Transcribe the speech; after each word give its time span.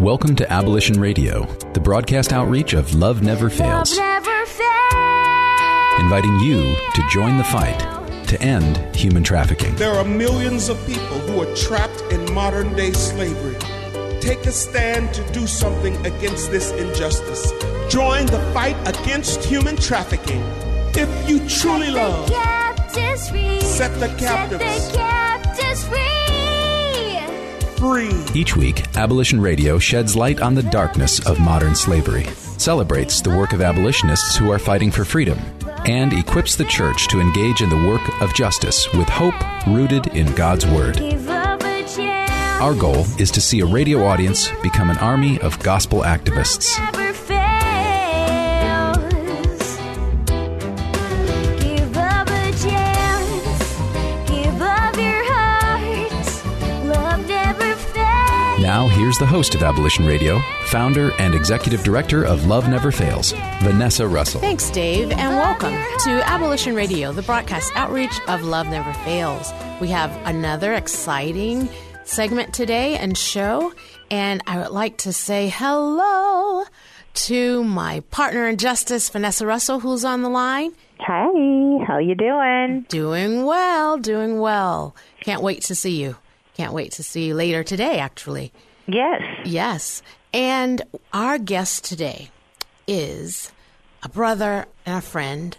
Welcome 0.00 0.34
to 0.36 0.52
Abolition 0.52 1.00
Radio, 1.00 1.44
the 1.72 1.78
broadcast 1.78 2.32
outreach 2.32 2.72
of 2.72 2.94
Love 2.94 3.22
Never 3.22 3.48
Fails. 3.48 3.96
Love 3.96 4.24
never 4.24 4.46
fails. 4.46 6.00
Inviting 6.00 6.36
you 6.40 6.76
to 6.94 7.08
join 7.12 7.38
the 7.38 7.44
fight 7.44 7.78
to 8.26 8.42
end 8.42 8.76
human 8.96 9.22
trafficking. 9.22 9.72
There 9.76 9.92
are 9.92 10.04
millions 10.04 10.68
of 10.68 10.84
people 10.84 11.20
who 11.20 11.40
are 11.40 11.54
trapped 11.54 12.00
in 12.10 12.34
modern 12.34 12.74
day 12.74 12.90
slavery. 12.90 13.56
Take 14.20 14.44
a 14.46 14.52
stand 14.52 15.14
to 15.14 15.32
do 15.32 15.46
something 15.46 15.94
against 16.04 16.50
this 16.50 16.72
injustice. 16.72 17.52
Join 17.88 18.26
the 18.26 18.40
fight 18.52 18.76
against 18.88 19.44
human 19.44 19.76
trafficking. 19.76 20.42
If 20.96 21.30
you 21.30 21.38
truly 21.48 21.86
Set 21.86 21.94
love, 21.94 22.26
the 22.26 22.32
captives 22.32 23.30
free. 23.30 23.60
Set 23.60 24.00
the 24.00 24.08
captives. 24.18 24.64
Set 24.64 24.92
the 24.92 24.98
captives 24.98 25.84
free. 25.84 26.13
Free. 27.78 28.24
Each 28.34 28.56
week, 28.56 28.96
Abolition 28.96 29.40
Radio 29.40 29.78
sheds 29.78 30.16
light 30.16 30.40
on 30.40 30.54
the 30.54 30.62
darkness 30.62 31.24
of 31.26 31.38
modern 31.38 31.74
slavery, 31.74 32.24
celebrates 32.58 33.20
the 33.20 33.36
work 33.36 33.52
of 33.52 33.60
abolitionists 33.60 34.36
who 34.36 34.50
are 34.50 34.58
fighting 34.58 34.90
for 34.90 35.04
freedom, 35.04 35.38
and 35.86 36.12
equips 36.12 36.56
the 36.56 36.64
church 36.64 37.08
to 37.08 37.20
engage 37.20 37.60
in 37.60 37.68
the 37.68 37.86
work 37.88 38.22
of 38.22 38.34
justice 38.34 38.92
with 38.94 39.08
hope 39.08 39.34
rooted 39.66 40.08
in 40.08 40.32
God's 40.34 40.66
Word. 40.66 40.98
Our 42.60 42.74
goal 42.74 43.04
is 43.18 43.30
to 43.32 43.40
see 43.40 43.60
a 43.60 43.66
radio 43.66 44.04
audience 44.06 44.48
become 44.62 44.88
an 44.88 44.98
army 44.98 45.38
of 45.40 45.58
gospel 45.58 46.00
activists. 46.00 47.03
Now, 58.64 58.88
here's 58.88 59.18
the 59.18 59.26
host 59.26 59.54
of 59.54 59.62
Abolition 59.62 60.06
Radio, 60.06 60.40
founder 60.68 61.12
and 61.18 61.34
executive 61.34 61.84
director 61.84 62.24
of 62.24 62.46
Love 62.46 62.66
Never 62.66 62.90
Fails, 62.90 63.32
Vanessa 63.60 64.08
Russell. 64.08 64.40
Thanks, 64.40 64.70
Dave, 64.70 65.10
and 65.10 65.36
welcome 65.36 65.74
to 66.04 66.22
Abolition 66.26 66.74
Radio, 66.74 67.12
the 67.12 67.20
broadcast 67.20 67.70
outreach 67.76 68.18
of 68.26 68.42
Love 68.42 68.68
Never 68.68 68.90
Fails. 69.04 69.52
We 69.82 69.88
have 69.88 70.10
another 70.24 70.72
exciting 70.72 71.68
segment 72.04 72.54
today 72.54 72.96
and 72.96 73.18
show, 73.18 73.74
and 74.10 74.42
I 74.46 74.56
would 74.56 74.70
like 74.70 74.96
to 74.96 75.12
say 75.12 75.52
hello 75.54 76.64
to 77.12 77.64
my 77.64 78.00
partner 78.10 78.48
in 78.48 78.56
justice, 78.56 79.10
Vanessa 79.10 79.44
Russell, 79.46 79.80
who's 79.80 80.06
on 80.06 80.22
the 80.22 80.30
line. 80.30 80.72
Hi, 81.00 81.84
how 81.86 81.98
you 81.98 82.14
doing? 82.14 82.86
Doing 82.88 83.44
well, 83.44 83.98
doing 83.98 84.40
well. 84.40 84.96
Can't 85.20 85.42
wait 85.42 85.60
to 85.64 85.74
see 85.74 86.00
you. 86.00 86.16
Can't 86.54 86.72
wait 86.72 86.92
to 86.92 87.02
see 87.02 87.26
you 87.26 87.34
later 87.34 87.64
today, 87.64 87.98
actually. 87.98 88.52
Yes. 88.86 89.22
Yes. 89.44 90.02
And 90.32 90.82
our 91.12 91.38
guest 91.38 91.84
today 91.84 92.30
is 92.86 93.52
a 94.02 94.08
brother 94.08 94.66
and 94.86 94.98
a 94.98 95.00
friend, 95.00 95.56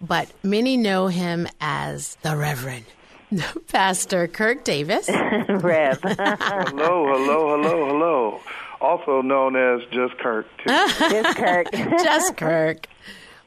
but 0.00 0.32
many 0.42 0.76
know 0.76 1.08
him 1.08 1.48
as 1.60 2.16
the 2.22 2.36
Reverend 2.36 2.86
Pastor 3.68 4.26
Kirk 4.26 4.64
Davis. 4.64 5.08
Rev. 5.48 6.00
Hello, 6.02 7.06
hello, 7.12 7.56
hello, 7.56 7.88
hello. 7.88 8.40
Also 8.80 9.22
known 9.22 9.56
as 9.56 9.80
Just 9.90 10.16
Kirk. 10.18 10.46
Too. 10.58 10.68
Just 10.98 11.36
Kirk. 11.36 11.72
Just 11.72 12.36
Kirk. 12.36 12.86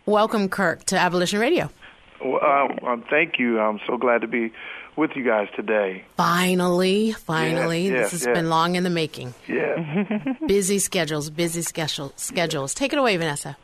Welcome, 0.06 0.50
Kirk, 0.50 0.84
to 0.86 0.98
Abolition 0.98 1.40
Radio. 1.40 1.70
Well, 2.24 2.44
um, 2.44 2.80
um, 2.86 3.04
thank 3.10 3.40
you. 3.40 3.60
I'm 3.60 3.80
so 3.88 3.98
glad 3.98 4.22
to 4.22 4.28
be 4.28 4.52
with 4.96 5.12
you 5.16 5.24
guys 5.24 5.48
today. 5.56 6.04
Finally, 6.18 7.14
finally. 7.14 7.88
Yes, 7.88 7.92
this 7.92 8.02
yes, 8.02 8.12
has 8.12 8.26
yes. 8.28 8.36
been 8.36 8.50
long 8.50 8.76
in 8.76 8.84
the 8.84 8.90
making. 8.90 9.34
Yeah. 9.48 10.36
Busy 10.48 10.80
schedules, 10.80 11.30
busy 11.30 11.62
schedule, 11.62 12.14
schedules. 12.16 12.74
Take 12.74 12.94
it 12.94 13.00
away, 13.00 13.18
Vanessa. 13.18 13.58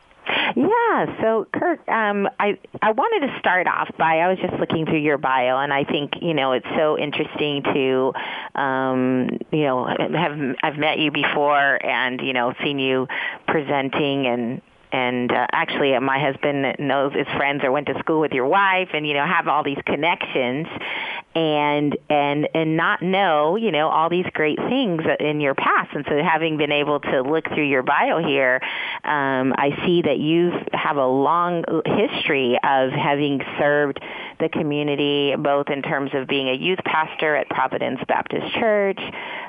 Yeah, 0.56 1.22
so 1.22 1.46
Kirk, 1.54 1.88
um, 1.88 2.28
I 2.40 2.58
I 2.82 2.92
wanted 2.92 3.28
to 3.28 3.40
start 3.40 3.68
off 3.68 3.90
by 3.98 4.18
I 4.18 4.28
was 4.28 4.40
just 4.40 4.54
looking 4.56 4.86
through 4.86 5.00
your 5.00 5.18
bio, 5.18 5.60
and 5.60 5.72
I 5.72 5.84
think 5.84 6.14
you 6.22 6.34
know 6.34 6.54
it's 6.54 6.68
so 6.76 6.98
interesting 6.98 7.62
to, 7.62 8.14
um, 8.60 9.38
you 9.52 9.64
know, 9.64 9.86
have 9.86 10.56
I've 10.64 10.78
met 10.78 10.98
you 10.98 11.12
before, 11.12 11.86
and 11.86 12.20
you 12.22 12.34
know, 12.34 12.54
seen 12.64 12.80
you 12.80 13.08
presenting 13.48 14.28
and. 14.28 14.62
And 14.98 15.32
uh, 15.32 15.46
actually, 15.52 15.94
uh, 15.94 16.02
my 16.02 16.20
husband 16.20 16.76
knows 16.80 17.14
his 17.14 17.28
friends 17.36 17.64
or 17.64 17.72
went 17.72 17.86
to 17.88 18.00
school 18.00 18.20
with 18.20 18.32
your 18.32 18.48
wife, 18.48 18.90
and 18.94 19.08
you 19.08 19.14
know 19.14 19.26
have 19.26 19.48
all 19.48 19.64
these 19.64 19.78
connections, 19.86 20.68
and 21.36 21.96
and 22.10 22.48
and 22.56 22.76
not 22.76 23.04
know 23.04 23.56
you 23.58 23.72
know 23.72 23.90
all 23.90 24.10
these 24.10 24.26
great 24.34 24.58
things 24.58 25.04
in 25.20 25.40
your 25.40 25.54
past. 25.54 25.90
And 25.94 26.04
so, 26.10 26.22
having 26.24 26.58
been 26.58 26.72
able 26.72 27.00
to 27.02 27.22
look 27.22 27.46
through 27.46 27.68
your 27.68 27.84
bio 27.84 28.18
here, 28.18 28.60
um, 29.04 29.54
I 29.56 29.78
see 29.86 30.02
that 30.02 30.18
you 30.18 30.52
have 30.74 30.98
a 30.98 31.08
long 31.08 31.64
history 31.86 32.58
of 32.64 32.92
having 32.92 33.42
served 33.60 34.00
the 34.40 34.50
community, 34.50 35.36
both 35.38 35.70
in 35.70 35.82
terms 35.82 36.12
of 36.14 36.28
being 36.28 36.50
a 36.50 36.54
youth 36.54 36.80
pastor 36.86 37.36
at 37.36 37.50
Providence 37.50 38.00
Baptist 38.08 38.54
Church, 38.54 39.00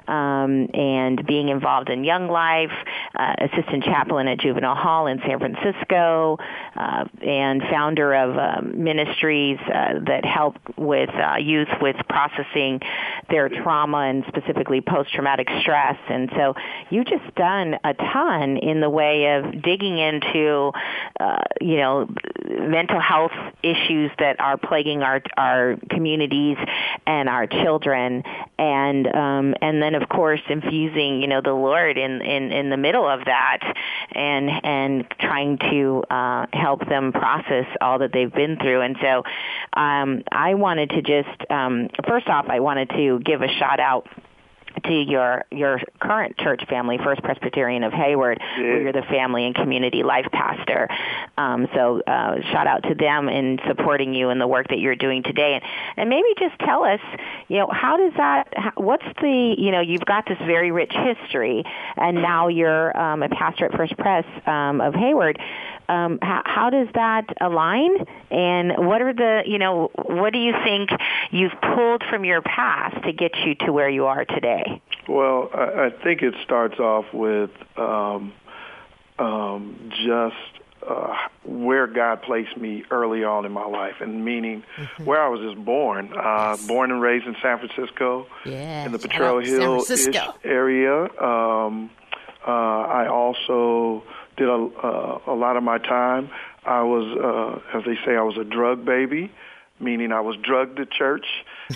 um, 0.09 0.69
and 0.73 1.27
being 1.27 1.49
involved 1.49 1.91
in 1.91 2.05
Young 2.05 2.29
Life, 2.29 2.73
uh, 3.15 3.35
assistant 3.41 3.85
chaplain 3.85 4.27
at 4.29 4.39
Juvenile 4.39 4.75
Hall 4.75 5.07
in 5.07 5.21
San 5.27 5.39
Francisco, 5.39 6.39
uh, 6.77 7.05
and 7.23 7.63
founder 7.71 8.15
of 8.15 8.37
um, 8.39 8.83
ministries 8.83 9.59
uh, 9.67 10.01
that 10.07 10.25
help 10.25 10.57
with 10.77 11.11
uh, 11.11 11.37
youth 11.37 11.69
with 11.83 11.97
processing 12.09 12.81
their 13.29 13.49
trauma 13.49 13.99
and 13.99 14.25
specifically 14.29 14.81
post-traumatic 14.81 15.49
stress. 15.61 15.99
And 16.09 16.31
so 16.35 16.55
you've 16.91 17.07
just 17.07 17.35
done 17.35 17.77
a 17.85 17.93
ton 17.95 18.57
in 18.57 18.81
the 18.81 18.89
way 18.89 19.37
of 19.37 19.63
digging 19.63 19.99
into, 19.99 20.73
uh, 21.21 21.43
you 21.61 21.77
know, 21.77 22.09
mental 22.49 23.01
health 23.01 23.33
issues 23.63 24.11
that 24.19 24.41
are 24.41 24.57
plaguing 24.57 24.78
our 25.03 25.23
our 25.37 25.77
communities 25.91 26.57
and 27.07 27.29
our 27.29 27.47
children, 27.47 28.23
and 28.59 29.07
um, 29.07 29.55
and 29.61 29.83
then 29.83 29.95
of 29.95 30.09
course 30.09 30.41
infusing, 30.49 31.21
you 31.21 31.27
know, 31.27 31.41
the 31.41 31.53
Lord 31.53 31.99
in 31.99 32.23
in 32.23 32.53
in 32.53 32.71
the 32.71 32.77
middle 32.77 33.07
of 33.07 33.25
that, 33.25 33.59
and 34.13 34.51
and 34.65 35.05
trying 35.21 35.59
to 35.59 36.05
uh, 36.11 36.47
help 36.53 36.89
them 36.89 37.13
process 37.13 37.67
all 37.81 37.99
that 37.99 38.13
they've 38.13 38.33
been 38.33 38.57
through. 38.57 38.81
And 38.83 38.97
so, 39.01 39.25
um, 39.75 40.23
I 40.31 40.55
wanted 40.55 40.91
to 40.91 41.03
just 41.03 41.51
um, 41.51 41.89
first 42.07 42.29
off, 42.29 42.47
I 42.49 42.61
wanted 42.61 42.91
to 42.91 43.19
give 43.21 43.43
a 43.43 43.49
shout 43.49 43.81
out 43.81 44.07
to 44.85 44.93
your 44.93 45.45
your 45.51 45.81
current 46.01 46.37
church 46.39 46.63
family, 46.69 46.99
First 47.03 47.23
Presbyterian 47.23 47.85
of 47.85 47.93
Hayward, 47.93 48.41
where 48.57 48.83
you're 48.83 48.93
the 48.93 49.03
family 49.03 49.47
and 49.47 49.55
community 49.55 50.03
life 50.03 50.27
pastor. 50.33 50.89
Um, 51.37 51.69
so 51.75 52.01
uh, 52.07 52.41
shout 52.53 52.67
out 52.67 52.83
to 52.85 52.95
them 52.95 53.29
in 53.29 53.59
supporting 53.67 54.15
you 54.15 54.31
in 54.31 54.39
the 54.39 54.47
work 54.47 54.69
that 54.69 54.79
you're 54.79 54.97
doing 54.97 55.23
today, 55.23 55.55
and, 55.55 55.65
and 55.97 56.11
maybe 56.11 56.29
just 56.39 56.59
tell 56.61 56.85
us, 56.85 57.01
you 57.49 57.59
know, 57.59 57.69
how 57.71 57.97
does 57.97 58.13
that? 58.17 58.49
How, 58.57 58.73
what's 58.77 59.07
the? 59.21 59.55
You 59.59 59.71
know, 59.71 59.81
you've 59.81 60.05
got 60.05 60.27
this 60.27 60.39
very 60.39 60.71
rich 60.71 60.93
history, 60.93 61.65
and 61.97 62.17
now 62.17 62.49
you're 62.49 62.97
um, 62.97 63.23
a 63.23 63.29
pastor 63.29 63.67
at 63.67 63.73
First 63.73 63.97
Pres 63.97 64.25
um, 64.47 64.81
of 64.81 64.95
Hayward. 64.95 65.39
Um, 65.89 66.19
how, 66.21 66.43
how 66.45 66.71
does 66.71 66.89
that 66.95 67.27
align? 67.41 67.91
And 68.31 68.87
what 68.87 69.01
are 69.01 69.13
the, 69.15 69.43
you 69.47 69.59
know, 69.59 69.91
what 69.95 70.33
do 70.33 70.39
you 70.39 70.53
think 70.65 70.91
you've 71.31 71.59
pulled 71.75 72.03
from 72.11 72.25
your 72.25 72.43
past 72.43 73.05
to 73.05 73.13
get 73.13 73.33
you 73.45 73.55
to 73.67 73.73
where 73.73 73.89
you 73.89 74.07
are 74.07 74.25
today? 74.25 74.83
Well, 75.09 75.51
I, 75.55 75.87
I 75.87 75.91
think 76.05 76.23
it 76.23 76.35
starts 76.45 76.79
off 76.79 77.07
with 77.15 77.51
um, 77.77 78.33
um, 79.19 79.91
just 80.05 80.37
uh, 80.87 81.17
where 81.45 81.87
God 81.87 82.23
placed 82.23 82.57
me 82.57 82.85
early 82.91 83.25
on 83.25 83.45
in 83.45 83.53
my 83.53 83.67
life, 83.67 83.97
and 84.01 84.25
meaning 84.25 84.63
where 85.05 85.21
I 85.21 85.29
was 85.29 85.41
just 85.41 85.63
born. 85.65 86.13
Uh, 86.17 86.57
Born 86.67 86.91
and 86.91 87.01
raised 87.01 87.27
in 87.27 87.35
San 87.43 87.59
Francisco, 87.59 88.27
Yeah, 88.45 88.85
in 88.87 88.93
the 88.93 88.99
shout 88.99 89.11
Potrero 89.11 89.39
out 89.39 89.87
to 89.87 89.97
Hill 89.97 90.35
area. 90.45 91.03
Um, 91.21 91.91
uh, 92.47 92.51
I 92.51 93.09
also 93.09 94.03
did 94.39 94.49
a, 94.49 94.53
uh, 94.83 95.21
a 95.27 95.35
lot 95.35 95.57
of 95.57 95.63
my 95.63 95.79
time. 95.79 96.31
I 96.65 96.83
was, 96.83 97.05
uh, 97.73 97.79
as 97.79 97.85
they 97.85 97.97
say, 98.05 98.17
I 98.17 98.23
was 98.23 98.37
a 98.39 98.45
drug 98.45 98.85
baby, 98.85 99.31
meaning 99.81 100.13
I 100.13 100.21
was 100.21 100.37
drugged 100.43 100.77
to 100.77 100.87
church 100.87 101.27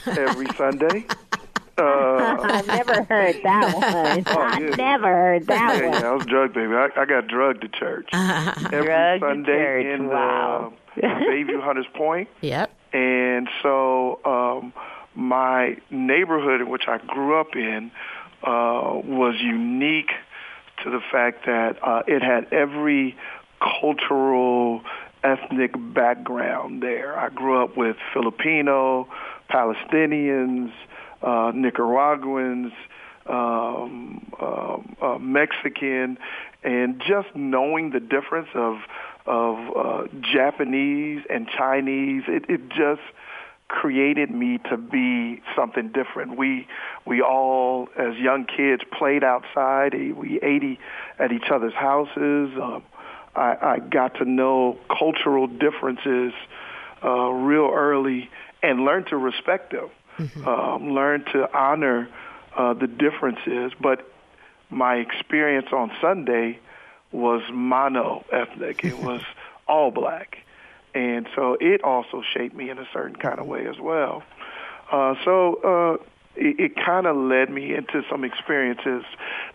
every 0.07 0.47
Sunday. 0.57 1.05
Uh, 1.79 2.37
I've 2.43 2.67
never 2.67 3.03
heard 3.05 3.37
that 3.43 3.75
one. 3.75 4.25
Oh, 4.27 4.41
I 4.41 4.61
yeah. 4.61 4.77
never 4.77 5.07
heard 5.09 5.47
that 5.47 5.79
yeah, 5.79 5.89
one. 5.89 6.01
yeah, 6.01 6.11
I 6.11 6.13
was 6.13 6.27
drug 6.27 6.53
baby. 6.55 6.73
I, 6.75 6.89
I 6.97 7.05
got 7.07 7.27
drugged 7.29 7.63
to 7.63 7.69
church 7.69 8.09
every 8.13 8.69
Drugged 8.85 9.23
to 9.23 9.27
Sunday 9.27 9.83
church, 9.83 10.01
in 10.01 10.09
wow. 10.09 10.73
uh, 10.97 11.01
Bayview 11.01 11.63
Hunters 11.63 11.87
Point. 11.95 12.29
Yep. 12.43 12.71
And 12.93 13.49
so 13.63 14.21
um, 14.25 14.75
my 15.15 15.79
neighborhood 15.91 16.61
in 16.61 16.69
which 16.69 16.85
I 16.87 16.99
grew 16.99 17.41
up 17.41 17.57
in 17.57 17.91
uh, 18.43 19.01
was 19.03 19.37
unique 19.41 20.11
to 20.83 20.91
the 20.91 21.01
fact 21.11 21.47
that 21.47 21.77
uh, 21.83 22.03
it 22.07 22.23
had 22.23 22.53
every 22.53 23.17
cultural, 23.81 24.83
ethnic 25.23 25.73
background 25.95 26.83
there. 26.83 27.19
I 27.19 27.29
grew 27.29 27.63
up 27.63 27.77
with 27.77 27.97
Filipino, 28.13 29.09
Palestinians, 29.51 30.73
uh, 31.23 31.53
Nicaraguans, 31.55 32.73
um, 33.27 34.33
um, 34.41 34.97
uh, 35.01 35.19
Mexican, 35.19 36.19
and 36.65 37.01
just 37.01 37.29
knowing 37.35 37.91
the 37.91 38.01
difference 38.01 38.49
of 38.55 38.79
of 39.25 39.57
uh, 39.77 40.09
Japanese 40.21 41.23
and 41.31 41.47
Chinese, 41.49 42.25
it, 42.27 42.45
it 42.49 42.69
just 42.71 43.03
created 43.73 44.31
me 44.31 44.59
to 44.71 44.77
be 44.77 45.43
something 45.57 45.89
different. 45.89 46.37
We 46.37 46.69
we 47.07 47.23
all, 47.23 47.89
as 47.97 48.17
young 48.17 48.45
kids, 48.45 48.83
played 48.97 49.25
outside. 49.25 49.95
We 49.95 50.39
ate 50.41 50.79
at 51.19 51.33
each 51.33 51.51
other's 51.51 51.75
houses. 51.75 52.51
Um, 52.61 52.83
I, 53.35 53.57
I 53.63 53.79
got 53.79 54.17
to 54.17 54.27
know 54.27 54.79
cultural 54.97 55.47
differences 55.47 56.35
uh, 57.03 57.31
real 57.31 57.71
early 57.73 58.31
and 58.63 58.85
learn 58.85 59.05
to 59.07 59.17
respect 59.17 59.73
them. 59.73 59.89
Um, 60.47 60.91
learn 60.93 61.25
to 61.33 61.51
honor 61.57 62.09
uh, 62.55 62.75
the 62.75 62.87
differences. 62.87 63.73
But 63.81 64.07
my 64.69 64.97
experience 64.97 65.69
on 65.73 65.91
Sunday 66.01 66.59
was 67.11 67.43
mono 67.51 68.25
ethnic. 68.31 68.85
It 68.85 68.99
was 69.03 69.23
all 69.67 69.91
black. 69.91 70.39
And 70.95 71.29
so 71.35 71.57
it 71.61 71.83
also 71.85 72.23
shaped 72.35 72.55
me 72.55 72.71
in 72.71 72.79
a 72.79 72.87
certain 72.93 73.17
kind 73.17 73.39
of 73.39 73.47
way 73.47 73.67
as 73.67 73.79
well. 73.81 74.23
Uh, 74.91 75.15
so 75.25 75.55
uh, 75.63 76.05
it, 76.37 76.61
it 76.61 76.77
kind 76.77 77.07
of 77.07 77.17
led 77.17 77.51
me 77.51 77.75
into 77.75 78.03
some 78.11 78.25
experiences 78.25 79.05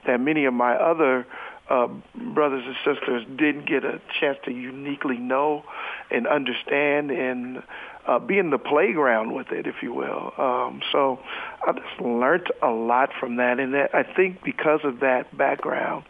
that 0.05 0.19
many 0.19 0.45
of 0.45 0.53
my 0.53 0.73
other 0.73 1.27
uh, 1.69 1.87
brothers 2.15 2.63
and 2.65 2.75
sisters 2.77 3.25
didn't 3.37 3.67
get 3.67 3.83
a 3.83 3.99
chance 4.19 4.37
to 4.45 4.51
uniquely 4.51 5.17
know 5.17 5.63
and 6.09 6.25
understand 6.25 7.11
and 7.11 7.61
uh, 8.07 8.19
be 8.19 8.37
in 8.37 8.49
the 8.49 8.57
playground 8.57 9.33
with 9.33 9.51
it, 9.51 9.67
if 9.67 9.75
you 9.81 9.93
will. 9.93 10.33
Um, 10.37 10.81
so 10.91 11.19
I 11.67 11.73
just 11.73 12.01
learned 12.01 12.47
a 12.63 12.69
lot 12.69 13.09
from 13.19 13.35
that, 13.35 13.59
and 13.59 13.73
that 13.73 13.93
I 13.93 14.03
think 14.03 14.43
because 14.43 14.79
of 14.85 15.01
that 15.01 15.37
background, 15.37 16.05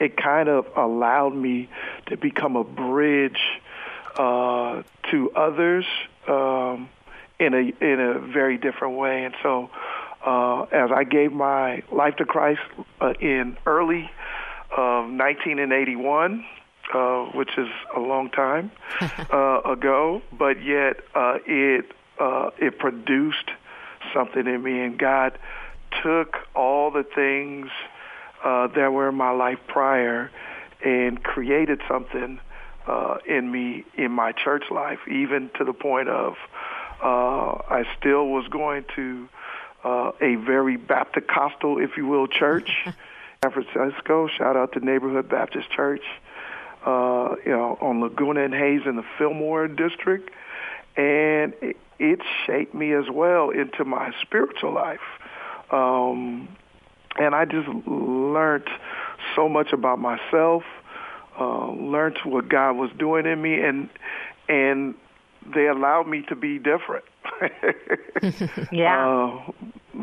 it 0.00 0.16
kind 0.16 0.48
of 0.48 0.66
allowed 0.76 1.34
me 1.34 1.68
to 2.06 2.16
become 2.16 2.56
a 2.56 2.64
bridge 2.64 3.38
uh, 4.16 4.82
to 5.10 5.30
others 5.32 5.84
um, 6.28 6.88
in 7.38 7.54
a 7.54 7.84
in 7.84 8.00
a 8.00 8.18
very 8.18 8.58
different 8.58 8.96
way. 8.96 9.24
And 9.24 9.34
so, 9.42 9.70
uh, 10.24 10.62
as 10.64 10.90
I 10.92 11.04
gave 11.04 11.32
my 11.32 11.82
life 11.90 12.16
to 12.16 12.24
Christ 12.24 12.60
uh, 13.00 13.14
in 13.20 13.56
early 13.66 14.10
of 14.70 15.10
1981, 15.10 16.44
uh, 16.92 17.24
which 17.26 17.50
is 17.58 17.68
a 17.94 18.00
long 18.00 18.30
time 18.30 18.70
uh, 19.32 19.60
ago, 19.64 20.22
but 20.32 20.62
yet 20.62 20.96
uh, 21.14 21.38
it 21.46 21.86
uh, 22.18 22.50
it 22.58 22.78
produced 22.78 23.50
something 24.14 24.46
in 24.46 24.62
me, 24.62 24.80
and 24.80 24.98
God 24.98 25.38
took 26.02 26.36
all 26.54 26.90
the 26.90 27.02
things 27.02 27.68
uh, 28.44 28.68
that 28.68 28.92
were 28.92 29.08
in 29.08 29.14
my 29.14 29.30
life 29.30 29.58
prior 29.66 30.30
and 30.84 31.22
created 31.22 31.80
something 31.88 32.40
uh, 32.90 33.18
in 33.26 33.50
me 33.50 33.84
in 33.96 34.10
my 34.10 34.32
church 34.32 34.64
life, 34.70 34.98
even 35.08 35.50
to 35.58 35.64
the 35.64 35.72
point 35.72 36.08
of 36.08 36.34
uh, 37.02 37.62
I 37.68 37.84
still 37.98 38.26
was 38.26 38.46
going 38.48 38.84
to 38.96 39.28
uh, 39.84 40.12
a 40.20 40.34
very 40.34 40.76
Baptist-costal, 40.76 41.78
if 41.78 41.96
you 41.96 42.06
will, 42.06 42.26
church, 42.26 42.70
San 43.42 43.52
Francisco. 43.52 44.28
Shout 44.28 44.56
out 44.56 44.72
to 44.72 44.80
Neighborhood 44.80 45.28
Baptist 45.28 45.70
Church, 45.70 46.02
uh, 46.84 47.36
you 47.46 47.52
know, 47.52 47.78
on 47.80 48.00
Laguna 48.00 48.44
and 48.44 48.54
Hayes 48.54 48.82
in 48.84 48.96
the 48.96 49.04
Fillmore 49.18 49.68
district, 49.68 50.30
and 50.96 51.54
it, 51.62 51.76
it 51.98 52.20
shaped 52.46 52.74
me 52.74 52.92
as 52.92 53.08
well 53.10 53.50
into 53.50 53.84
my 53.84 54.12
spiritual 54.20 54.74
life. 54.74 55.00
Um, 55.70 56.48
and 57.16 57.34
I 57.34 57.44
just 57.44 57.68
learned 57.86 58.68
so 59.36 59.48
much 59.48 59.72
about 59.72 59.98
myself, 59.98 60.64
uh, 61.40 61.72
learned 61.72 62.18
what 62.24 62.48
God 62.48 62.72
was 62.72 62.90
doing 62.98 63.26
in 63.26 63.40
me, 63.40 63.60
and 63.60 63.88
and 64.48 64.94
they 65.54 65.66
allowed 65.66 66.06
me 66.06 66.22
to 66.28 66.36
be 66.36 66.58
different. 66.58 67.04
Yeah. 68.72 69.06
Uh, 69.06 69.52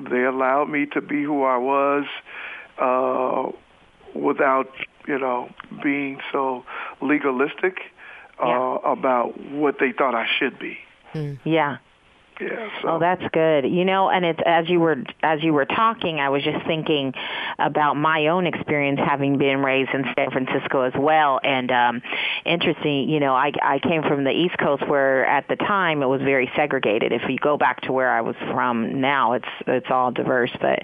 they 0.09 0.23
allowed 0.23 0.69
me 0.69 0.85
to 0.93 1.01
be 1.01 1.23
who 1.23 1.43
I 1.43 1.57
was 1.57 2.05
uh, 2.79 3.51
without, 4.19 4.69
you 5.07 5.17
know, 5.19 5.49
being 5.83 6.19
so 6.31 6.63
legalistic 7.01 7.77
uh, 8.43 8.47
Yeah. 8.47 8.77
about 8.83 9.39
what 9.51 9.75
they 9.79 9.91
thought 9.91 10.15
I 10.15 10.25
should 10.39 10.57
be. 10.59 10.77
Yeah. 11.43 11.77
Yeah. 12.39 12.69
So. 12.81 12.89
Oh, 12.89 12.99
that's 12.99 13.23
good. 13.31 13.65
You 13.65 13.85
know, 13.85 14.09
and 14.09 14.25
it's 14.25 14.39
as 14.45 14.69
you 14.69 14.79
were 14.79 14.97
as 15.23 15.43
you 15.43 15.53
were 15.53 15.65
talking, 15.65 16.19
I 16.19 16.29
was 16.29 16.43
just 16.43 16.65
thinking 16.65 17.13
about 17.59 17.95
my 17.95 18.27
own 18.27 18.45
experience 18.45 18.99
having 18.99 19.37
been 19.37 19.63
raised 19.63 19.91
in 19.93 20.05
San 20.15 20.31
Francisco 20.31 20.81
as 20.81 20.93
well. 20.95 21.39
And 21.43 21.71
um 21.71 22.01
interesting, 22.45 23.09
you 23.09 23.19
know, 23.19 23.33
I 23.33 23.51
I 23.61 23.79
came 23.79 24.03
from 24.03 24.23
the 24.23 24.31
East 24.31 24.57
Coast 24.57 24.87
where 24.87 25.25
at 25.25 25.47
the 25.47 25.55
time 25.55 26.03
it 26.03 26.07
was 26.07 26.21
very 26.21 26.51
segregated. 26.55 27.11
If 27.11 27.23
you 27.29 27.37
go 27.37 27.57
back 27.57 27.81
to 27.81 27.91
where 27.91 28.11
I 28.11 28.21
was 28.21 28.35
from 28.51 29.01
now, 29.01 29.33
it's 29.33 29.49
it's 29.65 29.87
all 29.89 30.11
diverse, 30.11 30.51
but 30.61 30.79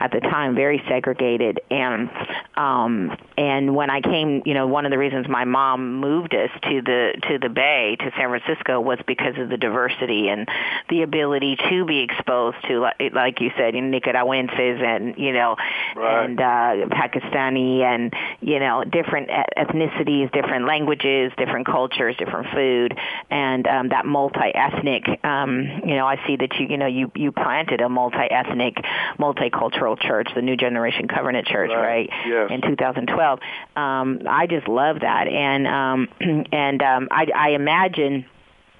at 0.00 0.12
the 0.12 0.20
time 0.20 0.54
very 0.54 0.82
segregated. 0.88 1.60
And 1.70 2.10
um 2.56 3.16
and 3.36 3.74
when 3.74 3.90
I 3.90 4.00
came, 4.00 4.42
you 4.44 4.54
know, 4.54 4.66
one 4.66 4.84
of 4.84 4.90
the 4.90 4.98
reasons 4.98 5.28
my 5.28 5.44
mom 5.44 6.00
moved 6.00 6.34
us 6.34 6.50
to 6.62 6.82
the 6.82 7.12
to 7.28 7.38
the 7.38 7.48
Bay 7.48 7.96
to 8.00 8.10
San 8.16 8.28
Francisco 8.28 8.80
was 8.80 8.98
because 9.06 9.38
of 9.38 9.48
the 9.48 9.56
diversity 9.56 10.28
and 10.28 10.46
the 10.88 10.97
ability 11.02 11.56
to 11.70 11.84
be 11.84 12.00
exposed 12.00 12.56
to, 12.68 12.80
like, 12.80 13.12
like 13.12 13.40
you 13.40 13.50
said, 13.56 13.74
in 13.74 13.90
Nicaraguenses 13.90 14.80
and 14.82 15.16
you 15.18 15.32
know, 15.32 15.56
Right. 15.96 16.24
and 16.24 16.40
uh, 16.40 16.86
Pakistani 16.94 17.80
and 17.82 18.12
you 18.40 18.58
know 18.60 18.84
different 18.84 19.28
ethnicities, 19.56 20.32
different 20.32 20.66
languages, 20.66 21.32
different 21.36 21.66
cultures, 21.66 22.16
different 22.16 22.48
food, 22.54 22.96
and 23.30 23.66
um, 23.66 23.88
that 23.90 24.06
multi-ethnic. 24.06 25.24
Um, 25.24 25.62
you 25.84 25.94
know, 25.96 26.06
I 26.06 26.20
see 26.26 26.36
that 26.36 26.54
you 26.58 26.66
you 26.68 26.76
know 26.76 26.86
you 26.86 27.10
you 27.14 27.32
planted 27.32 27.80
a 27.80 27.88
multi-ethnic, 27.88 28.76
multicultural 29.18 29.98
church, 30.00 30.28
the 30.34 30.42
New 30.42 30.56
Generation 30.56 31.08
Covenant 31.08 31.46
Church, 31.46 31.70
Right. 31.70 32.08
right? 32.10 32.10
Yes. 32.26 32.50
In 32.50 32.60
2012. 32.62 33.40
Um, 33.76 34.20
I 34.28 34.46
just 34.46 34.68
love 34.68 35.00
that, 35.00 35.28
and 35.28 35.66
um, 35.66 36.08
and 36.52 36.82
um, 36.82 37.08
I, 37.10 37.26
I 37.34 37.48
imagine. 37.50 38.26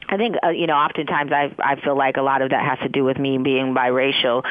I 0.08 0.16
think 0.16 0.36
uh, 0.42 0.48
you 0.48 0.66
know. 0.66 0.74
Oftentimes, 0.74 1.32
I 1.32 1.54
I 1.58 1.80
feel 1.80 1.96
like 1.96 2.16
a 2.16 2.22
lot 2.22 2.42
of 2.42 2.50
that 2.50 2.64
has 2.64 2.78
to 2.80 2.88
do 2.88 3.04
with 3.04 3.18
me 3.18 3.38
being 3.38 3.74
biracial 3.74 4.44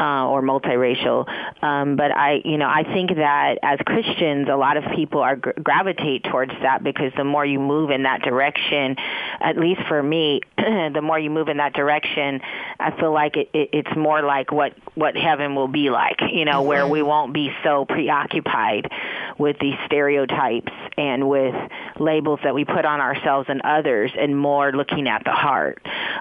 uh, 0.00 0.26
or 0.28 0.42
multiracial. 0.42 1.26
Um, 1.62 1.96
but 1.96 2.10
I, 2.10 2.40
you 2.44 2.58
know, 2.58 2.68
I 2.68 2.84
think 2.84 3.16
that 3.16 3.58
as 3.62 3.78
Christians, 3.84 4.48
a 4.50 4.56
lot 4.56 4.76
of 4.76 4.84
people 4.94 5.20
are 5.20 5.36
gr- 5.36 5.50
gravitate 5.62 6.24
towards 6.24 6.52
that 6.62 6.84
because 6.84 7.12
the 7.16 7.24
more 7.24 7.44
you 7.44 7.58
move 7.58 7.90
in 7.90 8.02
that 8.04 8.22
direction, 8.22 8.96
at 9.40 9.56
least 9.56 9.80
for 9.88 10.02
me, 10.02 10.40
the 10.56 11.00
more 11.02 11.18
you 11.18 11.30
move 11.30 11.48
in 11.48 11.56
that 11.56 11.72
direction, 11.72 12.40
I 12.78 12.98
feel 12.98 13.12
like 13.12 13.36
it, 13.36 13.50
it, 13.52 13.70
it's 13.72 13.96
more 13.96 14.22
like 14.22 14.52
what 14.52 14.74
what 14.94 15.16
heaven 15.16 15.54
will 15.54 15.68
be 15.68 15.90
like. 15.90 16.20
You 16.32 16.44
know, 16.44 16.62
where 16.62 16.86
we 16.86 17.02
won't 17.02 17.32
be 17.32 17.50
so 17.64 17.84
preoccupied 17.84 18.90
with 19.38 19.56
these 19.60 19.76
stereotypes 19.86 20.72
and 20.96 21.28
with 21.28 21.54
labels 21.98 22.40
that 22.44 22.54
we 22.54 22.64
put 22.64 22.84
on 22.84 23.00
ourselves 23.00 23.46
and 23.48 23.60
others, 23.62 24.10
and 24.18 24.36
more 24.36 24.72
looking 24.72 24.97
at 25.06 25.22
the 25.24 25.32
heart. 25.32 25.80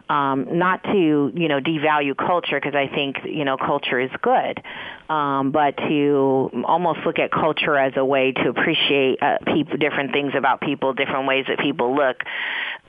Um, 0.09 0.59
not 0.59 0.83
to 0.83 1.31
you 1.33 1.47
know 1.47 1.59
devalue 1.59 2.15
culture 2.15 2.59
because 2.59 2.75
I 2.75 2.87
think 2.93 3.17
you 3.25 3.45
know 3.45 3.57
culture 3.57 3.99
is 3.99 4.11
good, 4.21 4.61
um, 5.09 5.51
but 5.51 5.77
to 5.77 6.63
almost 6.65 6.99
look 7.05 7.19
at 7.19 7.31
culture 7.31 7.77
as 7.77 7.93
a 7.95 8.05
way 8.05 8.31
to 8.31 8.49
appreciate 8.49 9.21
uh, 9.21 9.37
people, 9.45 9.77
different 9.77 10.11
things 10.11 10.33
about 10.37 10.61
people, 10.61 10.93
different 10.93 11.27
ways 11.27 11.45
that 11.47 11.59
people 11.59 11.95
look, 11.95 12.17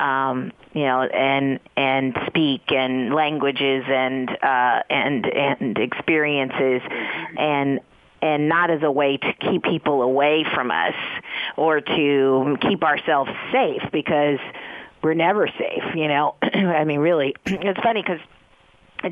um, 0.00 0.52
you 0.74 0.82
know, 0.82 1.02
and 1.02 1.60
and 1.76 2.16
speak 2.26 2.62
and 2.70 3.14
languages 3.14 3.84
and 3.88 4.28
uh, 4.30 4.82
and 4.90 5.26
and 5.26 5.78
experiences 5.78 6.82
and 7.36 7.80
and 8.20 8.48
not 8.48 8.70
as 8.70 8.82
a 8.82 8.90
way 8.90 9.16
to 9.16 9.32
keep 9.40 9.62
people 9.62 10.02
away 10.02 10.44
from 10.54 10.70
us 10.70 10.94
or 11.56 11.80
to 11.80 12.56
keep 12.60 12.82
ourselves 12.82 13.30
safe 13.52 13.82
because 13.92 14.38
we're 15.02 15.14
never 15.14 15.46
safe, 15.46 15.94
you 15.94 16.08
know. 16.08 16.34
I 16.42 16.84
mean, 16.84 17.00
really, 17.00 17.34
it's 17.46 17.80
funny 17.80 18.02
because 18.02 18.20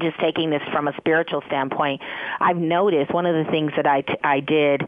just 0.00 0.18
taking 0.18 0.50
this 0.50 0.62
from 0.72 0.88
a 0.88 0.96
spiritual 0.96 1.42
standpoint, 1.46 2.00
I've 2.40 2.56
noticed 2.56 3.12
one 3.12 3.26
of 3.26 3.44
the 3.44 3.50
things 3.50 3.72
that 3.76 3.86
I, 3.86 4.02
I 4.22 4.40
did 4.40 4.82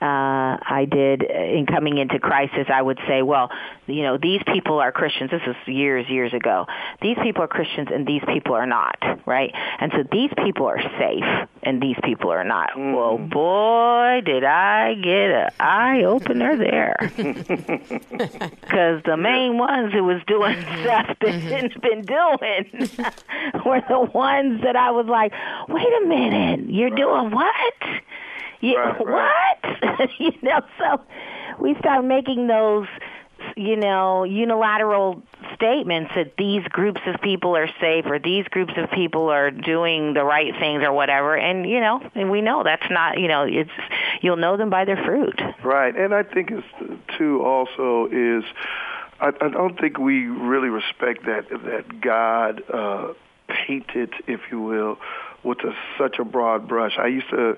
uh, 0.00 0.56
I 0.62 0.86
did 0.90 1.22
in 1.22 1.66
coming 1.66 1.98
into 1.98 2.18
crisis, 2.18 2.66
I 2.72 2.80
would 2.80 2.98
say, 3.06 3.22
well, 3.22 3.50
you 3.86 4.02
know, 4.02 4.16
these 4.16 4.40
people 4.52 4.78
are 4.78 4.92
Christians. 4.92 5.30
This 5.30 5.42
is 5.46 5.56
years, 5.66 6.06
years 6.08 6.32
ago. 6.32 6.66
These 7.02 7.16
people 7.22 7.42
are 7.42 7.48
Christians 7.48 7.88
and 7.92 8.06
these 8.06 8.22
people 8.26 8.54
are 8.54 8.66
not, 8.66 8.96
right? 9.26 9.50
And 9.78 9.92
so 9.92 10.04
these 10.10 10.30
people 10.44 10.66
are 10.66 10.80
safe 10.98 11.48
and 11.62 11.82
these 11.82 11.96
people 12.02 12.30
are 12.30 12.44
not. 12.44 12.70
Mm-hmm. 12.70 12.94
Well, 12.94 13.18
boy, 13.18 14.22
did 14.24 14.44
I 14.44 14.94
get 14.94 15.30
an 15.30 15.50
eye 15.58 16.04
opener 16.04 16.56
there. 16.56 16.96
Because 18.70 19.02
the 19.04 19.16
main 19.16 19.58
ones 19.58 19.92
who 19.92 20.04
was 20.04 20.20
doing 20.26 20.54
stuff 20.82 21.16
that 21.20 21.40
shouldn't 21.42 21.80
been 21.82 22.02
doing 22.02 22.88
were 23.64 23.82
the 23.88 24.00
ones 24.12 24.62
that 24.62 24.76
I 24.76 24.90
was 24.90 25.06
like, 25.06 25.32
wait 25.68 25.86
a 26.02 26.06
minute, 26.06 26.70
you're 26.70 26.90
doing 26.90 27.30
what? 27.30 27.74
You, 28.60 28.76
Right, 28.76 29.00
what? 29.00 30.10
you 30.18 30.32
know, 30.42 30.60
so 30.78 31.00
we 31.58 31.74
start 31.76 32.04
making 32.04 32.46
those, 32.46 32.86
you 33.56 33.76
know, 33.76 34.24
unilateral 34.24 35.22
statements 35.54 36.12
that 36.14 36.36
these 36.36 36.62
groups 36.68 37.00
of 37.06 37.20
people 37.22 37.56
are 37.56 37.68
safe 37.80 38.04
or 38.06 38.18
these 38.18 38.46
groups 38.48 38.72
of 38.76 38.90
people 38.90 39.30
are 39.30 39.50
doing 39.50 40.14
the 40.14 40.24
right 40.24 40.52
things 40.58 40.82
or 40.82 40.92
whatever. 40.92 41.36
And, 41.36 41.68
you 41.68 41.80
know, 41.80 42.00
and 42.14 42.30
we 42.30 42.42
know 42.42 42.62
that's 42.62 42.90
not, 42.90 43.18
you 43.18 43.28
know, 43.28 43.44
it's, 43.44 43.70
you'll 44.20 44.36
know 44.36 44.56
them 44.56 44.70
by 44.70 44.84
their 44.84 45.02
fruit. 45.04 45.40
Right, 45.62 45.96
and 45.96 46.14
I 46.14 46.22
think 46.22 46.50
it's 46.50 47.16
too 47.18 47.42
also 47.42 48.08
is 48.10 48.44
I, 49.20 49.28
I 49.40 49.48
don't 49.48 49.78
think 49.78 49.98
we 49.98 50.26
really 50.26 50.68
respect 50.68 51.26
that 51.26 51.48
that 51.50 52.00
God 52.00 52.62
uh, 52.72 53.12
painted, 53.48 54.12
if 54.26 54.40
you 54.50 54.60
will, 54.60 54.98
with 55.42 55.58
a, 55.60 55.74
such 55.98 56.18
a 56.18 56.24
broad 56.24 56.66
brush. 56.66 56.92
I 56.98 57.08
used 57.08 57.28
to 57.30 57.56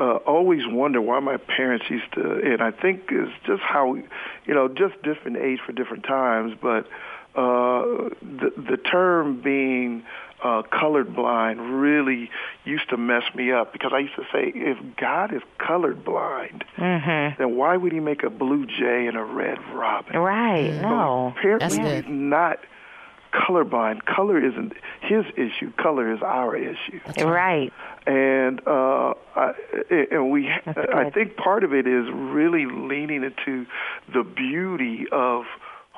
uh, 0.00 0.16
always 0.26 0.62
wonder 0.66 1.00
why 1.00 1.20
my 1.20 1.36
parents 1.36 1.86
used 1.90 2.12
to, 2.14 2.40
and 2.42 2.62
I 2.62 2.70
think 2.70 3.04
it's 3.10 3.30
just 3.46 3.62
how, 3.62 3.94
you 3.94 4.54
know, 4.54 4.66
just 4.68 5.00
different 5.02 5.36
age 5.36 5.60
for 5.64 5.72
different 5.72 6.04
times, 6.04 6.56
but 6.60 6.86
uh, 7.36 8.08
the 8.22 8.52
the 8.56 8.76
term 8.76 9.40
being 9.40 10.02
uh, 10.42 10.62
colorblind 10.72 11.80
really 11.80 12.30
used 12.64 12.88
to 12.88 12.96
mess 12.96 13.24
me 13.34 13.52
up 13.52 13.72
because 13.74 13.92
I 13.94 13.98
used 13.98 14.16
to 14.16 14.24
say, 14.32 14.50
if 14.54 14.78
God 14.96 15.32
is 15.34 15.42
colorblind, 15.58 16.62
Mm-hmm. 16.78 17.40
then 17.42 17.56
why 17.56 17.76
would 17.76 17.92
he 17.92 18.00
make 18.00 18.22
a 18.22 18.30
blue 18.30 18.64
jay 18.66 19.06
and 19.06 19.16
a 19.16 19.22
red 19.24 19.58
robin? 19.74 20.16
Right, 20.16 20.72
no. 20.80 21.34
Apparently 21.36 21.76
That's 21.78 22.06
he's 22.06 22.12
not 22.12 22.58
colorblind. 23.32 24.04
Color 24.04 24.44
isn't 24.44 24.72
his 25.00 25.24
issue. 25.36 25.72
Color 25.76 26.12
is 26.14 26.22
our 26.22 26.56
issue. 26.56 27.00
Right. 27.24 27.72
And 28.06 28.60
uh, 28.66 29.14
I, 29.36 29.52
and 30.10 30.30
we, 30.30 30.48
That's 30.64 30.78
I 30.92 31.10
think 31.10 31.36
part 31.36 31.64
of 31.64 31.72
it 31.74 31.86
is 31.86 32.06
really 32.12 32.66
leaning 32.66 33.22
into 33.24 33.66
the 34.12 34.24
beauty 34.24 35.06
of 35.12 35.44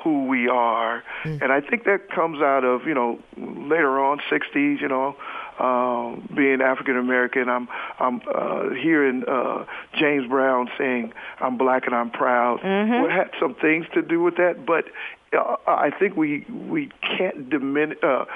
who 0.02 0.26
we 0.26 0.48
are, 0.48 1.04
and 1.24 1.52
I 1.52 1.60
think 1.60 1.84
that 1.84 2.10
comes 2.10 2.42
out 2.42 2.64
of 2.64 2.86
you 2.86 2.94
know 2.94 3.20
later 3.36 4.00
on 4.00 4.18
'60s, 4.30 4.80
you 4.80 4.88
know, 4.88 5.14
um, 5.60 6.28
being 6.34 6.60
African 6.60 6.96
American. 6.96 7.48
I'm 7.48 7.68
I'm 8.00 8.20
uh, 8.34 8.70
hearing 8.70 9.22
uh, 9.28 9.64
James 9.96 10.28
Brown 10.28 10.68
saying 10.76 11.12
I'm 11.40 11.56
black 11.56 11.86
and 11.86 11.94
I'm 11.94 12.10
proud. 12.10 12.60
Well, 12.64 13.10
had 13.10 13.30
some 13.40 13.54
things 13.54 13.86
to 13.94 14.02
do 14.02 14.20
with 14.20 14.36
that, 14.38 14.66
but 14.66 14.86
I 15.66 15.90
think 15.98 16.16
we 16.16 16.44
we 16.68 16.90
can't 17.00 17.48
diminish 17.48 17.98
uh, 18.02 18.26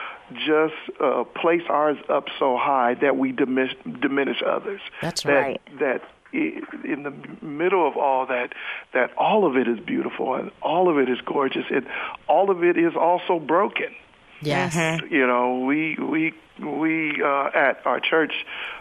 just 0.47 0.75
uh, 1.01 1.25
place 1.25 1.63
ours 1.69 1.99
up 2.09 2.27
so 2.39 2.57
high 2.57 2.95
that 2.95 3.17
we 3.17 3.33
diminish 3.33 3.75
diminish 4.01 4.43
others. 4.45 4.81
That's 5.03 5.23
that, 5.25 5.33
right. 5.33 5.61
That 5.79 6.03
i- 6.33 6.63
in 6.85 7.03
the 7.03 7.13
middle 7.45 7.87
of 7.87 7.97
all 7.97 8.27
that, 8.27 8.55
that 8.93 9.13
all 9.19 9.47
of 9.47 9.57
it 9.57 9.69
is 9.69 9.79
beautiful 9.81 10.35
and 10.35 10.51
all 10.63 10.89
of 10.89 10.99
it 10.99 11.09
is 11.09 11.21
gorgeous 11.21 11.67
and 11.71 11.87
all 12.29 12.51
of 12.51 12.65
it 12.65 12.77
is 12.79 12.95
also 12.97 13.39
broken. 13.39 13.95
Yes. 14.41 14.75
You 15.11 15.27
know, 15.27 15.61
we 15.61 15.97
we 15.97 16.35
we 16.61 17.23
uh, 17.23 17.51
at 17.55 17.83
our 17.87 18.01
church 18.01 18.33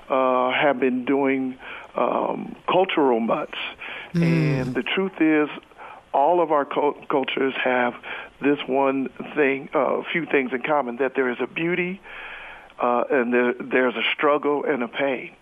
uh, 0.10 0.52
have 0.52 0.80
been 0.80 1.06
doing 1.06 1.58
um, 1.96 2.56
cultural 2.68 3.20
months, 3.20 3.58
and 4.14 4.74
the 4.74 4.84
truth 4.84 5.20
is, 5.22 5.50
all 6.16 6.42
of 6.42 6.52
our 6.52 6.64
cul- 6.64 6.96
cultures 7.10 7.54
have 7.62 7.94
this 8.42 8.58
one 8.68 9.10
thing, 9.36 9.70
a 9.74 9.80
uh, 9.80 10.04
few 10.12 10.26
things 10.26 10.52
in 10.54 10.62
common: 10.62 10.96
that 10.98 11.14
there 11.16 11.30
is 11.30 11.38
a 11.42 11.48
beauty, 11.48 12.02
uh, 12.82 13.04
and 13.12 13.34
there, 13.34 13.54
there's 13.54 13.96
a 13.96 14.04
struggle 14.16 14.64
and 14.64 14.82
a 14.82 14.88
pain. 14.88 15.36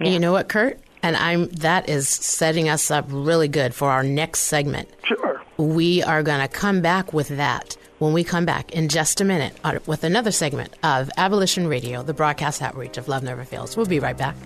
You 0.00 0.18
know 0.18 0.32
what, 0.32 0.48
Kirk? 0.48 0.78
And 1.02 1.16
I'm 1.16 1.46
that 1.48 1.88
is 1.88 2.08
setting 2.08 2.68
us 2.68 2.90
up 2.90 3.06
really 3.08 3.48
good 3.48 3.74
for 3.74 3.90
our 3.90 4.02
next 4.02 4.40
segment. 4.40 4.88
Sure. 5.04 5.40
We 5.56 6.02
are 6.02 6.22
going 6.22 6.40
to 6.40 6.48
come 6.48 6.82
back 6.82 7.12
with 7.12 7.28
that 7.28 7.76
when 7.98 8.12
we 8.12 8.24
come 8.24 8.44
back 8.44 8.72
in 8.72 8.88
just 8.88 9.20
a 9.20 9.24
minute 9.24 9.54
uh, 9.64 9.78
with 9.86 10.04
another 10.04 10.30
segment 10.32 10.74
of 10.82 11.10
Abolition 11.16 11.68
Radio, 11.68 12.02
the 12.02 12.14
broadcast 12.14 12.62
outreach 12.62 12.96
of 12.98 13.08
Love 13.08 13.22
Never 13.22 13.44
Fails. 13.44 13.76
We'll 13.76 13.86
be 13.86 14.00
right 14.00 14.16
back. 14.16 14.36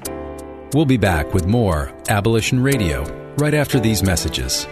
We'll 0.75 0.87
be 0.87 0.97
back 0.97 1.35
with 1.35 1.47
more 1.47 1.93
Abolition 2.09 2.63
Radio 2.63 3.05
right 3.37 3.55
after 3.55 3.79
these 3.81 4.03
messages. 4.03 4.67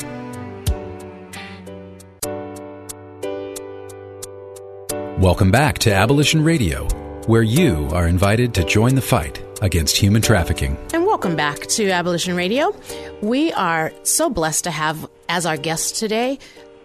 Welcome 5.21 5.51
back 5.51 5.77
to 5.81 5.93
Abolition 5.93 6.43
Radio, 6.43 6.89
where 7.27 7.43
you 7.43 7.91
are 7.93 8.09
invited 8.09 8.55
to 8.55 8.65
join 8.65 8.95
the 8.95 9.03
fight 9.03 9.45
against 9.61 9.95
human 9.95 10.23
trafficking. 10.23 10.79
And 10.95 11.05
welcome 11.05 11.37
back 11.37 11.67
to 11.67 11.91
Abolition 11.91 12.35
Radio. 12.35 12.75
We 13.21 13.53
are 13.53 13.93
so 14.03 14.31
blessed 14.31 14.65
to 14.65 14.71
have 14.71 15.07
as 15.29 15.45
our 15.45 15.59
guest 15.59 15.97
today 15.97 16.39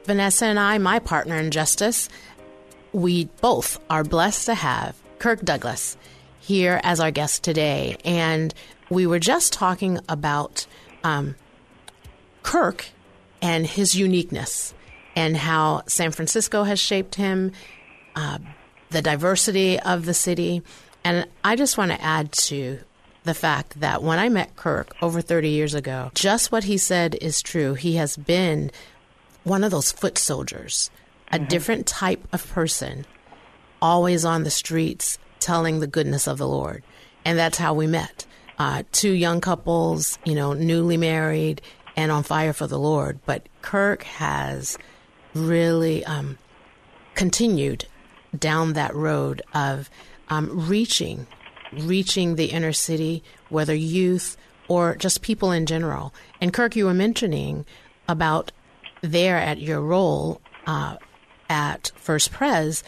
Vanessa 0.04 0.48
and 0.48 0.60
I, 0.60 0.80
my 0.80 1.00
partner 1.00 1.38
in 1.38 1.50
justice. 1.50 2.10
We 2.92 3.30
both 3.40 3.80
are 3.90 4.04
blessed 4.04 4.48
to 4.48 4.54
have 4.56 5.02
Kirk 5.18 5.40
Douglas 5.40 5.96
here 6.42 6.82
as 6.84 7.00
our 7.00 7.12
guest 7.12 7.42
today. 7.42 7.96
And 8.04 8.54
we 8.90 9.08
were 9.08 9.20
just 9.20 9.54
talking 9.54 10.02
about 10.10 10.68
um, 11.06 11.36
Kirk 12.44 12.88
and 13.42 13.66
his 13.66 13.96
uniqueness 13.96 14.74
and 15.16 15.38
how 15.38 15.84
San 15.88 16.12
Francisco 16.12 16.64
has 16.64 16.82
shaped 16.82 17.16
him, 17.16 17.54
uh, 18.16 18.40
the 18.90 19.02
diversity 19.02 19.80
of 19.80 20.06
the 20.06 20.14
city. 20.14 20.62
And 21.04 21.28
I 21.44 21.56
just 21.56 21.78
want 21.78 21.92
to 21.92 22.02
add 22.02 22.32
to 22.34 22.80
the 23.24 23.34
fact 23.34 23.80
that 23.80 24.04
when 24.04 24.20
I 24.20 24.30
met 24.30 24.56
Kirk 24.56 24.96
over 25.02 25.22
30 25.22 25.50
years 25.50 25.74
ago, 25.74 26.12
just 26.14 26.52
what 26.52 26.64
he 26.64 26.78
said 26.78 27.16
is 27.22 27.42
true. 27.42 27.74
He 27.74 27.96
has 27.96 28.16
been 28.18 28.72
one 29.44 29.64
of 29.64 29.72
those 29.72 29.92
foot 29.92 30.18
soldiers, 30.18 30.90
a 31.32 31.40
different 31.40 31.88
type 31.88 32.28
of 32.32 32.48
person, 32.52 33.06
always 33.82 34.26
on 34.26 34.44
the 34.44 34.50
streets 34.50 35.18
telling 35.40 35.80
the 35.80 35.88
goodness 35.88 36.28
of 36.28 36.38
the 36.38 36.48
Lord. 36.48 36.84
And 37.24 37.38
that's 37.38 37.58
how 37.58 37.74
we 37.74 37.88
met. 37.88 38.26
Uh, 38.58 38.84
two 38.92 39.12
young 39.12 39.42
couples, 39.42 40.18
you 40.24 40.34
know, 40.34 40.54
newly 40.54 40.98
married 40.98 41.62
and 41.96 42.12
on 42.12 42.24
fire 42.24 42.54
for 42.54 42.68
the 42.68 42.80
Lord. 42.80 43.20
But 43.26 43.48
Kirk 43.62 44.04
has 44.04 44.78
really 45.34 46.06
um, 46.06 46.38
continued 47.16 47.86
down 48.40 48.74
that 48.74 48.96
road 48.96 49.42
of 49.54 49.90
um, 50.30 50.68
reaching, 50.68 51.28
reaching 51.74 52.36
the 52.36 52.46
inner 52.46 52.74
city, 52.74 53.24
whether 53.50 53.76
youth 53.76 54.38
or 54.68 54.96
just 54.96 55.22
people 55.22 55.52
in 55.52 55.66
general. 55.66 56.14
And 56.42 56.54
Kirk, 56.54 56.76
you 56.76 56.86
were 56.86 56.94
mentioning 56.94 57.66
about 58.08 58.52
there 59.02 59.38
at 59.38 59.60
your 59.60 59.82
role 59.82 60.42
uh, 60.66 60.98
at 61.50 61.92
First 61.96 62.32
Pres 62.32 62.84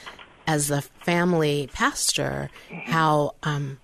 as 0.47 0.69
the 0.69 0.81
family 0.81 1.69
pastor, 1.73 2.49
how 2.85 3.35
um, 3.43 3.79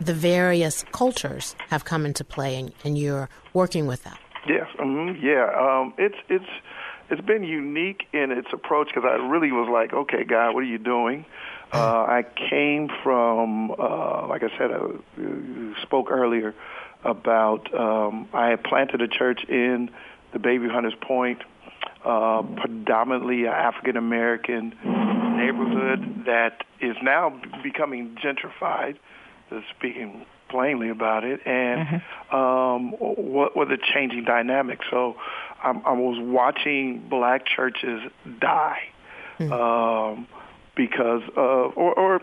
the 0.00 0.14
various 0.14 0.84
cultures 0.92 1.54
have 1.68 1.84
come 1.84 2.06
into 2.06 2.24
play, 2.24 2.56
and, 2.56 2.72
and 2.82 2.96
you're 2.96 3.28
working 3.52 3.86
with 3.86 4.04
that. 4.04 4.18
Yes, 4.48 4.66
hmm 4.78 5.12
yeah. 5.20 5.50
Um, 5.58 5.92
it's 5.98 6.16
it's 6.28 6.48
it's 7.10 7.20
been 7.22 7.42
unique 7.42 8.04
in 8.12 8.30
its 8.30 8.48
approach 8.52 8.88
because 8.88 9.08
I 9.08 9.16
really 9.16 9.52
was 9.52 9.68
like, 9.70 9.92
okay, 9.92 10.24
God, 10.24 10.54
what 10.54 10.60
are 10.60 10.66
you 10.66 10.78
doing? 10.78 11.24
Uh, 11.72 11.78
I 12.08 12.24
came 12.50 12.88
from, 13.02 13.70
uh, 13.72 14.26
like 14.28 14.42
I 14.42 14.50
said, 14.58 14.70
I 14.70 14.80
you 15.16 15.74
spoke 15.82 16.10
earlier 16.10 16.54
about 17.04 17.72
um, 17.74 18.28
I 18.32 18.48
had 18.50 18.64
planted 18.64 19.00
a 19.00 19.08
church 19.08 19.44
in 19.48 19.90
the 20.32 20.38
Bayview 20.38 20.70
Hunters 20.70 20.94
Point, 21.00 21.42
uh, 22.04 22.42
predominantly 22.42 23.44
an 23.44 23.52
African 23.52 23.96
American 23.96 24.70
neighborhood 25.36 26.24
that 26.26 26.64
is 26.80 26.96
now 27.02 27.40
becoming 27.62 28.16
gentrified. 28.22 28.96
uh, 29.50 29.60
Speaking 29.76 30.26
plainly 30.48 30.88
about 30.88 31.24
it, 31.24 31.46
and 31.46 32.02
um, 32.32 32.92
what 32.92 33.54
were 33.56 33.66
the 33.66 33.78
changing 33.94 34.24
dynamics? 34.24 34.84
So 34.90 35.16
I, 35.62 35.70
I 35.70 35.92
was 35.92 36.18
watching 36.20 37.06
black 37.08 37.46
churches 37.46 38.00
die 38.40 38.80
um, 39.40 40.26
because 40.74 41.22
of, 41.36 41.76
or, 41.76 41.98
or 41.98 42.22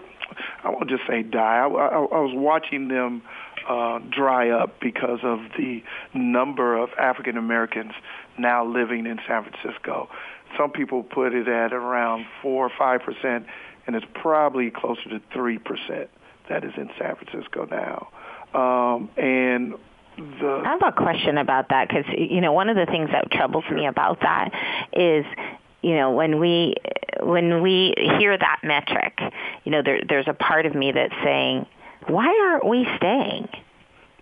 I 0.63 0.69
won't 0.69 0.89
just 0.89 1.03
say 1.07 1.23
die. 1.23 1.57
I, 1.57 1.67
I, 1.67 1.87
I 1.87 2.19
was 2.19 2.33
watching 2.33 2.87
them 2.87 3.21
uh, 3.67 3.99
dry 4.09 4.49
up 4.49 4.79
because 4.79 5.19
of 5.23 5.39
the 5.57 5.83
number 6.13 6.77
of 6.77 6.89
African 6.99 7.37
Americans 7.37 7.93
now 8.37 8.65
living 8.65 9.05
in 9.05 9.19
San 9.27 9.43
Francisco. 9.43 10.09
Some 10.57 10.71
people 10.71 11.03
put 11.03 11.33
it 11.33 11.47
at 11.47 11.73
around 11.73 12.25
four 12.41 12.65
or 12.65 12.71
five 12.77 13.01
percent, 13.01 13.47
and 13.87 13.95
it's 13.95 14.05
probably 14.13 14.71
closer 14.71 15.09
to 15.09 15.21
three 15.33 15.57
percent 15.57 16.09
that 16.47 16.63
is 16.63 16.73
in 16.77 16.89
San 16.97 17.15
Francisco 17.15 17.65
now. 17.65 18.09
Um, 18.53 19.09
and 19.17 19.75
the 20.17 20.61
I 20.65 20.69
have 20.69 20.81
a 20.83 20.91
question 20.91 21.37
about 21.37 21.69
that 21.69 21.87
because 21.87 22.05
you 22.17 22.41
know 22.41 22.53
one 22.53 22.69
of 22.69 22.75
the 22.75 22.85
things 22.85 23.09
that 23.11 23.31
troubles 23.31 23.65
me 23.71 23.85
about 23.85 24.21
that 24.21 24.51
is 24.93 25.25
you 25.81 25.95
know 25.95 26.11
when 26.11 26.39
we 26.39 26.75
when 27.21 27.61
we 27.61 27.93
hear 28.19 28.37
that 28.37 28.59
metric, 28.63 29.19
you 29.63 29.71
know 29.71 29.81
there, 29.83 30.01
there's 30.07 30.27
a 30.27 30.33
part 30.33 30.65
of 30.65 30.75
me 30.75 30.91
that's 30.91 31.13
saying, 31.23 31.65
why 32.07 32.27
aren't 32.27 32.67
we 32.67 32.87
staying? 32.97 33.49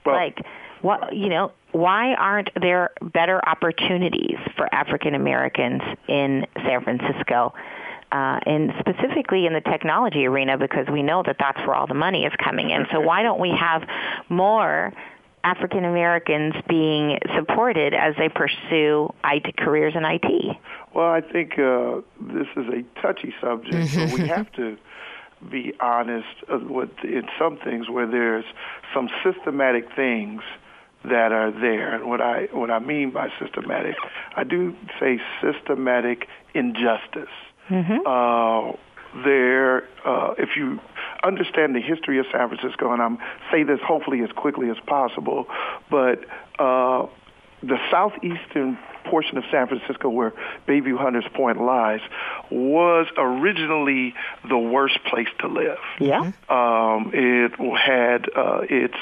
well, 0.05 0.15
like 0.15 0.45
what 0.81 1.15
you 1.15 1.29
know 1.29 1.51
why 1.71 2.13
aren't 2.13 2.49
there 2.61 2.91
better 3.01 3.41
opportunities 3.47 4.37
for 4.55 4.73
African 4.73 5.15
Americans 5.15 5.81
in 6.07 6.45
San 6.57 6.83
Francisco? 6.83 7.53
Uh, 8.11 8.39
and 8.45 8.71
specifically 8.79 9.47
in 9.47 9.53
the 9.53 9.61
technology 9.61 10.27
arena 10.27 10.55
because 10.55 10.85
we 10.87 11.01
know 11.01 11.23
that 11.23 11.35
that's 11.39 11.57
where 11.65 11.73
all 11.73 11.87
the 11.87 11.95
money 11.95 12.25
is 12.25 12.33
coming 12.43 12.69
in. 12.69 12.85
So 12.91 12.99
why 12.99 13.23
don't 13.23 13.39
we 13.39 13.49
have 13.49 13.81
more 14.29 14.93
African 15.43 15.83
Americans 15.85 16.53
being 16.69 17.19
supported 17.35 17.93
as 17.93 18.15
they 18.17 18.29
pursue 18.29 19.13
IT 19.25 19.57
careers 19.57 19.93
in 19.95 20.03
IT? 20.05 20.57
Well, 20.95 21.09
I 21.09 21.21
think 21.21 21.59
uh, 21.59 22.01
this 22.21 22.47
is 22.55 22.65
a 22.67 23.01
touchy 23.01 23.33
subject, 23.41 23.89
so 23.89 24.05
we 24.15 24.27
have 24.27 24.51
to 24.53 24.77
be 25.51 25.73
honest 25.81 26.27
with 26.49 26.89
in 27.03 27.23
some 27.37 27.57
things 27.57 27.89
where 27.89 28.07
there's 28.07 28.45
some 28.93 29.09
systematic 29.23 29.93
things 29.95 30.41
that 31.03 31.33
are 31.33 31.51
there. 31.51 31.93
And 31.93 32.09
what 32.09 32.21
I 32.21 32.47
what 32.53 32.71
I 32.71 32.79
mean 32.79 33.11
by 33.11 33.29
systematic, 33.39 33.95
I 34.35 34.43
do 34.43 34.75
say 34.99 35.19
systematic 35.41 36.27
injustice. 36.53 37.33
Uh, 38.05 38.71
there, 39.23 39.83
uh, 40.05 40.33
if 40.37 40.49
you 40.55 40.79
understand 41.23 41.75
the 41.75 41.81
history 41.81 42.19
of 42.19 42.25
San 42.31 42.49
Francisco, 42.49 42.91
and 42.91 43.01
I'm 43.01 43.17
say 43.51 43.63
this 43.63 43.79
hopefully 43.81 44.21
as 44.21 44.31
quickly 44.31 44.69
as 44.69 44.77
possible, 44.85 45.47
but 45.89 46.19
uh, 46.59 47.07
the 47.61 47.77
southeastern 47.89 48.77
portion 49.05 49.37
of 49.37 49.43
San 49.51 49.67
Francisco 49.67 50.09
where 50.09 50.33
Bayview 50.67 50.97
Hunters 50.97 51.25
Point 51.33 51.61
lies 51.61 52.01
was 52.49 53.07
originally 53.17 54.13
the 54.47 54.57
worst 54.57 54.97
place 55.09 55.27
to 55.39 55.47
live. 55.47 55.77
Yeah. 55.99 56.31
Um, 56.49 57.11
it 57.13 57.51
had 57.77 58.29
uh, 58.35 58.61
its 58.69 58.95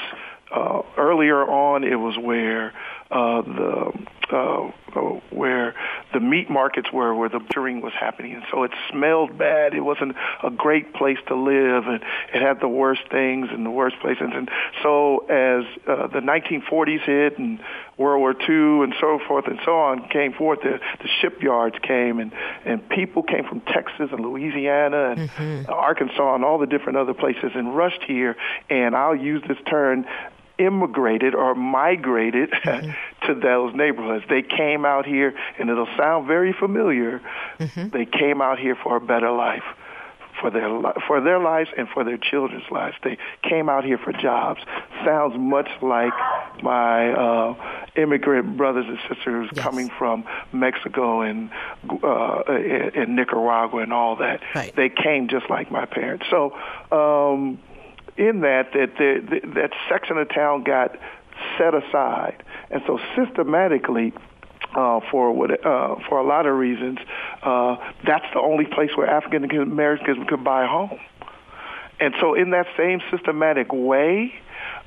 uh, 0.54 0.82
earlier 0.96 1.42
on. 1.42 1.84
It 1.84 1.96
was 1.96 2.16
where 2.18 2.72
uh, 3.12 3.42
the 3.42 3.92
uh, 4.32 4.72
uh, 4.94 5.00
where 5.30 5.74
the 6.14 6.20
meat 6.20 6.48
markets 6.48 6.90
were, 6.92 7.14
where 7.14 7.28
the 7.28 7.38
butchering 7.38 7.80
was 7.80 7.92
happening, 7.98 8.34
and 8.34 8.42
so 8.50 8.62
it 8.62 8.70
smelled 8.90 9.36
bad. 9.36 9.74
It 9.74 9.80
wasn't 9.80 10.16
a 10.42 10.50
great 10.50 10.94
place 10.94 11.18
to 11.28 11.36
live, 11.36 11.86
and 11.86 12.02
it 12.34 12.42
had 12.42 12.60
the 12.60 12.68
worst 12.68 13.02
things 13.10 13.48
and 13.50 13.64
the 13.64 13.70
worst 13.70 13.96
places. 14.00 14.30
And 14.32 14.50
so, 14.82 15.26
as 15.26 15.64
uh, 15.86 16.06
the 16.08 16.20
1940s 16.20 17.04
hit 17.04 17.38
and 17.38 17.60
World 17.98 18.20
War 18.20 18.32
II 18.32 18.84
and 18.84 18.94
so 19.00 19.20
forth 19.26 19.46
and 19.46 19.58
so 19.64 19.76
on 19.76 20.08
came 20.08 20.32
forth, 20.32 20.60
the, 20.62 20.78
the 21.02 21.08
shipyards 21.20 21.76
came, 21.82 22.18
and 22.18 22.32
and 22.64 22.86
people 22.88 23.22
came 23.22 23.44
from 23.44 23.60
Texas 23.60 24.10
and 24.12 24.20
Louisiana 24.20 25.14
and 25.16 25.68
Arkansas 25.68 26.34
and 26.34 26.44
all 26.44 26.58
the 26.58 26.66
different 26.66 26.98
other 26.98 27.14
places 27.14 27.52
and 27.54 27.76
rushed 27.76 28.02
here. 28.06 28.36
And 28.70 28.96
I'll 28.96 29.16
use 29.16 29.42
this 29.46 29.58
term 29.68 30.06
immigrated 30.58 31.34
or 31.34 31.54
migrated 31.54 32.50
to 33.26 33.34
those 33.34 33.74
neighborhoods. 33.74 34.24
They 34.28 34.42
came 34.42 34.84
out 34.84 35.06
here, 35.06 35.34
and 35.58 35.70
it'll 35.70 35.88
sound 35.96 36.26
very 36.26 36.52
familiar. 36.52 37.20
They 37.58 38.06
came 38.06 38.40
out 38.42 38.58
here 38.58 38.76
for 38.76 38.96
a 38.96 39.00
better 39.00 39.30
life. 39.30 39.64
For 40.40 40.50
their 40.50 40.70
li- 40.70 40.92
for 41.06 41.20
their 41.20 41.38
lives 41.38 41.70
and 41.76 41.88
for 41.90 42.02
their 42.02 42.16
children's 42.16 42.68
lives, 42.70 42.96
they 43.04 43.16
came 43.42 43.68
out 43.68 43.84
here 43.84 43.98
for 43.98 44.12
jobs. 44.12 44.60
Sounds 45.04 45.34
much 45.38 45.68
like 45.82 46.12
my 46.62 47.12
uh, 47.12 47.54
immigrant 47.96 48.56
brothers 48.56 48.86
and 48.88 48.98
sisters 49.08 49.50
Yes. 49.54 49.62
coming 49.62 49.88
from 49.90 50.24
Mexico 50.52 51.20
and 51.20 51.50
uh, 52.02 52.42
and 52.48 52.96
and 52.96 53.14
Nicaragua 53.14 53.82
and 53.82 53.92
all 53.92 54.16
that. 54.16 54.40
Right. 54.54 54.74
They 54.74 54.88
came 54.88 55.28
just 55.28 55.48
like 55.48 55.70
my 55.70 55.84
parents. 55.84 56.24
So 56.30 56.52
um, 56.90 57.60
in 58.16 58.40
that 58.40 58.72
that 58.72 58.96
the, 58.98 59.40
the, 59.40 59.48
that 59.54 59.70
section 59.88 60.18
of 60.18 60.28
town 60.28 60.64
got 60.64 60.96
set 61.58 61.74
aside, 61.74 62.42
and 62.70 62.82
so 62.86 62.98
systematically. 63.16 64.12
Uh, 64.74 65.00
for 65.10 65.32
what 65.32 65.50
uh, 65.66 65.96
for 66.08 66.18
a 66.18 66.26
lot 66.26 66.46
of 66.46 66.56
reasons, 66.56 66.98
uh, 67.42 67.76
that's 68.06 68.24
the 68.32 68.40
only 68.40 68.64
place 68.64 68.88
where 68.96 69.06
African 69.06 69.44
Americans 69.44 70.26
could 70.30 70.42
buy 70.42 70.64
a 70.64 70.66
home. 70.66 70.98
And 72.00 72.14
so, 72.20 72.32
in 72.32 72.50
that 72.50 72.66
same 72.78 73.02
systematic 73.10 73.70
way, 73.70 74.32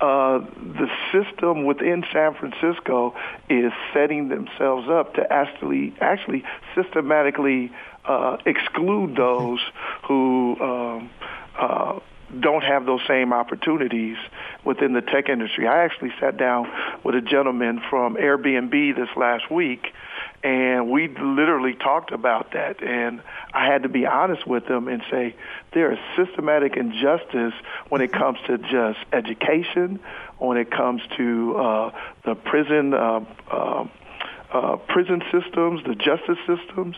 uh, 0.01 0.39
the 0.39 0.89
system 1.11 1.63
within 1.63 2.03
San 2.11 2.33
Francisco 2.35 3.15
is 3.49 3.71
setting 3.93 4.27
themselves 4.27 4.89
up 4.89 5.13
to 5.15 5.31
actually, 5.31 5.93
actually 6.01 6.43
systematically 6.75 7.71
uh, 8.03 8.38
exclude 8.45 9.15
those 9.15 9.59
who 10.03 10.57
um, 10.59 11.09
uh, 11.57 11.99
don't 12.39 12.63
have 12.63 12.85
those 12.85 13.01
same 13.07 13.33
opportunities 13.33 14.17
within 14.63 14.93
the 14.93 15.01
tech 15.01 15.29
industry. 15.29 15.67
I 15.67 15.83
actually 15.83 16.11
sat 16.19 16.38
down 16.38 16.71
with 17.03 17.15
a 17.15 17.21
gentleman 17.21 17.81
from 17.89 18.15
Airbnb 18.15 18.95
this 18.95 19.09
last 19.15 19.49
week, 19.51 19.93
and 20.43 20.89
we 20.89 21.07
literally 21.07 21.73
talked 21.73 22.11
about 22.11 22.53
that. 22.53 22.83
And 22.83 23.21
I 23.53 23.65
had 23.65 23.83
to 23.83 23.89
be 23.89 24.05
honest 24.05 24.45
with 24.45 24.65
him 24.65 24.88
and 24.88 25.03
say 25.09 25.35
there 25.73 25.91
is 25.91 25.99
systematic 26.15 26.77
injustice 26.77 27.53
when 27.89 28.01
it 28.01 28.11
comes 28.11 28.39
to 28.47 28.57
just 28.57 28.99
education, 29.13 29.99
when 30.38 30.57
it 30.57 30.71
comes 30.71 31.01
to 31.17 31.57
uh, 31.57 31.91
the 32.25 32.35
prison. 32.35 32.93
Uh, 32.93 33.25
uh, 33.51 33.88
uh, 34.55 34.77
prison 34.87 35.21
systems, 35.33 35.83
the 35.83 35.95
justice 35.95 36.37
systems, 36.47 36.95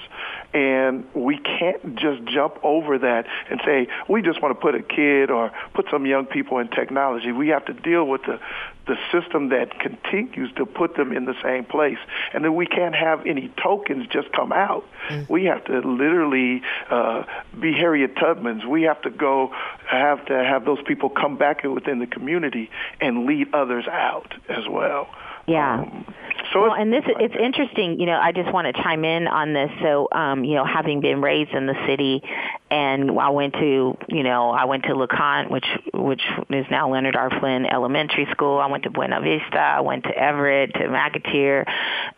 and 0.53 1.03
we 1.15 1.39
can't 1.39 1.95
just 1.95 2.23
jump 2.25 2.55
over 2.61 2.99
that 2.99 3.25
and 3.49 3.59
say 3.65 3.87
we 4.07 4.21
just 4.21 4.43
want 4.43 4.55
to 4.55 4.61
put 4.61 4.75
a 4.75 4.83
kid 4.83 5.31
or 5.31 5.51
put 5.73 5.87
some 5.89 6.05
young 6.05 6.27
people 6.27 6.59
in 6.59 6.67
technology. 6.67 7.31
We 7.31 7.47
have 7.47 7.65
to 7.65 7.73
deal 7.73 8.05
with 8.05 8.21
the 8.23 8.39
the 8.85 8.95
system 9.11 9.49
that 9.49 9.79
continues 9.79 10.49
to 10.53 10.65
put 10.65 10.95
them 10.95 11.11
in 11.11 11.25
the 11.25 11.35
same 11.43 11.65
place, 11.65 11.97
and 12.31 12.45
then 12.45 12.55
we 12.55 12.67
can't 12.67 12.95
have 12.95 13.25
any 13.25 13.51
tokens 13.61 14.05
just 14.07 14.31
come 14.31 14.53
out. 14.53 14.85
We 15.27 15.45
have 15.45 15.65
to 15.65 15.79
literally 15.79 16.61
uh, 16.91 17.23
be 17.59 17.73
Harriet 17.73 18.15
Tubmans. 18.15 18.65
We 18.65 18.83
have 18.83 19.01
to 19.01 19.09
go 19.09 19.51
have 19.87 20.23
to 20.27 20.33
have 20.33 20.63
those 20.63 20.81
people 20.85 21.09
come 21.09 21.37
back 21.37 21.63
within 21.63 21.97
the 21.97 22.07
community 22.07 22.69
and 23.01 23.25
lead 23.25 23.53
others 23.53 23.87
out 23.87 24.35
as 24.47 24.67
well. 24.69 25.09
Yeah. 25.47 25.81
Um, 25.81 26.05
so 26.53 26.61
well, 26.61 26.73
and 26.73 26.93
this 26.93 27.03
it's 27.07 27.35
interesting. 27.35 27.99
You 27.99 28.05
know, 28.05 28.19
I 28.21 28.31
just 28.31 28.51
want 28.53 28.73
to 28.73 28.81
chime 28.81 29.03
in 29.03 29.27
on 29.27 29.53
this. 29.53 29.69
So, 29.81 30.07
um, 30.11 30.43
you 30.45 30.55
know, 30.55 30.65
having 30.65 31.01
been 31.01 31.21
raised 31.21 31.51
in 31.51 31.65
the 31.65 31.75
city, 31.87 32.21
and 32.69 33.11
I 33.19 33.29
went 33.29 33.53
to, 33.53 33.97
you 34.07 34.23
know, 34.23 34.51
I 34.51 34.65
went 34.65 34.83
to 34.83 34.89
LeConte, 34.89 35.49
which 35.49 35.65
which 35.93 36.21
is 36.49 36.65
now 36.69 36.91
Leonard 36.91 37.15
R. 37.15 37.29
Flynn 37.39 37.65
Elementary 37.65 38.27
School. 38.31 38.59
I 38.59 38.67
went 38.67 38.83
to 38.83 38.89
Buena 38.89 39.19
Vista. 39.19 39.59
I 39.59 39.81
went 39.81 40.03
to 40.03 40.09
Everett, 40.17 40.73
to 40.75 40.79
McAteer, 40.81 41.65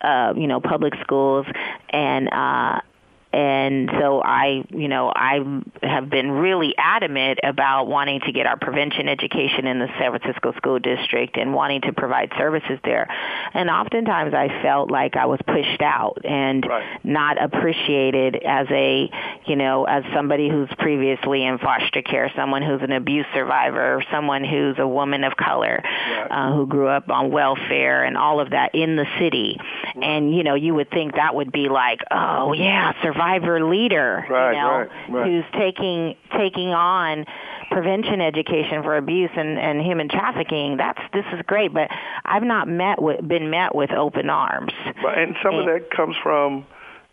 uh, 0.02 0.34
you 0.36 0.48
know, 0.48 0.60
public 0.60 0.94
schools, 1.02 1.46
and. 1.90 2.30
uh 2.32 2.82
and 3.32 3.92
so 4.00 4.22
I, 4.24 4.64
you 4.70 4.88
know, 4.88 5.12
I 5.16 5.62
have 5.84 6.10
been 6.10 6.32
really 6.32 6.74
adamant 6.78 7.40
about 7.44 7.86
wanting 7.86 8.22
to 8.22 8.32
get 8.32 8.48
our 8.48 8.58
prevention 8.58 9.08
education 9.08 9.68
in 9.68 9.78
the 9.78 9.88
San 10.00 10.18
Francisco 10.18 10.54
School 10.54 10.80
District 10.80 11.38
and 11.38 11.54
wanting 11.54 11.82
to 11.82 11.94
provide 11.94 12.32
services 12.40 12.80
there. 12.84 13.08
And 13.54 13.70
oftentimes 13.70 14.34
I 14.34 14.62
felt 14.64 14.90
like 14.90 15.16
I 15.16 15.28
was 15.28 15.40
pushed 15.46 15.82
out 15.82 16.18
and 16.24 16.66
Right. 16.68 16.84
not 17.04 17.42
appreciated 17.42 18.38
as 18.44 18.68
a, 18.72 19.10
you 19.46 19.56
know, 19.56 19.86
as 19.86 20.04
somebody 20.14 20.50
who's 20.50 20.70
previously 20.80 21.46
in 21.46 21.60
foster 21.60 22.02
care, 22.02 22.32
someone 22.36 22.64
who's 22.64 22.82
an 22.82 22.92
abuse 22.92 23.26
survivor, 23.34 24.04
someone 24.12 24.44
who's 24.44 24.78
a 24.80 24.88
woman 24.88 25.24
of 25.24 25.38
color, 25.38 25.84
uh, 26.32 26.52
who 26.54 26.66
grew 26.66 26.88
up 26.88 27.10
on 27.10 27.30
welfare 27.32 28.04
and 28.04 28.18
all 28.18 28.40
of 28.40 28.50
that 28.52 28.74
in 28.74 28.96
the 28.96 29.06
city. 29.20 29.58
And, 29.96 30.36
you 30.36 30.44
know, 30.44 30.56
you 30.56 30.74
would 30.76 30.90
think 30.92 31.16
that 31.16 31.36
would 31.36 31.52
be 31.52 31.70
like, 31.70 32.00
oh 32.12 32.54
yeah, 32.54 32.94
survivor 33.02 33.64
leader, 33.66 34.26
Right, 34.30 34.52
you 34.54 34.58
know, 34.62 34.70
right, 34.70 34.90
right. 35.10 35.28
who's 35.28 35.46
taking 35.54 36.16
taking 36.38 36.70
on 36.70 37.26
prevention 37.72 38.20
education 38.22 38.82
for 38.84 38.98
abuse 38.98 39.30
and, 39.36 39.58
and 39.60 39.82
human 39.82 40.10
trafficking. 40.10 40.78
That's 40.78 41.00
this 41.14 41.26
is 41.34 41.42
great, 41.46 41.74
but 41.74 41.90
I've 42.26 42.44
not 42.44 42.68
met 42.68 43.02
with 43.02 43.28
been 43.28 43.50
met 43.50 43.76
with 43.76 43.92
open 43.92 44.30
arms. 44.30 44.72
But- 45.02 45.18
And 45.18 45.36
some 45.44 45.56
of 45.56 45.66
that 45.66 45.90
comes 45.92 46.16
from 46.22 46.66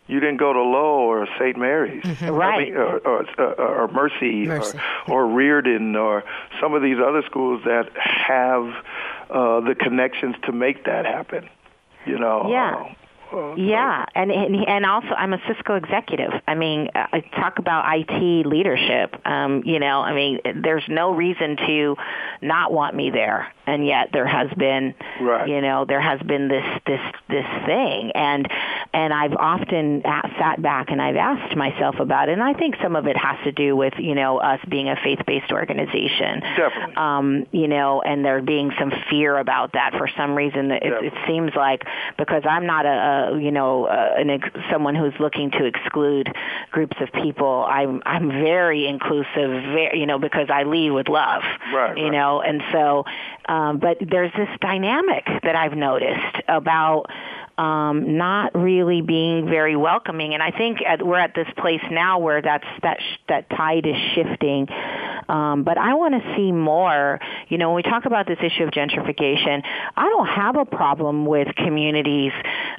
you 0.09 0.21
didn't 0.21 0.37
go 0.37 0.53
to 0.53 0.61
Lowell 0.61 1.03
or 1.09 1.27
St. 1.37 1.57
Mary's, 1.57 2.01
I 2.21 2.29
Right. 2.29 2.67
mean, 2.69 2.77
or, 2.77 2.97
or, 2.99 3.25
or 3.59 3.87
Mercy, 3.89 4.45
Mercy. 4.47 4.79
Or, 5.05 5.25
or 5.25 5.27
Riordan, 5.27 5.97
or 5.97 6.23
some 6.61 6.73
of 6.73 6.81
these 6.81 6.95
other 6.97 7.23
schools 7.23 7.61
that 7.65 7.89
have 7.97 8.73
uh, 9.29 9.59
the 9.59 9.75
connections 9.77 10.35
to 10.45 10.53
make 10.53 10.85
that 10.85 11.05
happen. 11.05 11.49
You 12.07 12.19
know. 12.19 12.47
Yeah. 12.49 12.75
Um, 12.75 12.95
Yeah, 13.57 14.05
and, 14.15 14.31
and 14.31 14.55
and 14.67 14.85
also 14.85 15.09
I'm 15.09 15.33
a 15.33 15.39
Cisco 15.47 15.75
executive. 15.75 16.31
I 16.47 16.55
mean, 16.55 16.89
uh, 16.95 17.07
I 17.13 17.19
talk 17.21 17.59
about 17.59 17.85
IT 17.97 18.45
leadership. 18.47 19.15
Um, 19.25 19.63
you 19.65 19.79
know, 19.79 20.01
I 20.01 20.13
mean, 20.13 20.39
there's 20.63 20.83
no 20.87 21.11
reason 21.13 21.57
to 21.57 21.95
not 22.41 22.71
want 22.71 22.95
me 22.95 23.09
there, 23.09 23.51
and 23.65 23.85
yet 23.85 24.09
there 24.13 24.25
has 24.27 24.49
been, 24.57 24.93
Right. 25.19 25.47
you 25.47 25.61
know, 25.61 25.85
there 25.85 26.01
has 26.01 26.21
been 26.21 26.47
this 26.47 26.65
this 26.85 27.01
this 27.29 27.45
thing, 27.65 28.11
and 28.15 28.47
and 28.93 29.13
I've 29.13 29.33
often 29.33 30.01
sat 30.03 30.61
back 30.61 30.89
and 30.89 31.01
I've 31.01 31.15
asked 31.17 31.55
myself 31.55 31.95
about 31.99 32.29
it, 32.29 32.33
and 32.33 32.43
I 32.43 32.53
think 32.53 32.75
some 32.81 32.95
of 32.95 33.07
it 33.07 33.17
has 33.17 33.37
to 33.43 33.51
do 33.51 33.75
with 33.75 33.93
you 33.97 34.15
know 34.15 34.37
us 34.37 34.59
being 34.69 34.89
a 34.89 34.95
faith-based 34.95 35.51
organization. 35.51 36.39
Definitely. 36.55 36.95
Um, 36.95 37.45
you 37.51 37.67
know, 37.67 38.01
and 38.01 38.23
there 38.23 38.41
being 38.41 38.71
some 38.79 38.91
fear 39.09 39.37
about 39.37 39.73
that 39.73 39.93
for 39.97 40.07
some 40.15 40.35
reason. 40.35 40.71
It, 40.71 40.83
it 40.83 41.13
seems 41.27 41.51
like 41.55 41.83
because 42.17 42.43
I'm 42.47 42.65
not 42.65 42.85
a, 42.85 42.89
a 42.89 43.16
you 43.39 43.51
know 43.51 43.85
uh, 43.85 44.13
an 44.17 44.29
ex- 44.29 44.49
someone 44.71 44.95
who's 44.95 45.13
looking 45.19 45.51
to 45.51 45.65
exclude 45.65 46.29
groups 46.71 46.97
of 46.99 47.11
people. 47.11 47.65
I'm 47.67 48.01
I'm 48.05 48.29
very 48.29 48.87
inclusive. 48.87 49.27
Very, 49.35 49.99
you 49.99 50.05
know, 50.05 50.19
because 50.19 50.49
I 50.49 50.63
lead 50.63 50.91
with 50.91 51.07
love. 51.09 51.43
Right, 51.73 51.97
You 51.97 52.05
right. 52.05 52.11
know, 52.11 52.41
and 52.41 52.61
so, 52.71 53.05
um, 53.47 53.79
but 53.79 53.97
there's 54.01 54.31
this 54.37 54.49
dynamic 54.61 55.25
that 55.43 55.55
I've 55.55 55.73
noticed 55.75 56.37
about 56.47 57.07
um, 57.57 58.17
not 58.17 58.53
really 58.55 59.01
being 59.01 59.45
very 59.45 59.75
welcoming, 59.75 60.33
and 60.33 60.43
I 60.43 60.51
think 60.51 60.79
at, 60.85 61.05
we're 61.05 61.19
at 61.19 61.33
this 61.33 61.47
place 61.57 61.81
now 61.91 62.19
where 62.19 62.41
that's 62.41 62.67
that 62.83 62.97
sh- 62.99 63.19
that 63.29 63.49
tide 63.49 63.85
is 63.85 63.95
shifting. 64.13 64.67
Um, 65.27 65.63
but 65.63 65.77
I 65.77 65.95
want 65.95 66.13
to 66.21 66.35
see 66.35 66.51
more. 66.51 67.19
You 67.49 67.57
know, 67.57 67.69
when 67.69 67.77
we 67.77 67.83
talk 67.83 68.05
about 68.05 68.27
this 68.27 68.37
issue 68.41 68.63
of 68.63 68.71
gentrification, 68.71 69.63
I 69.95 70.09
don't 70.09 70.27
have 70.27 70.55
a 70.55 70.65
problem 70.65 71.25
with 71.25 71.47
communities. 71.55 72.31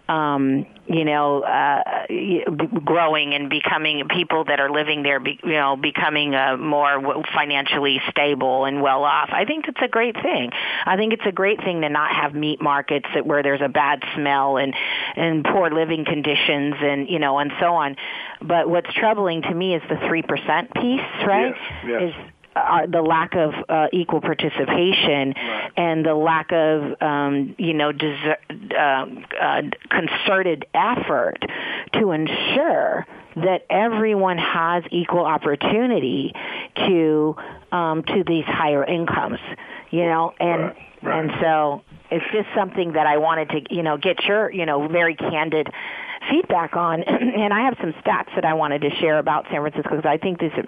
Um, 0.09 0.67
you 0.89 1.05
know, 1.05 1.43
uh, 1.43 1.83
y- 2.09 2.45
growing 2.85 3.35
and 3.35 3.51
becoming 3.51 4.07
people 4.09 4.45
that 4.45 4.61
are 4.61 4.71
living 4.71 5.03
there, 5.03 5.21
be, 5.21 5.39
you 5.45 5.53
know, 5.53 5.77
becoming 5.77 6.35
uh, 6.35 6.57
more 6.57 7.01
w- 7.01 7.23
financially 7.35 8.01
stable 8.11 8.65
and 8.65 8.81
well 8.83 9.05
off. 9.05 9.29
I 9.33 9.45
think 9.45 9.67
that's 9.67 9.83
a 9.83 9.89
great 9.89 10.15
thing. 10.15 10.51
I 10.87 10.97
think 10.97 11.13
it's 11.13 11.27
a 11.27 11.33
great 11.33 11.59
thing 11.63 11.83
to 11.83 11.89
not 11.89 12.11
have 12.15 12.35
meat 12.35 12.61
markets 12.61 13.07
that 13.15 13.27
where 13.27 13.43
there's 13.43 13.61
a 13.61 13.69
bad 13.69 14.03
smell 14.15 14.57
and 14.57 14.75
and 15.17 15.45
poor 15.45 15.71
living 15.71 16.05
conditions 16.05 16.75
and 16.81 17.09
you 17.09 17.19
know 17.19 17.39
and 17.39 17.53
so 17.61 17.75
on. 17.75 17.97
But 18.41 18.69
what's 18.69 18.93
troubling 18.95 19.43
to 19.43 19.55
me 19.55 19.75
is 19.75 19.83
the 19.89 19.97
three 20.09 20.23
percent 20.23 20.73
piece, 20.75 21.01
right? 21.27 21.55
Yes, 21.55 21.83
yes. 21.87 22.03
Is 22.03 22.15
uh, 22.59 22.87
the 22.87 23.03
lack 23.03 23.35
of 23.35 23.53
uh, 23.69 23.87
equal 23.93 24.21
participation 24.21 25.35
and 25.77 26.05
the 26.05 26.15
lack 26.15 26.53
of 26.53 27.01
um, 27.03 27.55
you 27.59 27.75
know 27.75 27.93
deser- 27.93 28.37
uh, 28.73 29.07
uh, 29.41 29.63
concerted 29.91 30.67
effort 30.75 31.39
to 31.93 32.11
ensure 32.13 33.07
that 33.37 33.67
everyone 33.71 34.39
has 34.39 34.85
equal 34.91 35.25
opportunity 35.25 36.33
to 36.77 37.37
um, 37.73 38.03
to 38.03 38.25
these 38.27 38.45
higher 38.45 38.85
incomes. 38.85 39.39
You 39.91 40.05
know, 40.05 40.35
and 40.39 40.63
Right, 40.63 40.77
right. 41.03 41.21
and 41.25 41.33
so 41.41 41.83
it's 42.11 42.25
just 42.33 42.49
something 42.55 42.93
that 42.93 43.07
I 43.07 43.19
wanted 43.19 43.49
to 43.51 43.75
you 43.75 43.83
know 43.83 43.97
get 43.97 44.25
your 44.25 44.51
you 44.51 44.67
know 44.67 44.89
very 44.89 45.15
candid 45.15 45.69
feedback 46.31 46.77
on, 46.77 47.03
and 47.07 47.53
I 47.53 47.65
have 47.65 47.77
some 47.81 47.93
stats 48.05 48.35
that 48.35 48.45
I 48.45 48.55
wanted 48.55 48.83
to 48.83 48.91
share 49.01 49.19
about 49.19 49.45
San 49.51 49.61
Francisco 49.61 49.97
because 49.97 50.05
I 50.05 50.19
think 50.19 50.41
these 50.41 50.53
are 50.57 50.67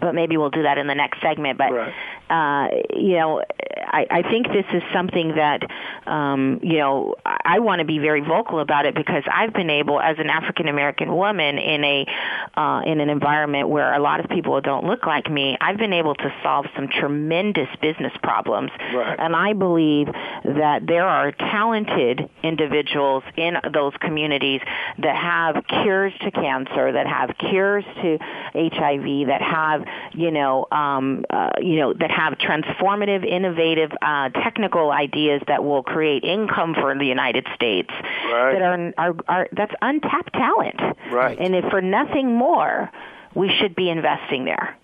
but 0.00 0.14
maybe 0.14 0.36
we'll 0.36 0.50
do 0.50 0.62
that 0.62 0.78
in 0.78 0.86
the 0.86 0.94
next 0.94 1.20
segment. 1.20 1.58
But 1.58 1.72
Right. 1.72 1.92
uh, 2.30 2.68
you 2.96 3.16
know, 3.16 3.42
I, 3.76 4.06
I 4.10 4.22
think 4.22 4.48
this 4.48 4.66
is 4.72 4.82
something 4.92 5.34
that 5.36 5.62
um, 6.06 6.60
you 6.62 6.78
know 6.78 7.14
I, 7.24 7.36
I 7.44 7.58
want 7.60 7.80
to 7.80 7.84
be 7.84 7.98
very 7.98 8.20
vocal 8.20 8.60
about 8.60 8.86
it 8.86 8.94
because 8.94 9.22
I've 9.32 9.52
been 9.52 9.70
able, 9.70 10.00
as 10.00 10.18
an 10.18 10.30
African 10.30 10.68
American 10.68 11.14
woman 11.14 11.58
in 11.58 11.84
a 11.84 12.06
uh, 12.56 12.82
in 12.84 13.00
an 13.00 13.08
environment 13.10 13.68
where 13.68 13.92
a 13.94 14.00
lot 14.00 14.20
of 14.20 14.28
people 14.28 14.60
don't 14.60 14.86
look 14.86 15.06
like 15.06 15.30
me, 15.30 15.56
I've 15.60 15.78
been 15.78 15.92
able 15.92 16.14
to 16.16 16.34
solve 16.42 16.66
some 16.74 16.88
tremendous 16.88 17.68
business 17.80 18.12
problems. 18.22 18.70
Right. 18.94 19.16
And 19.18 19.34
I 19.36 19.52
believe 19.52 20.08
that 20.44 20.86
there 20.86 21.06
are 21.06 21.32
talented 21.32 22.28
individuals 22.42 23.22
in 23.36 23.56
those 23.72 23.92
communities 24.00 24.60
that 24.98 25.16
have 25.16 25.64
cures 25.66 26.12
to 26.20 26.30
cancer, 26.30 26.92
that 26.92 27.06
have 27.06 27.36
cures 27.38 27.84
to 28.02 28.18
HIV, 28.54 29.28
that 29.28 29.42
have 29.42 29.83
you 30.12 30.30
know 30.30 30.66
um, 30.70 31.24
uh, 31.30 31.50
you 31.60 31.76
know 31.76 31.92
that 31.94 32.10
have 32.10 32.34
transformative, 32.34 33.26
innovative, 33.26 33.90
uh, 34.02 34.30
technical 34.30 34.90
ideas 34.90 35.42
that 35.46 35.64
will 35.64 35.82
create 35.82 36.24
income 36.24 36.74
for 36.74 36.96
the 36.96 37.06
United 37.06 37.46
States. 37.54 37.90
Right. 37.90 38.52
That 38.52 38.62
are, 38.62 38.92
are 38.98 39.14
are 39.28 39.48
that's 39.52 39.74
untapped 39.82 40.32
talent. 40.32 40.80
Right. 41.10 41.38
And 41.38 41.54
if 41.54 41.64
for 41.70 41.80
nothing 41.80 42.34
more, 42.34 42.90
we 43.34 43.52
should 43.60 43.74
be 43.74 43.90
investing 43.90 44.44
there. 44.44 44.76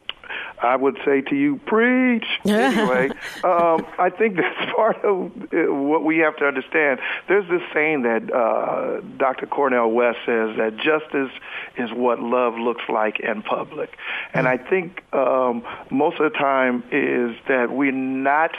I 0.62 0.76
would 0.76 0.98
say 1.04 1.20
to 1.22 1.36
you, 1.36 1.60
preach. 1.66 2.26
Anyway, 2.60 3.10
um, 3.42 3.86
I 3.98 4.10
think 4.10 4.36
that's 4.36 4.72
part 4.76 4.96
of 5.04 5.32
uh, 5.52 5.72
what 5.72 6.04
we 6.04 6.18
have 6.18 6.36
to 6.36 6.44
understand. 6.44 7.00
There's 7.26 7.48
this 7.48 7.62
saying 7.72 8.02
that 8.02 8.32
uh, 8.32 9.00
Dr. 9.16 9.46
Cornel 9.46 9.90
West 9.90 10.18
says 10.26 10.56
that 10.56 10.76
justice 10.76 11.32
is 11.76 11.90
what 11.92 12.20
love 12.20 12.54
looks 12.54 12.82
like 12.88 13.20
in 13.20 13.42
public. 13.42 13.96
And 14.34 14.46
I 14.46 14.56
think 14.56 15.02
um, 15.12 15.64
most 15.90 16.20
of 16.20 16.30
the 16.32 16.38
time 16.38 16.84
is 16.92 17.36
that 17.48 17.70
we're 17.70 17.92
not 17.92 18.54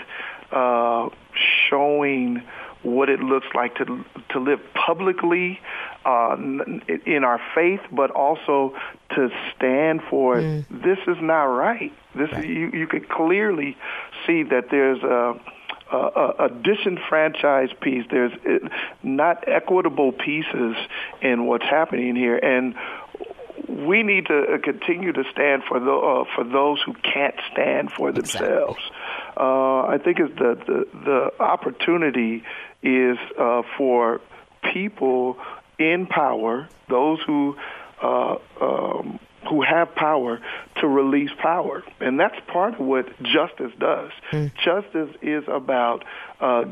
uh, 0.52 1.10
showing 1.70 2.42
what 2.84 3.10
it 3.10 3.20
looks 3.20 3.48
like 3.54 3.76
to 3.76 4.04
to 4.30 4.40
live 4.40 4.60
publicly 4.74 5.60
uh, 6.06 6.36
in 7.06 7.24
our 7.24 7.40
faith, 7.54 7.82
but 7.92 8.12
also 8.12 8.74
to 9.16 9.30
stand 9.56 10.02
for 10.10 10.40
it. 10.40 10.66
This 10.70 10.98
is 11.08 11.18
not 11.22 11.44
right. 11.44 11.94
This 12.16 12.30
you 12.44 12.72
you 12.74 12.88
could 12.88 13.10
clearly 13.10 13.78
see 14.26 14.44
that 14.44 14.70
there's 14.72 15.02
a 15.04 15.40
a, 15.92 16.46
a, 16.46 16.50
disenfranchised 16.50 17.80
piece. 17.82 18.06
There's 18.10 18.32
not 19.04 19.44
equitable 19.48 20.14
pieces 20.14 20.76
in 21.22 21.46
what's 21.46 21.66
happening 21.66 22.16
here, 22.16 22.38
and 22.38 22.76
we 23.68 24.04
need 24.04 24.28
to 24.28 24.40
uh, 24.40 24.58
continue 24.64 25.12
to 25.12 25.24
stand 25.32 25.64
for 25.68 25.80
the 25.80 25.92
uh, 25.92 26.24
for 26.36 26.44
those 26.44 26.82
who 26.86 26.94
can't 26.94 27.36
stand 27.52 27.92
for 27.92 28.12
themselves. 28.12 28.80
Uh, 29.36 29.82
I 29.88 29.98
think 30.04 30.20
it's 30.20 30.34
the, 30.38 30.56
the 30.66 30.88
the 31.06 31.44
opportunity 31.44 32.44
is 32.84 33.18
uh, 33.40 33.64
for 33.78 34.22
people 34.74 35.38
in 35.80 36.08
power, 36.08 36.68
those 36.90 37.20
who 37.26 37.56
uh, 38.02 38.36
um, 38.60 39.20
who 39.50 39.62
have 39.64 39.96
power, 39.96 40.40
to 40.80 40.88
release 40.88 41.32
power, 41.42 41.84
and 42.00 42.20
that's 42.20 42.36
part 42.48 42.76
of 42.76 42.86
what 42.86 43.08
justice 43.24 43.72
does. 43.80 44.12
Justice 44.64 45.16
is 45.22 45.44
about. 45.48 46.04
Uh, 46.40 46.66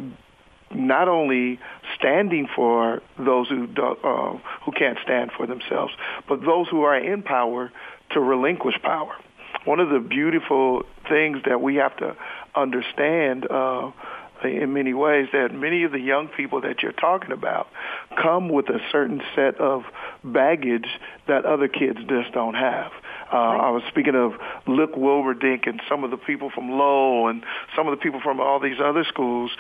not 0.74 1.08
only 1.08 1.60
standing 1.98 2.48
for 2.56 3.02
those 3.18 3.50
who 3.50 3.68
uh, 3.82 4.38
who 4.66 4.72
can't 4.72 4.98
stand 5.04 5.32
for 5.36 5.48
themselves, 5.48 5.94
but 6.28 6.42
those 6.42 6.68
who 6.70 6.84
are 6.84 6.98
in 6.98 7.24
power 7.24 7.72
to 8.12 8.20
relinquish 8.20 8.76
power. 8.82 9.16
One 9.66 9.80
of 9.80 9.90
the 9.90 10.00
beautiful 10.00 10.84
things 11.08 11.40
that 11.46 11.62
we 11.62 11.76
have 11.76 11.96
to 11.98 12.16
understand 12.56 13.50
uh, 13.50 13.92
in 14.44 14.74
many 14.74 14.94
ways 14.94 15.28
that 15.34 15.54
many 15.54 15.84
of 15.84 15.92
the 15.92 16.00
young 16.00 16.28
people 16.30 16.62
that 16.62 16.82
you're 16.82 16.92
talking 16.92 17.32
about 17.32 17.68
come 18.22 18.50
with 18.50 18.70
a 18.70 18.80
certain 18.92 19.22
set 19.36 19.60
of 19.60 19.84
baggage 20.24 20.88
that 21.28 21.46
other 21.46 21.68
kids 21.68 22.00
just 22.08 22.32
don't 22.34 22.54
have. 22.54 22.92
Uh, 23.32 23.36
I 23.38 23.70
was 23.70 23.84
speaking 23.89 24.15
of 24.15 24.34
Lick-Wilmerding 24.68 25.68
and 25.68 25.82
some 25.88 26.04
of 26.04 26.12
the 26.12 26.18
people 26.18 26.50
from 26.50 26.72
Lowell 26.72 27.28
and 27.28 27.44
some 27.76 27.88
of 27.88 27.92
the 27.92 28.02
people 28.02 28.20
from 28.22 28.39
all 28.39 28.60
these 28.60 28.80
other 28.84 29.04
schools 29.04 29.52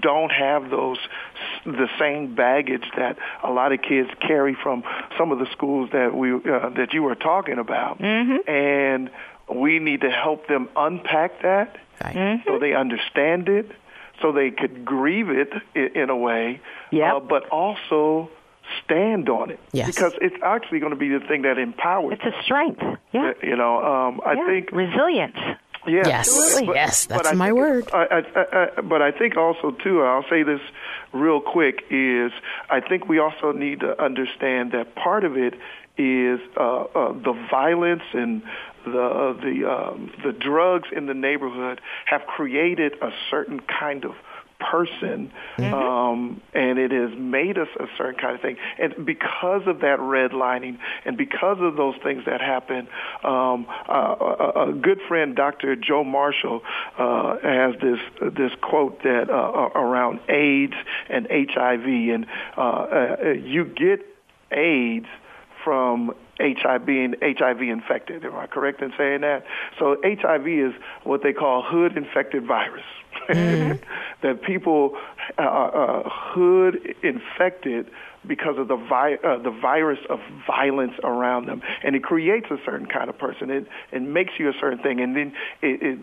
don't 0.00 0.30
have 0.30 0.70
those 0.70 0.98
the 1.66 1.88
same 1.98 2.34
baggage 2.34 2.84
that 2.96 3.18
a 3.44 3.50
lot 3.50 3.72
of 3.72 3.82
kids 3.82 4.08
carry 4.20 4.54
from 4.62 4.82
some 5.18 5.30
of 5.32 5.38
the 5.38 5.46
schools 5.52 5.90
that 5.92 6.14
we 6.14 6.32
uh, 6.32 6.70
that 6.70 6.92
you 6.94 7.02
were 7.02 7.14
talking 7.14 7.58
about, 7.58 8.00
and 8.00 9.10
we 9.54 9.78
need 9.78 10.00
to 10.02 10.10
help 10.10 10.46
them 10.48 10.68
unpack 10.76 11.42
that 11.42 11.76
so 12.46 12.58
they 12.58 12.74
understand 12.74 13.48
it, 13.48 13.70
so 14.22 14.32
they 14.32 14.50
could 14.50 14.84
grieve 14.84 15.28
it 15.30 15.52
in, 15.74 16.02
in 16.02 16.10
a 16.10 16.16
way, 16.16 16.60
Yep. 16.92 17.14
uh, 17.14 17.20
but 17.20 17.48
also 17.48 18.30
stand 18.84 19.28
on 19.28 19.50
it 19.50 19.60
Yes. 19.72 19.86
because 19.94 20.12
it's 20.20 20.36
actually 20.42 20.80
going 20.80 20.92
to 20.92 20.98
be 20.98 21.08
the 21.08 21.20
thing 21.20 21.42
that 21.42 21.58
empowers. 21.58 22.18
It's 22.20 22.36
a 22.36 22.42
strength. 22.42 22.82
Yeah. 23.12 23.32
You 23.42 23.56
know, 23.56 23.78
um, 23.84 24.20
I 24.24 24.32
yeah. 24.34 24.46
think 24.46 24.72
resilience. 24.72 25.36
Yeah. 25.86 26.02
Yes, 26.04 26.36
Absolutely. 26.36 26.74
yes, 26.74 27.06
that's 27.06 27.32
my 27.34 27.46
think- 27.46 27.58
word. 27.58 27.90
I, 27.94 28.04
I, 28.36 28.40
I, 28.76 28.80
but 28.82 29.00
I 29.00 29.10
think 29.10 29.36
also 29.36 29.70
too, 29.70 30.02
I'll 30.02 30.24
say 30.28 30.42
this 30.42 30.60
real 31.12 31.40
quick 31.40 31.84
is 31.88 32.32
I 32.68 32.80
think 32.80 33.08
we 33.08 33.18
also 33.18 33.52
need 33.52 33.80
to 33.80 34.00
understand 34.02 34.72
that 34.72 34.94
part 34.96 35.24
of 35.24 35.36
it 35.38 35.54
is 35.96 36.40
uh, 36.56 36.82
uh, 36.82 37.12
the 37.12 37.32
violence 37.50 38.02
and 38.12 38.42
the 38.84 39.00
uh, 39.02 39.32
the 39.40 39.64
um, 39.70 40.12
the 40.24 40.32
drugs 40.32 40.88
in 40.94 41.06
the 41.06 41.14
neighborhood 41.14 41.80
have 42.06 42.22
created 42.26 42.92
a 43.00 43.10
certain 43.30 43.60
kind 43.60 44.04
of 44.04 44.12
person 44.58 45.30
um, 45.58 46.40
and 46.52 46.78
it 46.78 46.90
has 46.90 47.16
made 47.16 47.58
us 47.58 47.68
a 47.78 47.86
certain 47.96 48.18
kind 48.20 48.34
of 48.34 48.40
thing 48.40 48.56
and 48.78 49.06
because 49.06 49.62
of 49.66 49.80
that 49.80 49.98
redlining 50.00 50.78
and 51.04 51.16
because 51.16 51.58
of 51.60 51.76
those 51.76 51.94
things 52.02 52.24
that 52.26 52.40
happen 52.40 52.88
um, 53.22 53.66
uh, 53.88 54.16
a, 54.20 54.68
a 54.68 54.72
good 54.72 55.00
friend 55.06 55.36
dr 55.36 55.76
joe 55.76 56.02
marshall 56.02 56.62
uh, 56.98 57.38
has 57.38 57.74
this 57.80 58.00
this 58.36 58.52
quote 58.60 59.02
that 59.04 59.30
uh, 59.30 59.70
around 59.78 60.20
aids 60.28 60.74
and 61.08 61.28
hiv 61.30 61.84
and 61.84 62.26
uh, 62.56 62.60
uh, 62.60 63.28
you 63.30 63.64
get 63.64 64.04
aids 64.52 65.06
from 65.64 66.14
HIV 66.40 66.86
being 66.86 67.14
HIV 67.20 67.62
infected. 67.62 68.24
Am 68.24 68.36
I 68.36 68.46
correct 68.46 68.80
in 68.80 68.92
saying 68.96 69.22
that? 69.22 69.44
So 69.78 69.96
HIV 70.04 70.46
is 70.46 70.72
what 71.02 71.22
they 71.22 71.32
call 71.32 71.62
hood 71.62 71.96
infected 71.96 72.46
virus. 72.46 72.84
that 73.28 74.42
people 74.42 74.96
uh, 75.38 75.42
uh, 75.42 76.08
hood 76.08 76.96
infected 77.02 77.90
because 78.26 78.58
of 78.58 78.68
the 78.68 78.76
vi- 78.76 79.18
uh, 79.22 79.38
the 79.38 79.50
virus 79.50 79.98
of 80.10 80.20
violence 80.46 80.94
around 81.04 81.46
them, 81.46 81.62
and 81.82 81.94
it 81.94 82.02
creates 82.02 82.46
a 82.50 82.58
certain 82.64 82.86
kind 82.86 83.08
of 83.08 83.18
person. 83.18 83.50
It 83.50 83.66
it 83.92 84.02
makes 84.02 84.32
you 84.38 84.48
a 84.48 84.54
certain 84.60 84.78
thing, 84.78 85.00
and 85.00 85.16
then 85.16 85.32
it, 85.62 85.82
it 85.82 85.98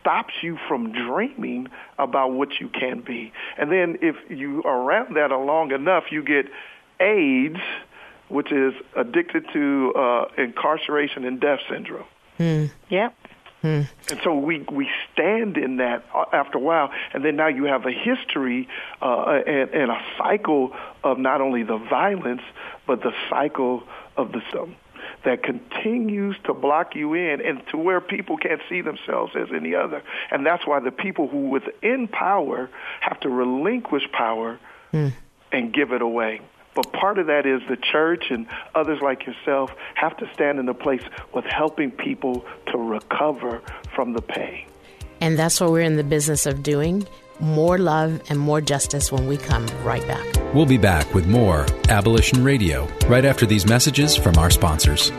stops 0.00 0.34
you 0.42 0.58
from 0.68 0.92
dreaming 0.92 1.68
about 1.98 2.32
what 2.32 2.60
you 2.60 2.68
can 2.68 3.00
be. 3.00 3.32
And 3.58 3.70
then 3.70 3.98
if 4.02 4.16
you 4.28 4.62
are 4.64 4.80
around 4.80 5.16
that 5.16 5.30
long 5.30 5.72
enough, 5.72 6.04
you 6.10 6.22
get 6.22 6.46
AIDS, 7.00 7.60
which 8.28 8.52
is 8.52 8.74
addicted 8.96 9.46
to 9.52 9.92
uh, 9.94 10.24
incarceration 10.38 11.24
and 11.24 11.40
death 11.40 11.60
syndrome. 11.68 12.04
Yep. 12.88 13.14
And 14.10 14.20
so 14.24 14.34
we 14.38 14.64
we 14.70 14.88
stand 15.12 15.56
in 15.56 15.76
that 15.76 16.04
uh, 16.14 16.24
after 16.32 16.58
a 16.58 16.60
while, 16.60 16.90
and 17.12 17.24
then 17.24 17.36
now 17.36 17.48
you 17.48 17.64
have 17.64 17.84
a 17.86 17.92
history 17.92 18.68
uh, 19.02 19.40
and, 19.46 19.70
and 19.70 19.90
a 19.90 20.00
cycle 20.18 20.72
of 21.04 21.18
not 21.18 21.40
only 21.40 21.62
the 21.62 21.76
violence, 21.76 22.42
but 22.86 23.02
the 23.02 23.12
cycle 23.28 23.82
of 24.16 24.32
the 24.32 24.40
system 24.50 24.76
that 25.24 25.42
continues 25.42 26.36
to 26.44 26.54
block 26.54 26.94
you 26.94 27.14
in 27.14 27.40
and 27.44 27.62
to 27.68 27.76
where 27.76 28.00
people 28.00 28.36
can't 28.36 28.60
see 28.68 28.80
themselves 28.80 29.32
as 29.36 29.48
any 29.54 29.74
other. 29.74 30.02
And 30.30 30.46
that's 30.46 30.66
why 30.66 30.80
the 30.80 30.90
people 30.90 31.28
who 31.28 31.48
within 31.48 32.08
power 32.08 32.70
have 33.00 33.20
to 33.20 33.28
relinquish 33.28 34.10
power 34.12 34.58
and 35.52 35.72
give 35.72 35.92
it 35.92 36.02
away. 36.02 36.40
But 36.80 36.94
part 36.94 37.18
of 37.18 37.26
that 37.26 37.44
is 37.44 37.60
the 37.68 37.76
church 37.76 38.30
and 38.30 38.46
others 38.74 39.02
like 39.02 39.26
yourself 39.26 39.70
have 39.96 40.16
to 40.16 40.30
stand 40.32 40.58
in 40.58 40.66
a 40.66 40.72
place 40.72 41.02
with 41.34 41.44
helping 41.44 41.90
people 41.90 42.42
to 42.72 42.78
recover 42.78 43.60
from 43.94 44.14
the 44.14 44.22
pain. 44.22 44.66
And 45.20 45.38
that's 45.38 45.60
what 45.60 45.72
we're 45.72 45.82
in 45.82 45.96
the 45.96 46.04
business 46.04 46.46
of 46.46 46.62
doing 46.62 47.06
more 47.38 47.76
love 47.76 48.22
and 48.30 48.38
more 48.38 48.62
justice 48.62 49.12
when 49.12 49.26
we 49.26 49.36
come 49.36 49.66
right 49.84 50.06
back. 50.08 50.24
We'll 50.54 50.64
be 50.64 50.78
back 50.78 51.12
with 51.12 51.26
more 51.26 51.66
Abolition 51.90 52.42
Radio 52.42 52.86
right 53.08 53.26
after 53.26 53.44
these 53.44 53.66
messages 53.66 54.16
from 54.16 54.38
our 54.38 54.48
sponsors. 54.48 55.10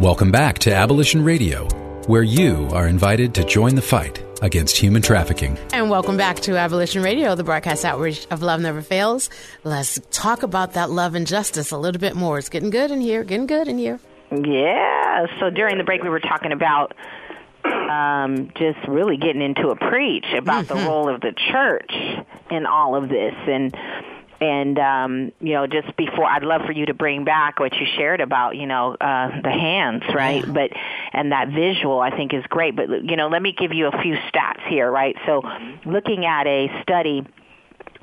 Welcome 0.00 0.32
back 0.32 0.58
to 0.60 0.74
Abolition 0.74 1.22
Radio, 1.22 1.68
where 2.08 2.24
you 2.24 2.68
are 2.72 2.88
invited 2.88 3.34
to 3.36 3.44
join 3.44 3.76
the 3.76 3.82
fight 3.82 4.20
against 4.42 4.76
human 4.76 5.00
trafficking. 5.00 5.56
And 5.72 5.88
welcome 5.88 6.18
back 6.18 6.40
to 6.40 6.58
Abolition 6.58 7.02
Radio, 7.02 7.34
the 7.34 7.44
broadcast 7.44 7.84
outreach 7.84 8.26
of 8.30 8.42
Love 8.42 8.60
Never 8.60 8.82
Fails. 8.82 9.30
Let's 9.64 10.00
talk 10.10 10.42
about 10.42 10.74
that 10.74 10.90
love 10.90 11.14
and 11.14 11.26
justice 11.26 11.70
a 11.70 11.78
little 11.78 12.00
bit 12.00 12.14
more. 12.14 12.38
It's 12.38 12.50
getting 12.50 12.70
good 12.70 12.90
in 12.90 13.00
here, 13.00 13.24
getting 13.24 13.46
good 13.46 13.68
in 13.68 13.78
here. 13.78 14.00
Yeah. 14.30 15.26
So 15.40 15.48
during 15.48 15.78
the 15.78 15.84
break, 15.84 16.02
we 16.02 16.08
were 16.08 16.20
talking 16.20 16.52
about 16.52 16.92
um, 17.64 18.50
just 18.56 18.78
really 18.88 19.16
getting 19.16 19.42
into 19.42 19.68
a 19.68 19.76
preach 19.76 20.26
about 20.36 20.66
the 20.66 20.74
role 20.74 21.08
of 21.08 21.20
the 21.20 21.32
church 21.52 21.92
in 22.50 22.66
all 22.66 22.96
of 22.96 23.08
this, 23.08 23.34
and 23.46 23.74
and 24.42 24.76
um, 24.78 25.32
you 25.40 25.52
know, 25.52 25.68
just 25.68 25.96
before, 25.96 26.26
I'd 26.26 26.42
love 26.42 26.62
for 26.66 26.72
you 26.72 26.86
to 26.86 26.94
bring 26.94 27.24
back 27.24 27.60
what 27.60 27.72
you 27.74 27.86
shared 27.96 28.20
about 28.20 28.56
you 28.56 28.66
know 28.66 28.96
uh, 29.00 29.40
the 29.40 29.50
hands, 29.50 30.02
right? 30.12 30.44
But 30.52 30.70
and 31.12 31.30
that 31.30 31.48
visual, 31.48 32.00
I 32.00 32.10
think, 32.10 32.34
is 32.34 32.44
great. 32.48 32.74
But 32.74 33.04
you 33.04 33.16
know, 33.16 33.28
let 33.28 33.40
me 33.40 33.52
give 33.52 33.72
you 33.72 33.86
a 33.86 34.02
few 34.02 34.16
stats 34.16 34.66
here, 34.68 34.90
right? 34.90 35.14
So, 35.26 35.42
looking 35.86 36.26
at 36.26 36.48
a 36.48 36.82
study 36.82 37.24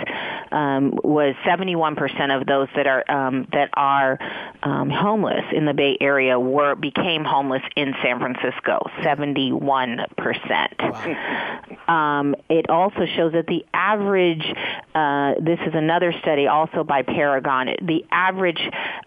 um, 0.52 0.98
was 1.04 1.36
71% 1.46 2.42
of 2.42 2.48
those 2.48 2.68
that 2.76 2.88
are 2.88 3.10
um, 3.10 3.48
that 3.54 3.70
are 3.74 4.18
um, 4.64 4.90
homeless 4.90 5.46
in 5.54 5.66
the 5.66 5.74
Bay 5.74 5.98
Area 6.00 6.40
were 6.40 6.76
became 6.76 7.24
homeless 7.24 7.64
in 7.76 7.94
San 8.04 8.20
Francisco. 8.20 8.80
71%. 9.02 11.90
Um, 11.90 12.36
it 12.50 12.70
also 12.70 13.06
shows 13.16 13.34
that 13.34 13.48
the 13.48 13.66
average, 13.74 14.46
uh, 14.94 15.34
this 15.42 15.60
is 15.66 15.74
another 15.74 16.14
study 16.22 16.46
also 16.48 16.84
by 16.84 17.02
Paragon, 17.02 17.68
the 17.82 18.06
average 18.12 18.62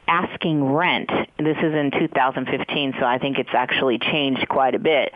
asking 0.08 0.64
rent, 0.64 1.10
this 1.38 1.56
is 1.58 1.72
in 1.74 1.90
2015, 1.98 2.94
so 2.98 3.04
I 3.06 3.18
think 3.18 3.38
it's 3.38 3.54
actually 3.54 3.98
changed 3.98 4.48
quite 4.48 4.74
a 4.74 4.78
bit. 4.78 5.12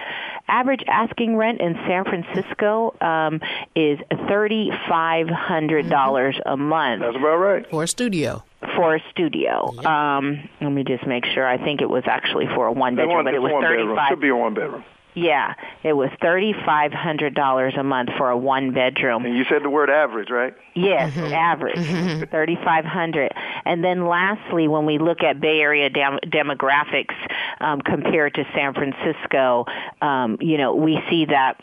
Average 0.46 0.84
asking 0.88 1.36
rent 1.36 1.60
in 1.60 1.74
San 1.86 2.04
Francisco 2.04 2.94
um, 3.00 3.40
is 3.74 3.98
$3,500 4.12 6.40
a 6.46 6.56
month 6.56 7.02
That's 7.02 7.16
about 7.16 7.36
right. 7.36 7.68
For 7.70 7.82
a 7.82 7.88
studio. 7.88 8.44
for 8.76 8.94
a 8.96 9.00
studio. 9.10 9.74
Um, 9.84 10.48
let 10.60 10.70
me 10.70 10.84
just 10.84 11.06
make 11.06 11.24
sure. 11.26 11.46
I 11.46 11.58
think 11.62 11.80
it 11.80 11.88
was 11.90 12.04
actually 12.06 12.46
for 12.54 12.66
a 12.66 12.72
one 12.72 12.96
bedroom, 12.96 13.14
want 13.14 13.24
but 13.26 13.34
it 13.34 13.42
was 13.42 13.52
one 13.52 13.62
thirty 13.62 13.82
bedroom. 13.82 13.98
Should 14.08 14.20
be 14.20 14.28
a 14.28 14.36
one 14.36 14.54
bedroom. 14.54 14.84
Yeah, 15.14 15.54
it 15.82 15.94
was 15.94 16.10
thirty 16.22 16.52
five 16.64 16.92
hundred 16.92 17.34
dollars 17.34 17.74
a 17.76 17.82
month 17.82 18.10
for 18.16 18.30
a 18.30 18.36
one 18.38 18.72
bedroom. 18.72 19.24
And 19.24 19.36
you 19.36 19.44
said 19.48 19.64
the 19.64 19.70
word 19.70 19.90
average, 19.90 20.30
right? 20.30 20.54
Yes, 20.74 21.16
average 21.16 22.30
thirty 22.30 22.56
five 22.56 22.84
hundred. 22.84 23.32
And 23.64 23.82
then 23.82 24.06
lastly, 24.06 24.68
when 24.68 24.86
we 24.86 24.98
look 24.98 25.22
at 25.22 25.40
Bay 25.40 25.60
Area 25.60 25.90
dem- 25.90 26.20
demographics 26.24 27.14
um, 27.60 27.80
compared 27.80 28.34
to 28.34 28.44
San 28.54 28.74
Francisco, 28.74 29.66
um, 30.00 30.38
you 30.40 30.56
know, 30.56 30.74
we 30.74 31.00
see 31.10 31.24
that 31.24 31.60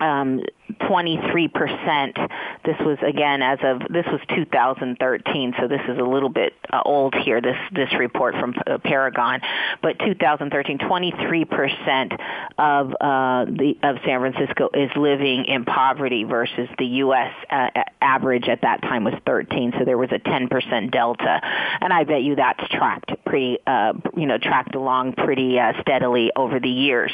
um, 0.00 0.42
23%. 0.72 2.30
This 2.64 2.76
was 2.80 2.98
again 3.02 3.42
as 3.42 3.58
of 3.62 3.80
this 3.90 4.06
was 4.06 4.20
2013, 4.34 5.54
so 5.60 5.68
this 5.68 5.80
is 5.88 5.98
a 5.98 6.02
little 6.02 6.28
bit 6.28 6.54
uh, 6.72 6.82
old 6.84 7.14
here. 7.14 7.40
This 7.40 7.56
this 7.72 7.92
report 7.98 8.34
from 8.34 8.54
uh, 8.66 8.78
Paragon, 8.78 9.40
but 9.82 9.98
2013, 9.98 10.78
23% 10.78 12.18
of 12.58 12.92
uh, 12.92 13.44
the 13.44 13.76
of 13.82 13.96
San 14.04 14.20
Francisco 14.20 14.70
is 14.74 14.90
living 14.96 15.44
in 15.44 15.64
poverty 15.64 16.24
versus 16.24 16.68
the 16.78 16.86
U.S. 16.86 17.32
Uh, 17.50 17.68
average 18.00 18.48
at 18.48 18.62
that 18.62 18.82
time 18.82 19.04
was 19.04 19.14
13. 19.24 19.74
So 19.78 19.84
there 19.84 19.98
was 19.98 20.10
a 20.10 20.18
10% 20.18 20.90
delta, 20.90 21.40
and 21.80 21.92
I 21.92 22.04
bet 22.04 22.22
you 22.22 22.36
that's 22.36 22.66
tracked 22.68 23.12
pretty, 23.24 23.58
uh, 23.66 23.92
you 24.16 24.26
know, 24.26 24.38
tracked 24.38 24.74
along 24.74 25.12
pretty 25.14 25.58
uh, 25.58 25.72
steadily 25.80 26.30
over 26.34 26.58
the 26.58 26.68
years 26.68 27.12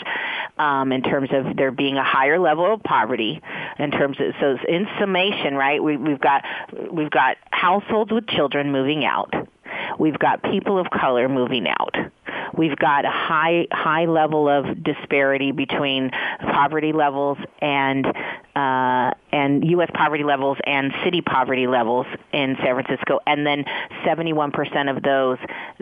um, 0.58 0.92
in 0.92 1.02
terms 1.02 1.30
of 1.32 1.56
there 1.56 1.70
being 1.70 1.96
a 1.96 2.04
higher 2.04 2.38
level 2.38 2.72
of 2.72 2.82
poverty 2.82 3.41
in 3.78 3.90
terms 3.90 4.18
of 4.20 4.34
so 4.40 4.56
in 4.68 4.86
summation, 4.98 5.54
right? 5.54 5.82
We, 5.82 5.96
we've 5.96 6.20
got 6.20 6.44
we've 6.90 7.10
got 7.10 7.36
households 7.50 8.12
with 8.12 8.26
children 8.28 8.72
moving 8.72 9.04
out. 9.04 9.32
We've 9.98 10.18
got 10.18 10.42
people 10.42 10.78
of 10.78 10.90
color 10.90 11.28
moving 11.28 11.66
out. 11.68 11.96
We've 12.56 12.76
got 12.76 13.04
a 13.04 13.10
high 13.10 13.66
high 13.72 14.06
level 14.06 14.48
of 14.48 14.82
disparity 14.82 15.52
between 15.52 16.10
poverty 16.40 16.92
levels 16.92 17.38
and 17.60 18.06
uh, 18.54 19.12
and 19.32 19.64
U.S. 19.70 19.88
poverty 19.94 20.24
levels 20.24 20.58
and 20.64 20.92
city 21.02 21.22
poverty 21.22 21.66
levels 21.66 22.06
in 22.32 22.56
San 22.62 22.74
Francisco, 22.74 23.20
and 23.26 23.46
then 23.46 23.64
71% 24.04 24.94
of 24.94 25.02
those 25.02 25.38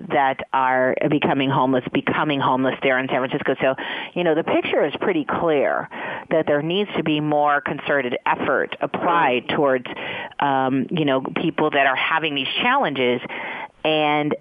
that 0.08 0.40
are 0.52 0.94
becoming 1.10 1.50
homeless 1.50 1.84
becoming 1.92 2.38
homeless 2.38 2.76
there 2.82 2.98
in 2.98 3.08
San 3.08 3.18
Francisco. 3.18 3.56
So, 3.60 3.74
you 4.14 4.22
know, 4.22 4.36
the 4.36 4.44
picture 4.44 4.84
is 4.84 4.94
pretty 5.00 5.24
clear 5.24 5.88
that 6.30 6.46
there 6.46 6.62
needs 6.62 6.90
to 6.96 7.02
be 7.02 7.20
more 7.20 7.60
concerted 7.60 8.16
effort 8.24 8.76
applied 8.80 9.48
towards, 9.48 9.86
um, 10.38 10.86
you 10.90 11.04
know, 11.04 11.20
people 11.20 11.70
that 11.70 11.86
are 11.86 11.96
having 11.96 12.36
these 12.36 12.48
challenges 12.62 13.20
and 13.84 14.34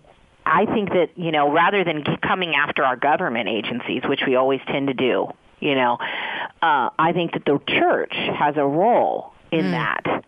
I 0.45 0.65
think 0.65 0.89
that, 0.89 1.09
you 1.15 1.31
know, 1.31 1.51
rather 1.51 1.83
than 1.83 2.03
coming 2.21 2.55
after 2.55 2.83
our 2.83 2.95
government 2.95 3.49
agencies, 3.49 4.01
which 4.05 4.21
we 4.25 4.35
always 4.35 4.61
tend 4.67 4.87
to 4.87 4.93
do, 4.93 5.27
you 5.59 5.75
know, 5.75 5.97
uh, 6.61 6.89
I 6.97 7.11
think 7.13 7.33
that 7.33 7.45
the 7.45 7.59
church 7.67 8.13
has 8.13 8.55
a 8.57 8.65
role 8.65 9.33
in 9.51 9.65
mm. 9.65 9.71
that. 9.71 10.23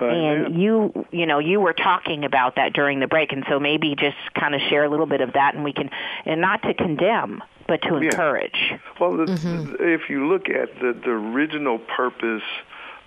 and 0.00 0.60
you, 0.60 1.06
you 1.10 1.26
know, 1.26 1.40
you 1.40 1.60
were 1.60 1.74
talking 1.74 2.24
about 2.24 2.56
that 2.56 2.72
during 2.72 3.00
the 3.00 3.06
break, 3.06 3.32
and 3.32 3.44
so 3.48 3.60
maybe 3.60 3.94
just 3.94 4.16
kind 4.38 4.54
of 4.54 4.62
share 4.70 4.84
a 4.84 4.88
little 4.88 5.06
bit 5.06 5.20
of 5.20 5.34
that, 5.34 5.54
and 5.54 5.62
we 5.62 5.74
can, 5.74 5.90
and 6.24 6.40
not 6.40 6.62
to 6.62 6.72
condemn, 6.72 7.42
but 7.68 7.82
to 7.82 7.96
encourage. 7.96 8.56
Yeah. 8.70 8.78
Well, 8.98 9.16
the, 9.18 9.24
mm-hmm. 9.26 9.74
if 9.78 10.08
you 10.08 10.26
look 10.26 10.48
at 10.48 10.74
the 10.80 10.92
the 10.92 11.10
original 11.10 11.78
purpose 11.78 12.42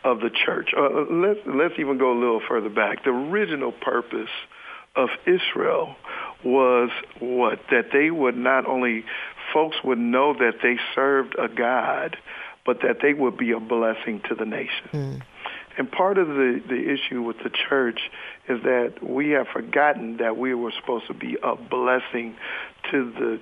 of 0.04 0.20
the 0.20 0.30
church, 0.30 0.70
uh, 0.78 1.06
let's 1.10 1.40
let's 1.48 1.80
even 1.80 1.98
go 1.98 2.14
a 2.14 2.20
little 2.20 2.42
further 2.48 2.70
back. 2.70 3.04
The 3.04 3.10
original 3.10 3.72
purpose 3.72 4.30
of 4.96 5.10
Israel 5.26 5.96
was 6.44 6.90
what? 7.20 7.60
That 7.72 7.88
they 7.92 8.12
would 8.12 8.38
not 8.38 8.66
only, 8.68 9.06
folks 9.54 9.78
would 9.84 9.98
know 9.98 10.34
that 10.34 10.56
they 10.62 10.78
served 10.94 11.36
a 11.40 11.48
God, 11.48 12.18
but 12.66 12.82
that 12.82 12.98
they 13.02 13.14
would 13.14 13.38
be 13.38 13.52
a 13.52 13.60
blessing 13.60 14.22
to 14.30 14.36
the 14.36 14.46
nation. 14.46 14.90
Mm. 14.92 15.22
And 15.78 15.92
part 15.92 16.18
of 16.18 16.28
the, 16.28 16.62
the 16.68 16.94
issue 16.94 17.22
with 17.24 17.38
the 17.44 17.50
church 17.50 18.00
is 18.48 18.62
that 18.64 18.96
we 19.02 19.32
have 19.32 19.48
forgotten 19.48 20.18
that 20.18 20.38
we 20.38 20.54
were 20.54 20.72
supposed 20.80 21.08
to 21.08 21.14
be 21.14 21.38
a 21.42 21.56
blessing 21.56 22.36
to 22.92 23.12
the 23.12 23.40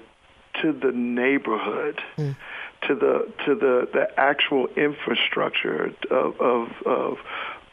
to 0.62 0.74
the 0.74 0.92
neighborhood, 0.92 2.00
mm. 2.18 2.36
to 2.88 2.96
the 2.96 3.32
to 3.46 3.56
the, 3.56 3.88
the 3.94 4.08
actual 4.18 4.68
infrastructure 4.78 5.94
of 6.10 6.40
of, 6.40 6.70
of 6.86 7.18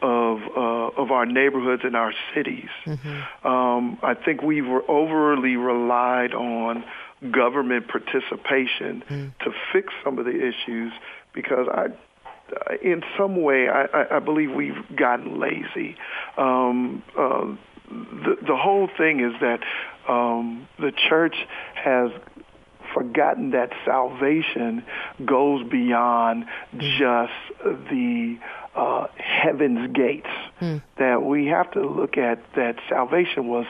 of 0.02 0.38
uh, 0.56 1.00
of 1.02 1.10
our 1.10 1.26
neighborhoods 1.26 1.82
and 1.84 1.96
our 1.96 2.12
cities. 2.34 2.68
Mm-hmm. 2.86 3.46
Um, 3.46 3.98
I 4.02 4.14
think 4.14 4.42
we've 4.42 4.68
overly 4.88 5.56
relied 5.56 6.34
on 6.34 6.84
government 7.32 7.88
participation 7.88 9.02
mm. 9.08 9.38
to 9.38 9.52
fix 9.72 9.92
some 10.04 10.18
of 10.18 10.24
the 10.24 10.36
issues 10.36 10.92
because 11.34 11.66
I 11.68 11.88
in 12.82 13.02
some 13.16 13.42
way, 13.42 13.68
I, 13.68 14.16
I 14.16 14.18
believe 14.20 14.52
we've 14.52 14.96
gotten 14.96 15.38
lazy. 15.38 15.96
Um, 16.36 17.02
uh, 17.18 17.44
the, 17.90 18.36
the 18.46 18.56
whole 18.56 18.88
thing 18.96 19.20
is 19.20 19.32
that 19.40 19.60
um, 20.08 20.66
the 20.78 20.92
church 21.08 21.36
has 21.74 22.10
forgotten 22.94 23.50
that 23.50 23.70
salvation 23.84 24.84
goes 25.24 25.66
beyond 25.68 26.46
mm. 26.74 26.98
just 26.98 27.62
the 27.90 28.38
uh, 28.78 29.08
heaven's 29.16 29.92
gates. 29.92 30.28
Hmm. 30.60 30.78
That 30.98 31.22
we 31.22 31.46
have 31.46 31.70
to 31.72 31.86
look 31.86 32.16
at 32.16 32.40
that 32.54 32.76
salvation 32.88 33.48
was 33.48 33.66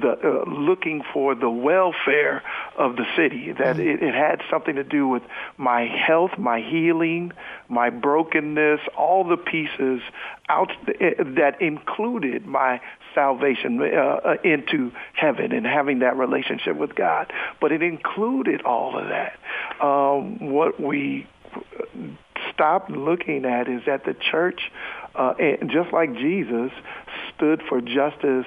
the 0.00 0.12
uh, 0.12 0.50
looking 0.50 1.02
for 1.12 1.34
the 1.34 1.50
welfare 1.50 2.42
of 2.78 2.96
the 2.96 3.04
city. 3.16 3.52
That 3.52 3.76
hmm. 3.76 3.82
it, 3.82 4.02
it 4.02 4.14
had 4.14 4.42
something 4.50 4.76
to 4.76 4.84
do 4.84 5.08
with 5.08 5.22
my 5.56 5.86
health, 5.86 6.32
my 6.38 6.60
healing, 6.60 7.32
my 7.68 7.90
brokenness, 7.90 8.80
all 8.96 9.24
the 9.24 9.36
pieces 9.36 10.02
out 10.48 10.70
that 10.86 11.56
included 11.60 12.46
my 12.46 12.80
salvation 13.14 13.80
uh, 13.80 13.84
uh, 13.84 14.36
into 14.44 14.92
heaven 15.14 15.52
and 15.52 15.66
having 15.66 16.00
that 16.00 16.16
relationship 16.16 16.76
with 16.76 16.94
God. 16.94 17.32
But 17.60 17.72
it 17.72 17.82
included 17.82 18.62
all 18.62 18.98
of 18.98 19.08
that. 19.08 19.38
Um, 19.84 20.50
what 20.50 20.80
we 20.80 21.26
stopped 22.52 22.90
looking 22.90 23.44
at 23.44 23.68
is 23.68 23.82
that 23.86 24.04
the 24.04 24.14
church, 24.14 24.60
uh, 25.14 25.34
just 25.66 25.92
like 25.92 26.14
Jesus, 26.14 26.70
stood 27.34 27.62
for 27.68 27.80
justice 27.80 28.46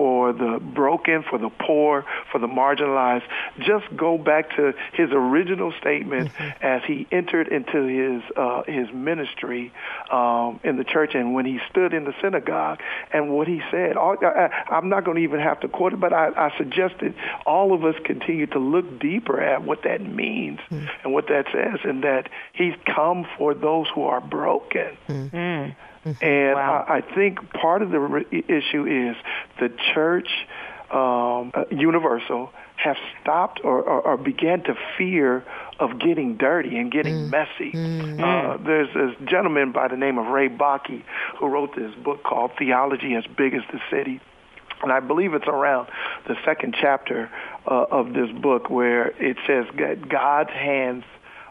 for 0.00 0.32
the 0.32 0.58
broken, 0.58 1.22
for 1.28 1.38
the 1.38 1.50
poor, 1.50 2.06
for 2.32 2.38
the 2.38 2.46
marginalized. 2.46 3.24
Just 3.58 3.84
go 3.94 4.16
back 4.16 4.56
to 4.56 4.72
his 4.94 5.10
original 5.12 5.74
statement 5.78 6.32
mm-hmm. 6.32 6.64
as 6.64 6.80
he 6.86 7.06
entered 7.12 7.48
into 7.48 7.82
his 7.84 8.22
uh, 8.34 8.62
his 8.62 8.90
ministry 8.94 9.70
um, 10.10 10.58
in 10.64 10.78
the 10.78 10.84
church, 10.84 11.14
and 11.14 11.34
when 11.34 11.44
he 11.44 11.60
stood 11.68 11.92
in 11.92 12.04
the 12.04 12.14
synagogue, 12.22 12.80
and 13.12 13.28
what 13.30 13.46
he 13.46 13.60
said. 13.70 13.98
All, 13.98 14.16
I, 14.22 14.48
I'm 14.70 14.88
not 14.88 15.04
going 15.04 15.18
to 15.18 15.22
even 15.22 15.38
have 15.40 15.60
to 15.60 15.68
quote 15.68 15.92
it, 15.92 16.00
but 16.00 16.14
I, 16.14 16.28
I 16.34 16.56
suggested 16.56 17.14
all 17.44 17.74
of 17.74 17.84
us 17.84 17.94
continue 18.02 18.46
to 18.46 18.58
look 18.58 19.00
deeper 19.00 19.38
at 19.38 19.64
what 19.64 19.82
that 19.82 20.00
means 20.00 20.60
mm-hmm. 20.70 20.86
and 21.04 21.12
what 21.12 21.26
that 21.28 21.44
says, 21.52 21.80
and 21.84 22.04
that 22.04 22.30
he's 22.54 22.74
come 22.86 23.26
for 23.36 23.52
those 23.52 23.86
who 23.94 24.04
are 24.04 24.22
broken. 24.22 24.96
Mm-hmm. 25.08 25.72
Mm-hmm. 26.04 26.24
And 26.24 26.54
wow. 26.54 26.84
I, 26.88 26.96
I 26.96 27.14
think 27.14 27.52
part 27.52 27.82
of 27.82 27.90
the 27.90 28.00
re- 28.00 28.44
issue 28.48 28.86
is 28.86 29.16
the 29.58 29.68
church, 29.94 30.28
um, 30.90 31.52
uh, 31.54 31.64
universal, 31.70 32.50
have 32.76 32.96
stopped 33.20 33.60
or, 33.62 33.82
or, 33.82 34.00
or 34.00 34.16
began 34.16 34.62
to 34.62 34.74
fear 34.96 35.44
of 35.78 35.98
getting 35.98 36.36
dirty 36.36 36.78
and 36.78 36.90
getting 36.90 37.14
mm. 37.14 37.30
messy. 37.30 37.72
Mm. 37.72 38.20
Uh, 38.20 38.56
there's 38.64 38.88
this 38.94 39.28
gentleman 39.28 39.72
by 39.72 39.88
the 39.88 39.96
name 39.96 40.18
of 40.18 40.26
Ray 40.26 40.48
Bakke 40.48 41.02
who 41.38 41.46
wrote 41.46 41.74
this 41.76 41.94
book 42.02 42.22
called 42.22 42.52
Theology 42.58 43.14
as 43.14 43.24
Big 43.36 43.54
as 43.54 43.62
the 43.72 43.80
City. 43.90 44.20
And 44.82 44.90
I 44.90 45.00
believe 45.00 45.34
it's 45.34 45.46
around 45.46 45.88
the 46.26 46.36
second 46.44 46.74
chapter 46.80 47.30
uh, 47.66 47.84
of 47.90 48.14
this 48.14 48.30
book 48.40 48.70
where 48.70 49.08
it 49.08 49.36
says 49.46 49.66
that 49.76 50.08
God's 50.08 50.50
hands 50.50 51.04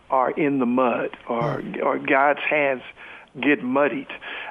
are 0.10 0.32
in 0.32 0.58
the 0.58 0.66
mud 0.66 1.16
or, 1.28 1.62
mm. 1.62 1.84
or 1.84 2.00
God's 2.00 2.40
hands 2.50 2.82
get 3.40 3.64
muddied. 3.64 4.08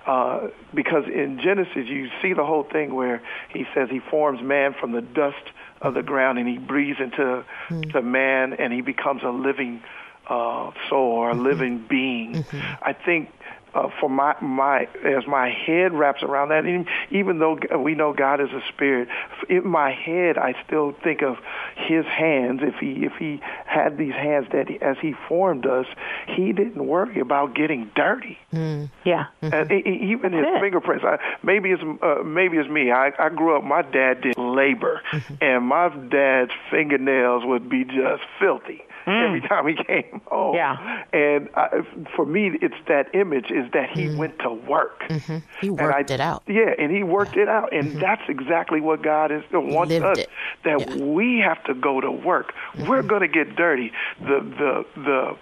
Uh, 0.06 0.48
because 0.74 1.04
in 1.06 1.40
Genesis, 1.42 1.88
you 1.88 2.08
see 2.22 2.32
the 2.32 2.44
whole 2.44 2.64
thing 2.64 2.94
where 2.94 3.22
he 3.50 3.64
says 3.74 3.88
he 3.90 4.00
forms 4.10 4.42
man 4.42 4.74
from 4.78 4.92
the 4.92 5.02
dust 5.02 5.36
of 5.80 5.94
the 5.94 6.02
ground 6.02 6.38
and 6.38 6.48
he 6.48 6.58
breathes 6.58 6.98
into 7.00 7.44
mm. 7.68 7.92
the 7.92 8.02
man 8.02 8.52
and 8.54 8.72
he 8.72 8.80
becomes 8.80 9.22
a 9.22 9.30
living 9.30 9.82
uh, 10.28 10.70
soul 10.88 11.12
or 11.12 11.30
a 11.30 11.34
mm-hmm. 11.34 11.44
living 11.44 11.86
being. 11.88 12.34
Mm-hmm. 12.34 12.84
I 12.84 12.92
think 12.92 13.30
uh, 13.78 13.88
for 14.00 14.10
my 14.10 14.34
my 14.40 14.88
as 15.04 15.26
my 15.26 15.48
head 15.50 15.92
wraps 15.92 16.22
around 16.22 16.48
that. 16.48 16.66
Even, 16.66 16.86
even 17.10 17.38
though 17.38 17.58
we 17.78 17.94
know 17.94 18.12
God 18.12 18.40
is 18.40 18.50
a 18.50 18.60
spirit, 18.68 19.08
in 19.48 19.66
my 19.66 19.92
head 19.92 20.36
I 20.38 20.54
still 20.66 20.94
think 21.04 21.22
of 21.22 21.36
His 21.76 22.04
hands. 22.06 22.60
If 22.62 22.74
He 22.80 23.04
if 23.04 23.12
He 23.18 23.40
had 23.66 23.96
these 23.96 24.14
hands 24.14 24.46
that 24.52 24.68
he, 24.68 24.80
as 24.80 24.96
He 25.00 25.14
formed 25.28 25.66
us, 25.66 25.86
He 26.26 26.52
didn't 26.52 26.84
worry 26.86 27.20
about 27.20 27.54
getting 27.54 27.90
dirty. 27.94 28.38
Mm. 28.52 28.90
Yeah, 29.04 29.26
mm-hmm. 29.42 29.54
and 29.54 29.86
even 29.86 30.32
His 30.32 30.46
fingerprints. 30.60 31.04
I, 31.04 31.18
maybe 31.42 31.70
it's 31.70 31.82
uh, 32.02 32.22
maybe 32.24 32.56
it's 32.56 32.68
me. 32.68 32.90
I, 32.90 33.12
I 33.18 33.28
grew 33.28 33.56
up. 33.56 33.64
My 33.64 33.82
dad 33.82 34.22
did 34.22 34.36
labor, 34.38 35.02
mm-hmm. 35.12 35.34
and 35.40 35.64
my 35.64 35.88
dad's 35.88 36.52
fingernails 36.70 37.44
would 37.44 37.68
be 37.68 37.84
just 37.84 38.22
filthy 38.40 38.82
mm. 39.08 39.26
every 39.26 39.40
time 39.48 39.66
he 39.66 39.74
came 39.74 40.20
home. 40.26 40.54
Yeah. 40.54 41.04
And 41.12 41.48
I, 41.54 41.82
for 42.16 42.26
me, 42.26 42.50
it's 42.60 42.74
that 42.88 43.14
image 43.14 43.50
is 43.50 43.70
that 43.72 43.90
he 43.90 44.06
hmm. 44.06 44.18
went 44.18 44.38
to 44.40 44.50
work. 44.50 45.02
Mm-hmm. 45.08 45.38
He 45.60 45.70
worked 45.70 46.10
I- 46.10 46.14
it 46.14 46.20
out. 46.20 46.42
Yeah, 46.46 46.74
and 46.78 46.90
he 46.92 47.02
worked 47.02 47.36
it 47.36 47.48
out, 47.48 47.72
and 47.72 47.88
mm-hmm. 47.88 48.00
that's 48.00 48.22
exactly 48.28 48.80
what 48.80 49.02
God 49.02 49.32
is 49.32 49.42
wants 49.52 49.92
us. 49.92 50.18
it. 50.18 50.28
That 50.64 50.96
Yeah. 50.96 51.04
we 51.04 51.38
have 51.38 51.62
to 51.64 51.74
go 51.74 52.00
to 52.00 52.10
work. 52.10 52.54
We're 52.76 52.98
mm-hmm. 52.98 53.08
going 53.08 53.22
to 53.22 53.28
get 53.28 53.56
dirty. 53.56 53.92
The 54.20 54.40
the 54.40 54.84
the 55.00 55.36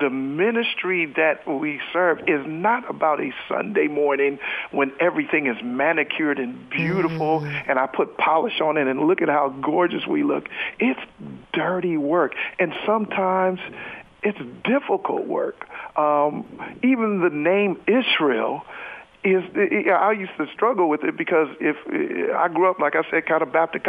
the 0.00 0.10
ministry 0.10 1.06
that 1.16 1.46
we 1.46 1.80
serve 1.92 2.20
is 2.26 2.44
not 2.46 2.88
about 2.88 3.20
a 3.20 3.32
Sunday 3.48 3.88
morning 3.88 4.38
when 4.70 4.92
everything 5.00 5.46
is 5.46 5.56
manicured 5.62 6.38
and 6.38 6.68
beautiful, 6.70 7.40
mm. 7.40 7.64
and 7.68 7.78
I 7.78 7.86
put 7.86 8.16
polish 8.16 8.60
on 8.60 8.76
it, 8.76 8.86
and 8.86 9.00
look 9.06 9.22
at 9.22 9.28
how 9.28 9.48
gorgeous 9.48 10.06
we 10.06 10.22
look. 10.22 10.48
It's 10.78 11.00
dirty 11.52 11.96
work, 11.96 12.34
and 12.58 12.72
sometimes 12.86 13.11
it's 14.22 14.38
difficult 14.64 15.26
work. 15.26 15.66
Um, 15.96 16.44
even 16.82 17.20
the 17.20 17.30
name 17.30 17.80
Israel 17.86 18.62
is 19.24 19.44
I 19.54 20.12
used 20.12 20.36
to 20.38 20.46
struggle 20.52 20.88
with 20.88 21.04
it 21.04 21.16
because 21.16 21.48
if 21.60 21.76
I 22.34 22.48
grew 22.48 22.68
up, 22.70 22.80
like 22.80 22.96
I 22.96 23.02
said, 23.10 23.26
kind 23.26 23.42
of 23.42 23.52
Baptist 23.52 23.86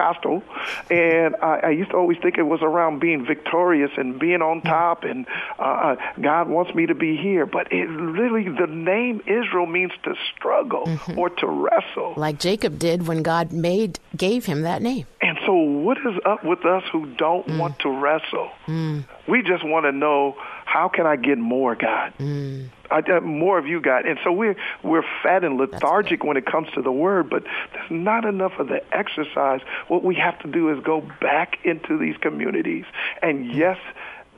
and 0.92 1.36
I, 1.42 1.60
I 1.64 1.70
used 1.70 1.92
to 1.92 1.98
always 1.98 2.18
think 2.22 2.38
it 2.38 2.44
was 2.44 2.60
around 2.62 3.00
being 3.00 3.26
victorious 3.26 3.92
and 3.98 4.20
being 4.20 4.42
on 4.42 4.62
top, 4.62 5.04
and 5.04 5.26
uh, 5.58 5.64
uh, 5.64 5.96
God 6.22 6.50
wants 6.50 6.76
me 6.76 6.86
to 6.86 6.96
be 6.96 7.18
here. 7.18 7.46
But 7.46 7.72
it 7.72 7.86
really, 7.86 8.44
the 8.48 8.68
name 8.68 9.22
Israel 9.26 9.66
means 9.66 9.92
to 10.04 10.14
struggle 10.36 10.86
mm-hmm. 10.86 11.18
or 11.18 11.30
to 11.30 11.48
wrestle. 11.48 12.14
Like 12.16 12.40
Jacob 12.40 12.78
did 12.78 13.08
when 13.08 13.24
God 13.24 13.52
made 13.52 14.00
gave 14.16 14.46
him 14.46 14.62
that 14.62 14.82
name. 14.82 15.08
And 15.22 15.38
so, 15.46 15.54
what 15.54 15.98
is 15.98 16.20
up 16.26 16.44
with 16.44 16.66
us 16.66 16.84
who 16.92 17.08
don't 17.16 17.48
mm. 17.48 17.58
want 17.58 17.80
to 17.80 17.90
wrestle? 17.90 18.50
Mm. 18.68 19.06
We 19.28 19.42
just 19.42 19.66
want 19.66 19.86
to 19.86 19.92
know 19.92 20.36
how 20.66 20.90
can 20.90 21.06
I 21.06 21.16
get 21.16 21.38
more, 21.38 21.76
God? 21.76 22.14
I, 22.92 23.00
uh, 23.00 23.22
more 23.22 23.58
of 23.58 23.66
you, 23.66 23.82
God. 23.82 24.06
And 24.06 24.20
so 24.24 24.32
we're 24.32 24.56
we're 24.84 25.04
fat 25.24 25.44
and 25.44 25.58
lethargic 25.58 26.24
when 26.24 26.38
it 26.38 26.46
comes 26.46 26.70
to 26.76 26.82
the 26.82 26.92
word, 26.92 27.30
but 27.30 27.44
there's 27.74 27.92
not 27.92 28.26
enough 28.26 28.54
of 28.60 28.68
the 28.68 28.82
exercise. 28.96 29.62
What 29.88 30.04
we 30.04 30.16
have 30.16 30.40
to 30.40 30.48
do 30.48 30.70
is 30.70 30.84
go 30.84 31.02
back 31.22 31.58
into 31.64 31.98
these 31.98 32.18
communities, 32.18 32.86
and 33.22 33.52
yes. 33.54 33.78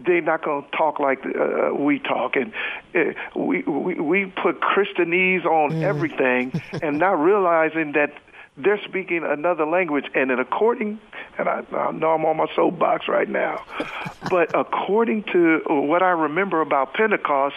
They're 0.06 0.20
not 0.20 0.44
going 0.44 0.66
to 0.66 0.72
talk 0.76 1.00
like 1.00 1.26
uh, 1.26 1.74
we 1.74 2.00
talk, 2.00 2.36
and 2.36 2.52
uh, 2.94 3.14
we, 3.34 3.62
we 3.62 3.94
we 3.94 4.26
put 4.26 4.60
Christianese 4.60 5.46
on 5.46 5.82
everything, 5.82 6.62
and 6.84 7.00
not 7.00 7.18
realizing 7.18 7.94
that 7.94 8.14
they're 8.58 8.82
speaking 8.84 9.24
another 9.26 9.66
language. 9.66 10.06
And 10.14 10.30
then 10.30 10.40
according, 10.40 11.00
and 11.38 11.50
I, 11.50 11.64
I 11.74 11.92
know 11.92 12.12
I'm 12.12 12.26
on 12.26 12.38
my 12.38 12.48
soapbox 12.56 13.08
right 13.08 13.28
now, 13.28 13.64
but 14.30 14.58
according 14.58 15.24
to 15.34 15.62
what 15.68 16.02
I 16.02 16.12
remember 16.12 16.62
about 16.62 16.94
Pentecost, 16.94 17.56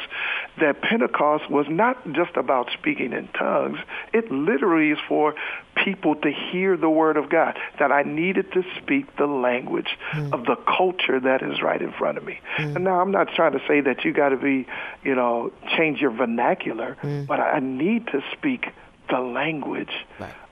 that 0.58 0.82
Pentecost 0.82 1.48
was 1.50 1.66
not 1.68 2.12
just 2.12 2.36
about 2.36 2.70
speaking 2.72 3.12
in 3.12 3.28
tongues. 3.28 3.78
It 4.12 4.30
literally 4.32 4.90
is 4.90 4.98
for 5.06 5.34
people 5.84 6.16
to 6.16 6.32
hear 6.32 6.76
the 6.76 6.90
word 6.90 7.16
of 7.16 7.30
God, 7.30 7.56
that 7.78 7.92
I 7.92 8.02
needed 8.02 8.52
to 8.52 8.64
speak 8.82 9.16
the 9.16 9.26
language 9.26 9.96
hmm. 10.10 10.32
of 10.32 10.44
the 10.44 10.56
culture 10.56 11.20
that 11.20 11.40
is 11.42 11.62
right 11.62 11.80
in 11.80 11.92
front 11.92 12.18
of 12.18 12.24
me. 12.24 12.40
Hmm. 12.56 12.76
And 12.76 12.84
now 12.84 13.00
I'm 13.00 13.12
not 13.12 13.28
trying 13.36 13.52
to 13.52 13.60
say 13.68 13.80
that 13.82 14.04
you 14.04 14.12
got 14.12 14.30
to 14.30 14.36
be, 14.36 14.66
you 15.04 15.14
know, 15.14 15.52
change 15.76 16.00
your 16.00 16.10
vernacular, 16.10 16.96
hmm. 17.00 17.24
but 17.24 17.38
I 17.38 17.60
need 17.60 18.08
to 18.08 18.22
speak 18.32 18.66
the 19.08 19.20
language 19.20 19.92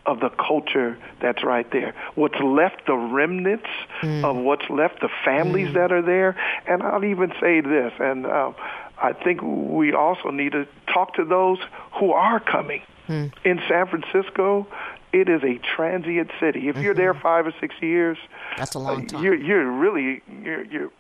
of 0.07 0.21
the 0.21 0.31
culture 0.31 0.97
that's 1.21 1.43
right 1.43 1.71
there. 1.73 1.95
What's 2.15 2.39
left, 2.41 2.87
the 2.87 2.95
remnants 2.95 3.69
mm. 4.03 4.25
of 4.25 4.37
what's 4.37 4.69
left, 4.71 5.01
the 5.01 5.09
families 5.25 5.69
mm. 5.69 5.75
that 5.75 5.93
are 5.93 6.03
there. 6.03 6.37
And 6.67 6.83
I'll 6.83 7.05
even 7.05 7.33
say 7.41 7.61
this, 7.61 7.93
and 7.99 8.27
um, 8.27 8.55
I 8.99 9.13
think 9.13 9.41
we 9.43 9.93
also 9.93 10.31
need 10.31 10.53
to 10.53 10.67
talk 10.93 11.15
to 11.15 11.25
those 11.25 11.59
who 11.99 12.13
are 12.13 12.41
coming. 12.41 12.83
Mm. 13.09 13.33
In 13.45 13.61
San 13.69 13.87
Francisco, 13.87 14.67
it 15.13 15.29
is 15.29 15.43
a 15.43 15.59
transient 15.59 16.31
city. 16.41 16.69
If 16.69 16.79
you're 16.79 16.95
there 16.95 17.15
mm-hmm. 17.15 17.23
five 17.23 17.47
or 17.47 17.55
six 17.61 17.75
years, 17.81 18.19
That's 18.57 18.75
a 18.75 18.79
long 18.79 19.05
uh, 19.05 19.09
time. 19.09 19.25
you're 19.25 19.35
you're 19.35 19.71
really 19.71 20.23
you're 20.43 20.65
you're 20.65 20.91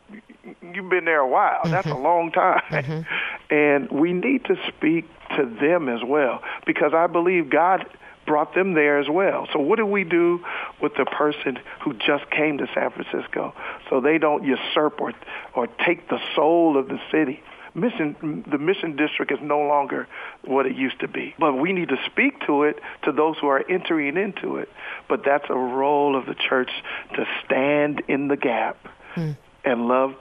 you've 0.62 0.88
been 0.88 1.04
there 1.04 1.20
a 1.20 1.28
while. 1.28 1.60
That's 1.64 1.86
a 1.86 1.90
mm-hmm. 1.90 2.02
long 2.02 2.32
time, 2.32 2.62
mm-hmm. 2.70 3.54
and 3.54 3.90
we 3.90 4.12
need 4.12 4.44
to 4.44 4.56
speak 4.68 5.06
to 5.36 5.44
them 5.60 5.88
as 5.88 6.00
well 6.04 6.42
because 6.64 6.94
I 6.94 7.08
believe 7.08 7.50
God 7.50 7.84
brought 8.26 8.54
them 8.54 8.74
there 8.74 8.98
as 8.98 9.08
well. 9.08 9.46
So 9.52 9.60
what 9.60 9.76
do 9.76 9.86
we 9.86 10.04
do 10.04 10.44
with 10.80 10.94
the 10.96 11.04
person 11.04 11.58
who 11.82 11.94
just 11.94 12.30
came 12.30 12.58
to 12.58 12.66
San 12.74 12.90
Francisco 12.90 13.54
so 13.88 14.00
they 14.00 14.18
don't 14.18 14.44
usurp 14.44 15.00
or 15.00 15.12
or 15.54 15.66
take 15.66 16.08
the 16.08 16.18
soul 16.34 16.76
of 16.76 16.88
the 16.88 17.00
city? 17.10 17.42
Mission, 17.74 18.42
the 18.50 18.56
mission 18.56 18.96
district 18.96 19.30
is 19.32 19.38
no 19.42 19.60
longer 19.60 20.08
what 20.44 20.64
it 20.64 20.74
used 20.74 20.98
to 21.00 21.08
be. 21.08 21.34
But 21.38 21.58
we 21.58 21.74
need 21.74 21.90
to 21.90 21.98
speak 22.06 22.40
to 22.46 22.62
it 22.62 22.80
to 23.02 23.12
those 23.12 23.36
who 23.38 23.48
are 23.48 23.62
entering 23.68 24.16
into 24.16 24.56
it. 24.56 24.70
But 25.10 25.24
that's 25.26 25.44
a 25.50 25.54
role 25.54 26.16
of 26.16 26.24
the 26.24 26.34
church 26.34 26.70
to 27.16 27.26
stand 27.44 28.02
in 28.08 28.28
the 28.28 28.36
gap 28.36 28.78
hmm. 29.14 29.32
And 29.66 29.88
love 29.88 30.14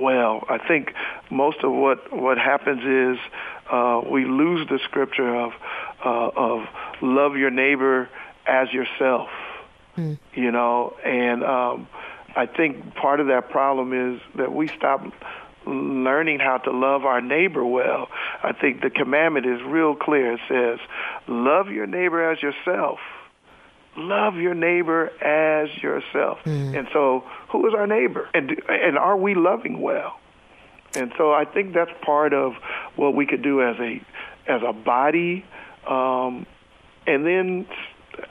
well. 0.00 0.44
I 0.48 0.58
think 0.58 0.92
most 1.30 1.58
of 1.62 1.70
what 1.72 2.12
what 2.12 2.38
happens 2.38 2.82
is 2.82 3.18
uh, 3.70 4.00
we 4.10 4.24
lose 4.24 4.66
the 4.68 4.78
scripture 4.84 5.34
of 5.36 5.52
uh, 6.04 6.30
of 6.34 6.66
love 7.02 7.36
your 7.36 7.50
neighbor 7.50 8.08
as 8.46 8.72
yourself. 8.72 9.28
You 10.34 10.50
know, 10.50 10.96
and 11.04 11.44
um, 11.44 11.88
I 12.34 12.46
think 12.46 12.94
part 12.94 13.20
of 13.20 13.28
that 13.28 13.50
problem 13.50 14.14
is 14.14 14.20
that 14.36 14.52
we 14.52 14.68
stop 14.68 15.06
learning 15.66 16.38
how 16.38 16.58
to 16.58 16.70
love 16.70 17.04
our 17.04 17.20
neighbor 17.20 17.64
well. 17.64 18.08
I 18.42 18.52
think 18.52 18.82
the 18.82 18.90
commandment 18.90 19.46
is 19.46 19.60
real 19.62 19.94
clear. 19.94 20.34
It 20.34 20.40
says, 20.48 20.78
"Love 21.28 21.70
your 21.70 21.86
neighbor 21.86 22.30
as 22.30 22.42
yourself." 22.42 22.98
Love 23.96 24.36
your 24.36 24.54
neighbor 24.54 25.10
as 25.22 25.74
yourself. 25.82 26.38
Hmm. 26.44 26.74
And 26.74 26.88
so, 26.92 27.24
who 27.50 27.66
is 27.66 27.74
our 27.74 27.86
neighbor? 27.86 28.28
And 28.34 28.60
and 28.68 28.98
are 28.98 29.16
we 29.16 29.34
loving 29.34 29.80
well? 29.80 30.18
And 30.94 31.12
so, 31.16 31.32
I 31.32 31.44
think 31.44 31.74
that's 31.74 31.90
part 32.02 32.32
of 32.32 32.54
what 32.96 33.14
we 33.14 33.26
could 33.26 33.42
do 33.42 33.62
as 33.62 33.76
a 33.78 34.00
as 34.46 34.62
a 34.66 34.72
body. 34.72 35.44
Um, 35.86 36.46
and 37.06 37.24
then, 37.24 37.66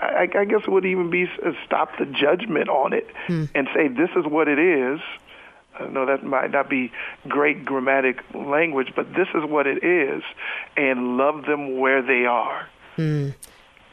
I, 0.02 0.28
I 0.34 0.46
guess 0.46 0.62
it 0.62 0.70
would 0.70 0.86
even 0.86 1.10
be 1.10 1.24
uh, 1.24 1.52
stop 1.66 1.98
the 1.98 2.06
judgment 2.06 2.70
on 2.70 2.94
it 2.94 3.08
hmm. 3.28 3.46
and 3.54 3.68
say 3.74 3.88
this 3.88 4.10
is 4.16 4.26
what 4.26 4.48
it 4.48 4.60
is. 4.60 5.00
I 5.78 5.88
know 5.88 6.06
that 6.06 6.24
might 6.24 6.52
not 6.52 6.70
be 6.70 6.92
great 7.28 7.66
grammatic 7.66 8.22
language, 8.34 8.94
but 8.96 9.14
this 9.14 9.28
is 9.36 9.44
what 9.44 9.68
it 9.68 9.84
is, 9.84 10.24
and 10.78 11.18
love 11.18 11.46
them 11.46 11.80
where 11.80 12.02
they 12.02 12.26
are. 12.26 12.68
Hmm. 12.96 13.30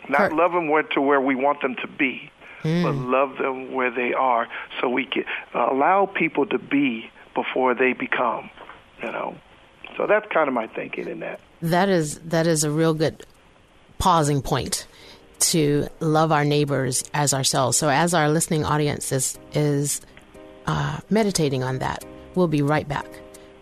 Not 0.09 0.19
Kurt. 0.19 0.33
love 0.35 0.53
them 0.53 0.69
where, 0.69 0.83
to 0.83 1.01
where 1.01 1.21
we 1.21 1.35
want 1.35 1.61
them 1.63 1.77
to 1.83 1.87
be, 1.87 2.31
but 2.63 2.95
love 2.95 3.39
them 3.39 3.73
where 3.73 3.91
they 3.91 4.13
are, 4.13 4.49
so 4.81 4.89
we 4.89 5.07
can 5.07 5.25
uh, 5.55 5.69
allow 5.71 6.07
people 6.07 6.47
to 6.47 6.59
be 6.59 7.11
before 7.35 7.75
they 7.75 7.93
become. 7.93 8.51
You 9.03 9.11
know, 9.11 9.37
so 9.97 10.07
that's 10.07 10.27
kind 10.33 10.49
of 10.49 10.55
my 10.55 10.67
thinking 10.69 11.09
in 11.09 11.21
that. 11.21 11.41
That 11.61 11.89
is 11.89 12.19
that 12.21 12.47
is 12.47 12.65
a 12.65 12.71
real 12.71 12.95
good 12.95 13.25
pausing 13.99 14.43
point 14.43 14.87
to 15.39 15.89
love 16.01 16.31
our 16.33 16.45
neighbors 16.45 17.05
as 17.15 17.35
ourselves. 17.35 17.77
So 17.77 17.89
as 17.89 18.15
our 18.15 18.29
listening 18.29 18.65
audience 18.65 19.13
is 19.13 19.39
is 19.53 20.01
uh, 20.67 21.01
meditating 21.11 21.63
on 21.63 21.79
that, 21.79 22.05
we'll 22.35 22.49
be 22.49 22.63
right 22.63 22.89
back 22.89 23.07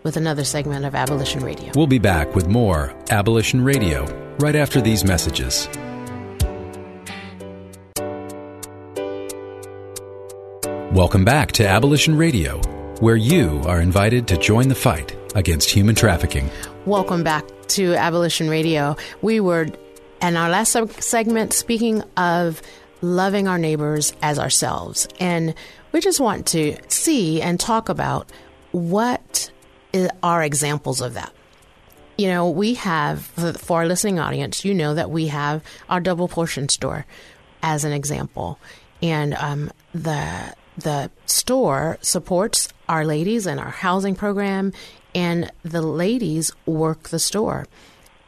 with 0.03 0.17
another 0.17 0.43
segment 0.43 0.85
of 0.85 0.95
Abolition 0.95 1.43
Radio. 1.43 1.71
We'll 1.75 1.87
be 1.87 1.99
back 1.99 2.35
with 2.35 2.47
more 2.47 2.93
Abolition 3.09 3.63
Radio 3.63 4.05
right 4.39 4.55
after 4.55 4.81
these 4.81 5.03
messages. 5.03 5.67
Welcome 10.93 11.23
back 11.23 11.53
to 11.53 11.65
Abolition 11.65 12.17
Radio, 12.17 12.59
where 12.99 13.15
you 13.15 13.61
are 13.65 13.79
invited 13.79 14.27
to 14.27 14.37
join 14.37 14.67
the 14.67 14.75
fight 14.75 15.15
against 15.35 15.69
human 15.69 15.95
trafficking. 15.95 16.49
Welcome 16.85 17.23
back 17.23 17.45
to 17.69 17.95
Abolition 17.95 18.49
Radio. 18.49 18.97
We 19.21 19.39
were 19.39 19.67
in 20.21 20.35
our 20.35 20.49
last 20.49 20.75
seg- 20.75 21.01
segment 21.01 21.53
speaking 21.53 22.03
of 22.17 22.61
loving 22.99 23.47
our 23.47 23.57
neighbors 23.57 24.11
as 24.21 24.37
ourselves. 24.37 25.07
And 25.17 25.55
we 25.93 26.01
just 26.01 26.19
want 26.19 26.45
to 26.47 26.75
see 26.89 27.41
and 27.41 27.57
talk 27.57 27.87
about 27.87 28.29
what 28.73 29.49
are 30.21 30.43
examples 30.43 30.99
of 30.99 31.13
that. 31.13 31.31
You 32.17 32.27
know, 32.27 32.49
we 32.49 32.73
have, 32.73 33.21
for 33.27 33.53
for 33.53 33.77
our 33.77 33.87
listening 33.87 34.19
audience, 34.19 34.65
you 34.65 34.73
know 34.73 34.93
that 34.95 35.09
we 35.09 35.27
have 35.27 35.63
our 35.87 36.01
double 36.01 36.27
portion 36.27 36.67
store 36.67 37.05
as 37.63 37.85
an 37.85 37.93
example. 37.93 38.59
And 39.01 39.33
um, 39.35 39.71
the 39.93 40.53
the 40.77 41.11
store 41.25 41.97
supports 42.01 42.69
our 42.87 43.05
ladies 43.05 43.45
and 43.45 43.59
our 43.59 43.69
housing 43.69 44.15
program, 44.15 44.73
and 45.13 45.51
the 45.63 45.81
ladies 45.81 46.51
work 46.65 47.09
the 47.09 47.19
store. 47.19 47.67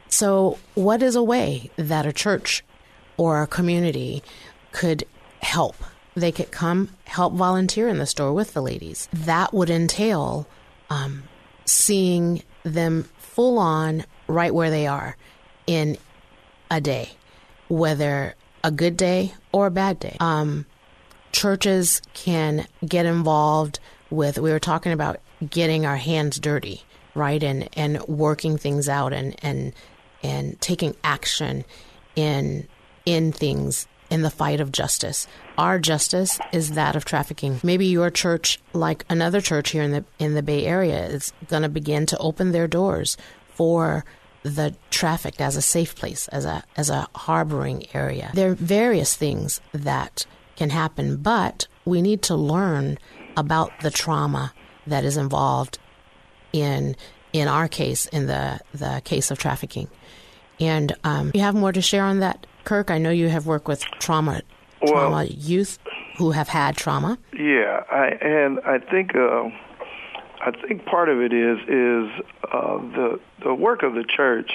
So, 0.08 0.58
what 0.74 1.02
is 1.02 1.16
a 1.16 1.22
way 1.22 1.70
that 1.76 2.06
a 2.06 2.12
church 2.12 2.62
or 3.16 3.42
a 3.42 3.46
community 3.46 4.22
could 4.72 5.04
help? 5.40 5.76
They 6.14 6.30
could 6.30 6.52
come 6.52 6.90
help 7.04 7.32
volunteer 7.34 7.88
in 7.88 7.98
the 7.98 8.06
store 8.06 8.32
with 8.32 8.54
the 8.54 8.62
ladies. 8.62 9.08
That 9.12 9.52
would 9.52 9.70
entail 9.70 10.46
um, 10.90 11.24
seeing 11.64 12.42
them 12.62 13.08
full 13.18 13.58
on 13.58 14.04
right 14.28 14.54
where 14.54 14.70
they 14.70 14.86
are 14.86 15.16
in 15.66 15.98
a 16.70 16.80
day, 16.80 17.10
whether 17.68 18.34
a 18.62 18.70
good 18.70 18.96
day 18.96 19.34
or 19.52 19.66
a 19.66 19.70
bad 19.70 19.98
day. 19.98 20.16
Um, 20.20 20.66
churches 21.34 22.00
can 22.14 22.66
get 22.86 23.04
involved 23.04 23.80
with, 24.08 24.38
we 24.38 24.50
were 24.50 24.60
talking 24.60 24.92
about 24.92 25.20
getting 25.50 25.84
our 25.84 25.96
hands 25.96 26.38
dirty, 26.38 26.84
right? 27.14 27.42
And, 27.42 27.68
and 27.76 28.00
working 28.04 28.56
things 28.56 28.88
out 28.88 29.12
and, 29.12 29.34
and, 29.44 29.72
and 30.22 30.58
taking 30.60 30.94
action 31.02 31.64
in, 32.14 32.68
in 33.04 33.32
things 33.32 33.86
in 34.10 34.22
the 34.22 34.30
fight 34.30 34.60
of 34.60 34.70
justice. 34.70 35.26
Our 35.58 35.78
justice 35.80 36.38
is 36.52 36.72
that 36.72 36.94
of 36.94 37.04
trafficking. 37.04 37.60
Maybe 37.64 37.86
your 37.86 38.10
church, 38.10 38.60
like 38.72 39.04
another 39.08 39.40
church 39.40 39.70
here 39.70 39.82
in 39.82 39.90
the 39.90 40.04
in 40.18 40.34
the 40.34 40.42
Bay 40.42 40.66
Area, 40.66 41.06
is 41.06 41.32
going 41.48 41.62
to 41.62 41.68
begin 41.68 42.06
to 42.06 42.18
open 42.18 42.52
their 42.52 42.68
doors 42.68 43.16
for 43.54 44.04
the 44.42 44.76
trafficked 44.90 45.40
as 45.40 45.56
a 45.56 45.62
safe 45.62 45.96
place, 45.96 46.28
as 46.28 46.44
a 46.44 46.62
as 46.76 46.90
a 46.90 47.08
harboring 47.14 47.86
area. 47.94 48.30
There 48.34 48.50
are 48.52 48.54
various 48.54 49.16
things 49.16 49.60
that 49.72 50.26
can 50.56 50.70
happen, 50.70 51.16
but 51.16 51.66
we 51.84 52.02
need 52.02 52.22
to 52.22 52.34
learn 52.34 52.98
about 53.36 53.72
the 53.80 53.90
trauma 53.90 54.52
that 54.86 55.04
is 55.04 55.16
involved 55.16 55.78
in 56.52 56.96
in 57.32 57.48
our 57.48 57.68
case, 57.68 58.06
in 58.06 58.26
the 58.26 58.60
the 58.72 59.02
case 59.04 59.30
of 59.30 59.38
trafficking. 59.38 59.88
And 60.60 60.94
um, 61.02 61.32
you 61.34 61.40
have 61.40 61.54
more 61.54 61.72
to 61.72 61.82
share 61.82 62.04
on 62.04 62.20
that, 62.20 62.46
Kirk. 62.64 62.90
I 62.90 62.98
know 62.98 63.10
you 63.10 63.28
have 63.28 63.46
worked 63.46 63.66
with 63.66 63.82
trauma 63.98 64.42
trauma 64.86 65.10
Well- 65.16 65.26
youth 65.26 65.78
who 66.18 66.30
have 66.30 66.48
had 66.48 66.76
trauma. 66.76 67.18
Yeah, 67.36 67.82
I, 67.90 68.06
and 68.20 68.60
I 68.60 68.78
think 68.78 69.16
uh, 69.16 69.50
I 70.40 70.52
think 70.66 70.84
part 70.86 71.08
of 71.08 71.20
it 71.20 71.32
is 71.32 71.58
is 71.62 72.24
uh, 72.52 72.78
the 72.78 73.20
the 73.42 73.54
work 73.54 73.82
of 73.82 73.94
the 73.94 74.04
church 74.04 74.52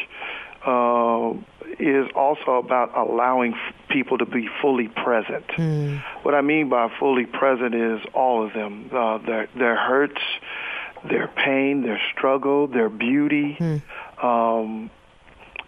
uh, 0.65 1.33
is 1.79 2.09
also 2.15 2.57
about 2.57 2.95
allowing 2.97 3.53
f- 3.53 3.73
people 3.89 4.17
to 4.17 4.25
be 4.25 4.49
fully 4.61 4.87
present. 4.89 5.45
What 6.23 6.35
I 6.35 6.41
mean 6.41 6.69
by 6.69 6.89
fully 6.99 7.25
present 7.25 7.73
is 7.75 8.01
all 8.13 8.45
of 8.45 8.53
them, 8.53 8.89
uh, 8.91 9.19
their 9.19 9.47
their 9.55 9.75
hurts, 9.75 10.21
their 11.07 11.27
pain, 11.27 11.83
their 11.83 12.01
struggle, 12.11 12.67
their 12.67 12.89
beauty. 12.89 13.57
Um, 14.21 14.89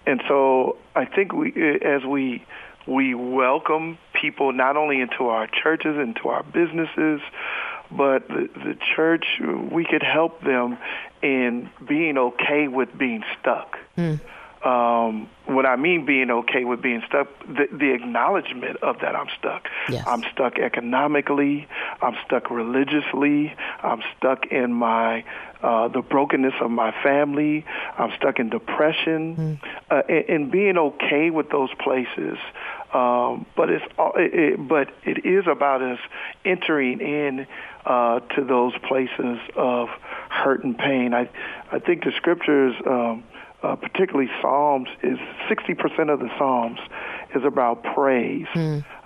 and 0.05 0.21
so 0.27 0.77
I 0.95 1.05
think 1.05 1.31
we, 1.33 1.53
as 1.81 2.03
we 2.03 2.43
we 2.87 3.13
welcome 3.13 3.97
people 4.13 4.51
not 4.51 4.75
only 4.75 4.99
into 4.99 5.27
our 5.27 5.47
churches, 5.47 5.97
into 5.97 6.29
our 6.29 6.43
businesses, 6.43 7.21
but 7.91 8.27
the, 8.27 8.49
the 8.55 8.75
church, 8.95 9.25
we 9.71 9.85
could 9.85 10.01
help 10.03 10.41
them 10.41 10.77
in 11.21 11.69
being 11.87 12.17
okay 12.17 12.67
with 12.67 12.97
being 12.97 13.23
stuck. 13.39 13.77
Um, 14.63 15.27
what 15.45 15.65
I 15.65 15.75
mean 15.75 16.05
being 16.05 16.29
okay 16.29 16.65
with 16.65 16.81
being 16.83 17.01
stuck, 17.07 17.27
the, 17.47 17.67
the 17.71 17.93
acknowledgement 17.93 18.77
of 18.83 18.99
that 18.99 19.15
I'm 19.15 19.27
stuck. 19.39 19.67
Yes. 19.89 20.05
I'm 20.07 20.23
stuck 20.31 20.59
economically. 20.59 21.67
I'm 22.01 22.15
stuck 22.25 22.51
religiously. 22.51 23.53
I'm 23.81 24.01
stuck 24.17 24.45
in 24.47 24.71
my 24.73 25.23
uh, 25.63 25.87
the 25.89 26.01
brokenness 26.01 26.53
of 26.61 26.71
my 26.71 26.91
family. 27.03 27.65
I'm 27.97 28.11
stuck 28.17 28.39
in 28.39 28.49
depression, 28.49 29.59
uh, 29.89 30.01
and, 30.09 30.25
and 30.29 30.51
being 30.51 30.77
okay 30.77 31.29
with 31.31 31.49
those 31.49 31.69
places. 31.83 32.37
Um, 32.93 33.45
but 33.55 33.69
it's 33.69 33.85
all- 33.97 34.13
it, 34.15 34.33
it, 34.33 34.67
but 34.67 34.89
it 35.03 35.25
is 35.25 35.45
about 35.47 35.81
us 35.81 35.99
entering 36.45 36.99
in 36.99 37.47
uh, 37.85 38.19
to 38.35 38.43
those 38.43 38.73
places 38.87 39.39
of 39.55 39.89
hurt 40.29 40.63
and 40.63 40.77
pain. 40.77 41.13
I 41.15 41.29
I 41.71 41.79
think 41.79 42.03
the 42.03 42.11
scriptures. 42.15 42.75
Um, 42.85 43.23
uh, 43.63 43.75
particularly 43.75 44.29
Psalms, 44.41 44.87
is 45.03 45.17
60% 45.49 46.11
of 46.11 46.19
the 46.19 46.29
Psalms 46.37 46.79
is 47.35 47.43
about 47.45 47.83
praise. 47.83 48.47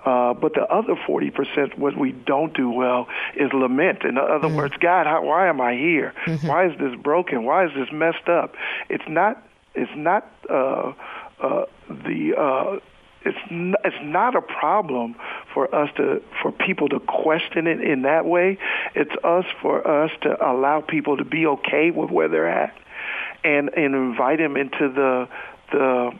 Uh, 0.04 0.34
but 0.34 0.54
the 0.54 0.62
other 0.70 0.94
40%, 0.94 1.76
what 1.78 1.96
we 1.98 2.12
don't 2.12 2.54
do 2.54 2.70
well, 2.70 3.08
is 3.36 3.52
lament. 3.52 4.02
In 4.04 4.16
other 4.18 4.48
words, 4.56 4.74
God, 4.80 5.06
how, 5.06 5.24
why 5.24 5.48
am 5.48 5.60
I 5.60 5.74
here? 5.74 6.14
Why 6.48 6.66
is 6.66 6.78
this 6.78 6.94
broken? 7.02 7.44
Why 7.44 7.64
is 7.66 7.72
this 7.74 7.88
messed 7.92 8.28
up? 8.28 8.54
It's 8.88 9.04
not. 9.08 9.42
It's 9.74 9.90
not 9.96 10.30
uh, 10.48 10.92
uh, 11.40 11.64
the. 11.88 12.34
Uh, 12.38 12.80
it's 13.24 13.38
n- 13.50 13.74
it's 13.84 13.96
not 14.02 14.36
a 14.36 14.40
problem 14.42 15.16
for 15.52 15.72
us 15.74 15.90
to 15.96 16.22
for 16.40 16.52
people 16.52 16.88
to 16.90 17.00
question 17.00 17.66
it 17.66 17.80
in 17.80 18.02
that 18.02 18.24
way. 18.24 18.56
It's 18.94 19.10
us 19.24 19.44
for 19.60 19.86
us 19.86 20.12
to 20.22 20.36
allow 20.40 20.80
people 20.80 21.16
to 21.16 21.24
be 21.24 21.44
okay 21.46 21.90
with 21.90 22.10
where 22.10 22.28
they're 22.28 22.48
at 22.48 22.72
and 23.44 23.70
and 23.76 23.94
invite 23.94 24.40
him 24.40 24.56
into 24.56 24.88
the 24.92 25.28
the 25.72 26.10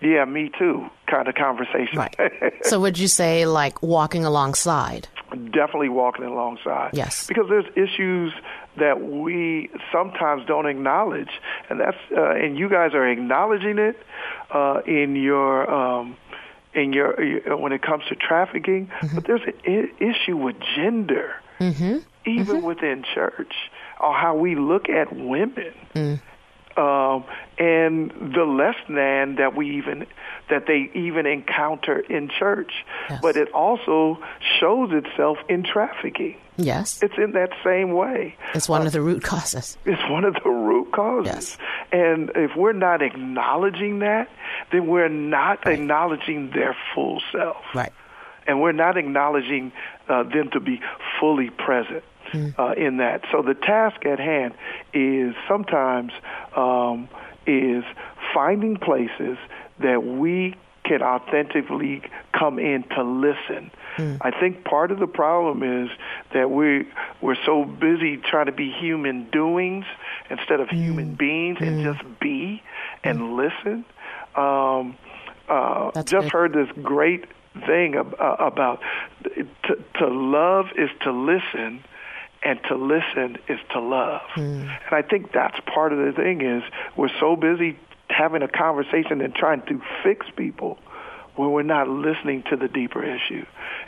yeah 0.00 0.24
me 0.24 0.50
too 0.58 0.86
kind 1.06 1.28
of 1.28 1.34
conversation. 1.34 1.98
Right. 1.98 2.16
so 2.62 2.80
would 2.80 2.98
you 2.98 3.08
say 3.08 3.46
like 3.46 3.82
walking 3.82 4.24
alongside? 4.24 5.08
Definitely 5.30 5.88
walking 5.88 6.24
alongside. 6.24 6.90
Yes. 6.92 7.26
Because 7.26 7.46
there's 7.48 7.64
issues 7.76 8.32
that 8.78 9.02
we 9.02 9.70
sometimes 9.90 10.46
don't 10.46 10.66
acknowledge, 10.66 11.30
and 11.70 11.80
that's 11.80 11.96
uh, 12.16 12.30
and 12.30 12.58
you 12.58 12.68
guys 12.68 12.92
are 12.94 13.08
acknowledging 13.08 13.78
it 13.78 13.96
uh, 14.52 14.80
in 14.86 15.16
your. 15.16 15.70
Um, 15.70 16.16
in 16.74 16.94
your, 16.94 17.22
your 17.22 17.58
when 17.58 17.72
it 17.72 17.82
comes 17.82 18.02
to 18.08 18.14
trafficking, 18.14 18.90
but 19.14 19.26
there's 19.26 19.42
an 19.42 19.52
I- 19.66 20.02
issue 20.02 20.38
with 20.38 20.56
gender, 20.74 21.34
even 22.24 22.62
within 22.62 23.04
church, 23.14 23.52
or 24.00 24.14
how 24.14 24.34
we 24.36 24.54
look 24.54 24.88
at 24.88 25.14
women 25.14 25.74
um, 26.76 27.24
and 27.58 28.10
the 28.34 28.44
less 28.44 28.76
than 28.88 29.36
that 29.36 29.54
we 29.54 29.76
even 29.78 30.06
that 30.50 30.66
they 30.66 30.90
even 30.94 31.26
encounter 31.26 31.98
in 31.98 32.28
church. 32.28 32.72
Yes. 33.08 33.20
But 33.22 33.36
it 33.36 33.52
also 33.52 34.18
shows 34.60 34.90
itself 34.92 35.38
in 35.48 35.62
trafficking. 35.62 36.36
Yes. 36.56 37.02
It's 37.02 37.16
in 37.16 37.32
that 37.32 37.50
same 37.64 37.92
way. 37.92 38.36
It's 38.54 38.68
one 38.68 38.86
of 38.86 38.92
the 38.92 39.00
root 39.00 39.22
causes. 39.22 39.78
It's 39.84 40.02
one 40.10 40.24
of 40.24 40.34
the 40.34 40.50
root 40.50 40.92
causes. 40.92 41.32
Yes. 41.32 41.58
And 41.92 42.30
if 42.34 42.56
we're 42.56 42.74
not 42.74 43.00
acknowledging 43.00 44.00
that, 44.00 44.28
then 44.70 44.86
we're 44.86 45.08
not 45.08 45.66
acknowledging 45.66 46.50
their 46.50 46.76
full 46.94 47.22
self. 47.32 47.56
Right. 47.74 47.92
And 48.46 48.60
we're 48.60 48.72
not 48.72 48.96
acknowledging 48.98 49.72
uh, 50.08 50.24
them 50.24 50.50
to 50.50 50.60
be 50.60 50.80
fully 51.20 51.50
present 51.50 52.04
uh, 52.58 52.74
in 52.76 52.98
that. 52.98 53.22
So 53.30 53.42
the 53.42 53.54
task 53.54 54.04
at 54.06 54.18
hand 54.18 54.54
is 54.92 55.34
sometimes 55.48 56.12
um, 56.56 57.08
is 57.46 57.84
finding 58.34 58.76
places 58.76 59.38
that 59.80 60.04
we 60.04 60.54
can 60.84 61.02
authentically 61.02 62.02
come 62.32 62.58
in 62.58 62.82
to 62.94 63.02
listen. 63.02 63.70
I 64.20 64.30
think 64.30 64.64
part 64.64 64.90
of 64.90 64.98
the 64.98 65.06
problem 65.06 65.62
is 65.62 65.90
that 66.32 66.50
we 66.50 66.88
we're 67.20 67.36
so 67.46 67.64
busy 67.64 68.16
trying 68.16 68.46
to 68.46 68.52
be 68.52 68.70
human 68.70 69.30
doings 69.30 69.84
instead 70.30 70.60
of 70.60 70.68
human 70.68 71.14
beings 71.14 71.58
and 71.60 71.84
just 71.84 72.20
be 72.20 72.62
and 73.04 73.36
listen. 73.36 73.84
Um, 74.34 74.96
uh, 75.48 75.90
just 76.02 76.08
good. 76.10 76.32
heard 76.32 76.52
this 76.52 76.68
great 76.82 77.26
thing 77.66 77.96
ab- 77.96 78.16
uh, 78.18 78.36
about 78.38 78.80
to, 79.24 79.84
to 79.98 80.08
love 80.08 80.66
is 80.76 80.88
to 81.02 81.12
listen 81.12 81.84
and 82.44 82.60
to 82.68 82.76
listen 82.76 83.38
is 83.48 83.58
to 83.72 83.80
love. 83.80 84.22
Hmm. 84.34 84.62
And 84.62 84.92
I 84.92 85.02
think 85.02 85.32
that's 85.32 85.58
part 85.72 85.92
of 85.92 85.98
the 85.98 86.12
thing 86.12 86.40
is 86.40 86.62
we're 86.96 87.16
so 87.20 87.36
busy 87.36 87.78
having 88.08 88.42
a 88.42 88.48
conversation 88.48 89.20
and 89.20 89.34
trying 89.34 89.62
to 89.62 89.80
fix 90.02 90.26
people 90.36 90.78
when 91.36 91.50
we're 91.52 91.62
not 91.62 91.88
listening 91.88 92.42
to 92.50 92.56
the 92.56 92.68
deeper 92.68 93.02
issue. 93.02 93.44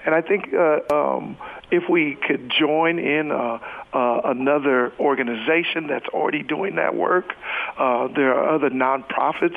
And 0.07 0.14
I 0.14 0.22
think 0.22 0.53
uh, 0.53 0.80
um, 0.92 1.36
if 1.70 1.88
we 1.88 2.16
could 2.16 2.51
join 2.51 2.99
in 2.99 3.30
uh, 3.30 3.59
uh, 3.92 4.20
another 4.24 4.92
organization 4.99 5.86
that's 5.86 6.07
already 6.09 6.42
doing 6.42 6.76
that 6.76 6.95
work, 6.95 7.32
uh, 7.78 8.09
there 8.09 8.34
are 8.34 8.55
other 8.55 8.70
nonprofits 8.70 9.57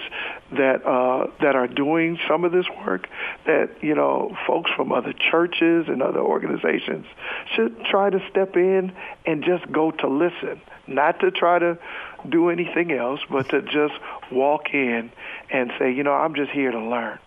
that 0.52 0.86
uh, 0.86 1.28
that 1.42 1.56
are 1.56 1.68
doing 1.68 2.18
some 2.28 2.44
of 2.44 2.52
this 2.52 2.66
work. 2.86 3.08
That 3.46 3.70
you 3.82 3.96
know, 3.96 4.36
folks 4.46 4.72
from 4.76 4.92
other 4.92 5.14
churches 5.14 5.88
and 5.88 6.02
other 6.02 6.22
organizations 6.22 7.06
should 7.56 7.84
try 7.86 8.10
to 8.10 8.20
step 8.30 8.56
in 8.56 8.94
and 9.26 9.44
just 9.44 9.70
go 9.72 9.92
to 9.92 10.08
listen, 10.08 10.62
not 10.88 11.20
to 11.22 11.32
try 11.32 11.60
to 11.60 11.78
do 12.30 12.50
anything 12.50 12.92
else, 12.92 13.20
but 13.30 13.50
to 13.50 13.62
just 13.62 13.94
walk 14.32 14.74
in 14.74 15.12
and 15.52 15.72
say, 15.80 15.94
you 15.94 16.04
know, 16.04 16.14
I'm 16.14 16.36
just 16.36 16.52
here 16.52 16.72
to 16.72 16.80
learn. 16.80 17.20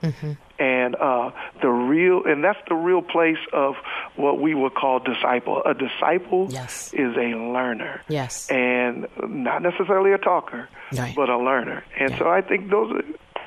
And 0.60 0.94
uh, 0.94 1.30
the 1.62 1.68
real, 1.70 2.22
and 2.26 2.44
that's 2.44 2.58
the 2.68 2.74
real 2.74 3.00
place 3.00 3.38
of 3.52 3.76
what 4.16 4.40
we 4.40 4.54
would 4.54 4.74
call 4.74 4.98
disciple. 5.00 5.62
A 5.64 5.72
disciple 5.72 6.48
Yes. 6.50 6.92
is 6.92 7.16
a 7.16 7.34
learner, 7.34 8.02
Yes. 8.08 8.46
and 8.50 9.08
not 9.26 9.62
necessarily 9.62 10.12
a 10.12 10.18
talker, 10.18 10.68
Right. 10.92 11.16
but 11.16 11.30
a 11.30 11.38
learner. 11.38 11.82
And 11.98 12.10
Yeah. 12.10 12.18
so 12.18 12.28
I 12.28 12.42
think 12.42 12.68
those, 12.70 12.92
are, 12.92 12.98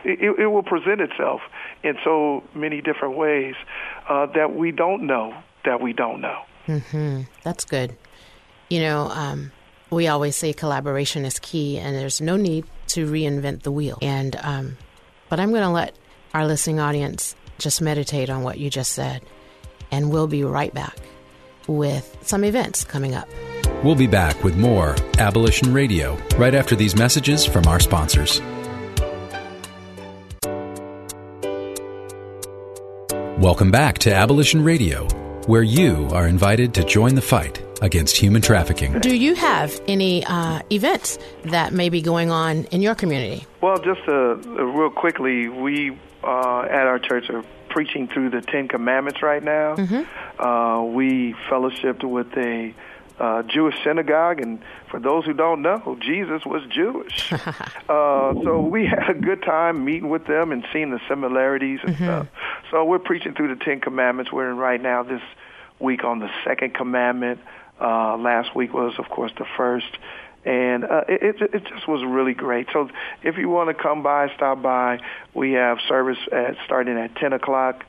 it, 0.04 0.40
it 0.40 0.48
will 0.48 0.64
present 0.64 1.02
itself 1.02 1.42
in 1.84 1.98
so 2.04 2.44
many 2.56 2.82
different 2.82 3.16
ways 3.16 3.54
uh, 4.10 4.26
that 4.34 4.56
we 4.56 4.72
don't 4.72 5.04
know 5.04 5.36
that 5.66 5.80
we 5.82 5.94
don't 5.94 6.20
know. 6.20 6.40
That's 7.44 7.64
good. 7.66 7.96
You 8.70 8.80
know, 8.82 9.08
um, 9.12 9.52
we 9.92 10.08
always 10.08 10.36
say 10.36 10.52
collaboration 10.52 11.26
is 11.26 11.38
key, 11.40 11.78
and 11.78 11.96
there's 11.96 12.20
no 12.22 12.38
need 12.38 12.66
to 12.88 13.06
reinvent 13.06 13.62
the 13.62 13.72
wheel. 13.72 14.00
And 14.02 14.36
um, 14.42 14.78
But 15.30 15.40
I'm 15.40 15.52
going 15.52 15.62
to 15.64 15.70
let 15.70 15.96
our 16.34 16.48
listening 16.48 16.80
audience 16.80 17.36
just 17.60 17.80
meditate 17.80 18.30
on 18.30 18.42
what 18.42 18.58
you 18.58 18.70
just 18.70 18.94
said. 18.94 19.22
And 19.92 20.12
we'll 20.12 20.28
be 20.28 20.44
right 20.44 20.74
back 20.74 20.98
with 21.68 22.18
some 22.24 22.44
events 22.44 22.84
coming 22.84 23.14
up. 23.14 23.28
We'll 23.84 23.96
be 23.96 24.08
back 24.08 24.44
with 24.44 24.58
more 24.58 24.96
Abolition 25.20 25.74
Radio 25.74 26.18
right 26.38 26.56
after 26.56 26.76
these 26.76 26.96
messages 26.96 27.46
from 27.46 27.68
our 27.68 27.80
sponsors. 27.80 28.42
Welcome 33.38 33.70
back 33.72 34.00
to 34.00 34.14
Abolition 34.14 34.64
Radio, 34.64 35.08
where 35.46 35.64
you 35.64 36.08
are 36.14 36.28
invited 36.28 36.74
to 36.76 36.84
join 36.84 37.14
the 37.14 37.22
fight 37.22 37.62
against 37.82 38.16
human 38.16 38.42
trafficking. 38.42 38.98
Do 39.00 39.16
you 39.16 39.36
have 39.36 39.80
any 39.88 40.26
uh, 40.26 40.62
events 40.72 41.20
that 41.44 41.74
may 41.74 41.90
be 41.90 42.02
going 42.02 42.32
on 42.32 42.64
in 42.66 42.82
your 42.82 42.96
community? 42.96 43.46
Well, 43.62 43.78
just 43.78 44.02
uh, 44.08 44.36
real 44.38 44.90
quickly, 44.90 45.50
we 45.50 45.98
uh, 46.24 46.62
at 46.62 46.88
our 46.88 47.00
church 47.00 47.30
are 47.30 47.44
preaching 47.70 48.08
through 48.08 48.30
the 48.30 48.42
Ten 48.42 48.68
Commandments 48.68 49.22
right 49.22 49.44
now. 49.44 49.76
Uh, 50.40 50.84
we 50.84 51.34
fellowshipped 51.50 52.04
with 52.04 52.28
a 52.38 52.74
uh, 53.20 53.44
Jewish 53.44 53.76
synagogue, 53.84 54.42
and 54.42 54.62
for 54.90 55.00
those 55.00 55.26
who 55.26 55.34
don't 55.34 55.62
know, 55.62 55.98
Jesus 56.02 56.46
was 56.46 56.64
Jewish. 56.70 57.32
uh, 57.90 58.34
so 58.44 58.60
we 58.62 58.86
had 58.86 59.10
a 59.10 59.14
good 59.14 59.42
time 59.44 59.86
meeting 59.86 60.10
with 60.10 60.26
them 60.26 60.52
and 60.52 60.66
seeing 60.74 60.92
the 60.92 61.00
similarities 61.08 61.80
and 61.84 61.96
stuff. 61.96 62.28
So 62.72 62.86
we're 62.86 63.00
preaching 63.00 63.34
through 63.34 63.56
the 63.56 63.64
Ten 63.64 63.82
Commandments. 63.82 64.32
We're 64.32 64.50
in 64.50 64.58
right 64.58 64.82
now 64.82 65.04
this 65.04 65.22
week 65.80 66.04
on 66.04 66.20
the 66.20 66.30
second 66.44 66.74
commandment. 66.74 67.40
Uh, 67.80 68.18
last 68.18 68.56
week 68.56 68.74
was, 68.74 68.94
of 68.98 69.10
course, 69.10 69.32
the 69.38 69.46
first. 69.58 69.98
And 70.46 70.84
uh, 70.84 71.04
it, 71.08 71.42
it 71.42 71.54
it 71.54 71.64
just 71.66 71.88
was 71.88 72.04
really 72.06 72.34
great. 72.34 72.68
So 72.74 72.90
if 73.22 73.38
you 73.38 73.50
want 73.50 73.76
to 73.76 73.82
come 73.82 74.04
by, 74.04 74.34
stop 74.36 74.62
by. 74.62 75.00
We 75.34 75.54
have 75.54 75.78
service 75.88 76.18
at 76.32 76.58
starting 76.66 76.98
at 76.98 77.16
ten 77.16 77.34
o'clock. 77.34 77.86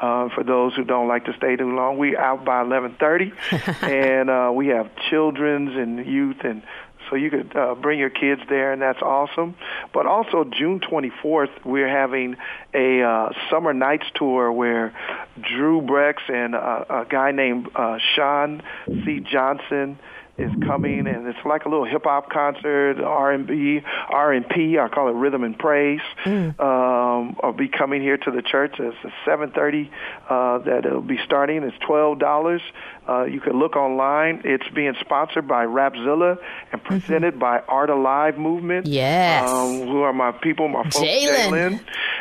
Uh, 0.00 0.28
for 0.32 0.44
those 0.44 0.76
who 0.76 0.84
don't 0.84 1.08
like 1.08 1.24
to 1.24 1.34
stay 1.36 1.56
too 1.56 1.74
long, 1.74 1.98
we 1.98 2.16
out 2.16 2.44
by 2.44 2.60
eleven 2.60 2.94
thirty, 3.00 3.32
and 3.82 4.30
uh, 4.30 4.50
we 4.54 4.68
have 4.68 4.88
children's 5.10 5.76
and 5.76 6.06
youth, 6.06 6.36
and 6.44 6.62
so 7.08 7.16
you 7.16 7.30
could 7.30 7.56
uh, 7.56 7.74
bring 7.74 7.98
your 7.98 8.10
kids 8.10 8.40
there, 8.48 8.72
and 8.72 8.82
that's 8.82 9.00
awesome. 9.02 9.56
But 9.92 10.06
also 10.06 10.44
June 10.44 10.80
twenty 10.80 11.10
fourth, 11.22 11.50
we're 11.64 11.88
having 11.88 12.36
a 12.74 13.02
uh, 13.02 13.30
summer 13.50 13.72
nights 13.72 14.06
tour 14.14 14.52
where 14.52 14.94
Drew 15.40 15.80
Brex 15.80 16.16
and 16.28 16.54
uh, 16.54 16.84
a 16.88 17.06
guy 17.08 17.32
named 17.32 17.68
uh, 17.74 17.98
Sean 18.14 18.62
C. 18.86 19.20
Johnson 19.20 19.98
is 20.38 20.52
coming, 20.64 21.06
and 21.06 21.26
it's 21.26 21.44
like 21.44 21.64
a 21.64 21.68
little 21.68 21.84
hip 21.84 22.04
hop 22.04 22.30
concert, 22.30 23.00
R 23.02 23.32
and 23.32 23.46
B, 23.46 23.80
R 24.08 24.32
and 24.32 24.48
P. 24.48 24.78
I 24.78 24.88
call 24.88 25.08
it 25.08 25.12
rhythm 25.14 25.42
and 25.44 25.58
praise. 25.58 26.00
Um, 26.24 27.36
I'll 27.42 27.52
be 27.56 27.68
coming 27.68 28.02
here 28.02 28.16
to 28.16 28.30
the 28.30 28.42
church. 28.42 28.76
It's 28.78 28.96
at 29.04 29.12
seven 29.24 29.50
thirty 29.50 29.90
uh, 30.28 30.58
that 30.58 30.86
it'll 30.86 31.00
be 31.00 31.18
starting. 31.24 31.62
It's 31.64 31.76
twelve 31.84 32.18
dollars. 32.18 32.62
Uh, 33.08 33.24
you 33.24 33.40
can 33.40 33.58
look 33.58 33.74
online. 33.74 34.42
It's 34.44 34.68
being 34.74 34.94
sponsored 35.00 35.48
by 35.48 35.64
Rapzilla 35.64 36.36
and 36.72 36.84
presented 36.84 37.38
by 37.38 37.60
Art 37.60 37.90
Alive 37.90 38.36
Movement. 38.36 38.86
Yes. 38.86 39.50
um, 39.50 39.86
who 39.88 40.02
are 40.02 40.12
my 40.12 40.32
people, 40.32 40.68
my 40.68 40.82
folks, 40.84 40.98
Jalen. 40.98 41.80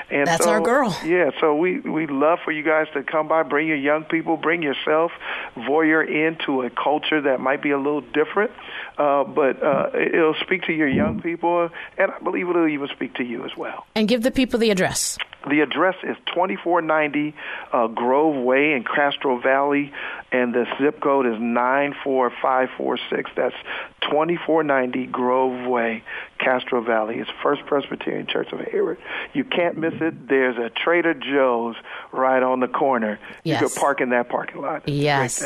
And 0.10 0.28
That's 0.28 0.46
so, 0.46 0.52
our 0.52 0.62
girl. 0.62 0.96
Yeah, 1.04 1.32
so 1.42 1.56
we 1.56 1.80
we 1.82 2.08
love 2.08 2.40
for 2.46 2.52
you 2.52 2.64
guys 2.64 2.88
to 2.94 3.04
come 3.04 3.28
by, 3.28 3.44
bring 3.44 3.68
your 3.68 3.78
young 3.78 4.06
people, 4.06 4.38
bring 4.38 4.64
yourself, 4.64 5.12
voyeur 5.58 6.02
into 6.02 6.62
a 6.62 6.70
culture 6.70 7.22
that 7.22 7.42
might 7.42 7.62
be 7.62 7.72
a 7.72 7.78
little 7.78 8.02
different, 8.02 8.52
uh, 8.98 9.24
but 9.24 9.62
uh, 9.64 9.90
it'll 9.94 10.36
speak 10.42 10.64
to 10.64 10.74
your 10.74 10.88
young 10.88 11.22
people, 11.22 11.70
and 11.98 12.12
I 12.12 12.20
believe 12.20 12.50
it'll 12.50 12.68
even 12.68 12.88
speak 12.90 13.16
to 13.16 13.24
you 13.24 13.46
as 13.46 13.56
well. 13.56 13.86
And 13.96 14.08
give 14.08 14.24
the 14.24 14.32
people 14.32 14.60
the 14.60 14.72
address. 14.72 15.18
The 15.48 15.62
address 15.62 15.96
is 16.04 16.18
2490 16.34 17.34
uh, 17.72 17.88
Grove 17.88 18.44
Way 18.44 18.74
in 18.74 18.84
Castro 18.84 19.40
Valley, 19.40 19.94
and 20.32 20.54
the 20.54 20.66
zip 20.78 21.00
code 21.00 21.26
is 21.26 21.40
94546. 21.40 23.32
That's 23.36 23.56
2490 24.02 25.06
Grove 25.06 25.68
Way, 25.68 26.04
Castro 26.40 26.82
Valley. 26.82 27.20
It's 27.20 27.30
First 27.42 27.66
Presbyterian 27.66 28.28
Church 28.28 28.52
of 28.52 28.60
Hayward. 28.60 28.98
You 29.34 29.44
can't 29.44 29.78
miss 29.78 29.94
it. 30.02 30.28
There's 30.28 30.58
a 30.58 30.70
Trader 30.70 31.14
Joe's 31.14 31.76
right 32.12 32.44
on 32.44 32.60
the 32.60 32.68
corner. 32.68 33.20
Yes. 33.44 33.62
You 33.62 33.70
could 33.70 33.78
park 33.78 34.02
in 34.02 34.10
that 34.10 34.30
parking 34.30 34.62
lot. 34.62 34.84
It's 34.86 34.92
Yes. 34.92 35.44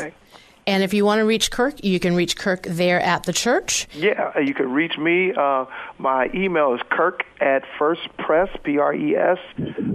And 0.66 0.82
if 0.82 0.94
you 0.94 1.04
want 1.04 1.18
to 1.18 1.24
reach 1.24 1.50
Kirk, 1.50 1.82
you 1.84 1.98
can 1.98 2.14
reach 2.14 2.36
Kirk 2.36 2.62
there 2.62 3.00
at 3.00 3.24
the 3.24 3.32
church. 3.32 3.88
Yeah, 3.94 4.38
you 4.38 4.54
can 4.54 4.70
reach 4.70 4.96
me. 4.96 5.32
Uh, 5.36 5.66
my 5.98 6.30
email 6.34 6.74
is 6.74 6.80
kirk 6.90 7.24
at 7.42 7.64
firstpres, 7.76 8.48
P-R-E-S, 8.62 9.38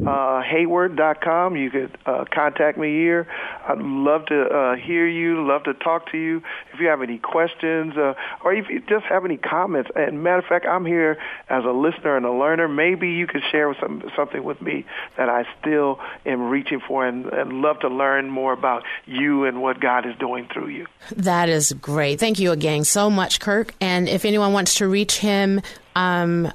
uh, 0.05 0.41
hayward.com. 0.41 1.55
You 1.55 1.71
could 1.71 1.97
uh, 2.05 2.25
contact 2.29 2.77
me 2.77 2.89
here. 2.89 3.25
I'd 3.65 3.77
love 3.77 4.25
to 4.25 4.41
uh, 4.41 4.75
hear 4.75 5.07
you, 5.07 5.47
love 5.47 5.63
to 5.63 5.73
talk 5.73 6.11
to 6.11 6.17
you. 6.17 6.43
If 6.73 6.81
you 6.81 6.87
have 6.87 7.01
any 7.01 7.17
questions 7.17 7.95
uh, 7.95 8.15
or 8.43 8.53
if 8.53 8.69
you 8.69 8.81
just 8.81 9.05
have 9.05 9.23
any 9.23 9.37
comments. 9.37 9.89
And 9.95 10.23
matter 10.23 10.39
of 10.39 10.45
fact, 10.45 10.65
I'm 10.65 10.85
here 10.85 11.17
as 11.49 11.63
a 11.63 11.71
listener 11.71 12.17
and 12.17 12.25
a 12.25 12.33
learner. 12.33 12.67
Maybe 12.67 13.11
you 13.11 13.27
could 13.27 13.43
share 13.49 13.73
some, 13.79 14.03
something 14.15 14.43
with 14.43 14.61
me 14.61 14.85
that 15.15 15.29
I 15.29 15.45
still 15.61 15.99
am 16.25 16.49
reaching 16.49 16.81
for 16.85 17.07
and, 17.07 17.27
and 17.27 17.61
love 17.61 17.79
to 17.79 17.87
learn 17.87 18.29
more 18.29 18.51
about 18.51 18.83
you 19.05 19.45
and 19.45 19.61
what 19.61 19.79
God 19.79 20.05
is 20.05 20.17
doing 20.17 20.49
through 20.53 20.69
you. 20.69 20.87
That 21.15 21.47
is 21.47 21.71
great. 21.71 22.19
Thank 22.19 22.39
you 22.39 22.51
again 22.51 22.83
so 22.83 23.09
much, 23.09 23.39
Kirk. 23.39 23.73
And 23.79 24.09
if 24.09 24.25
anyone 24.25 24.51
wants 24.51 24.75
to 24.75 24.87
reach 24.87 25.19
him, 25.19 25.61
um, 25.95 26.51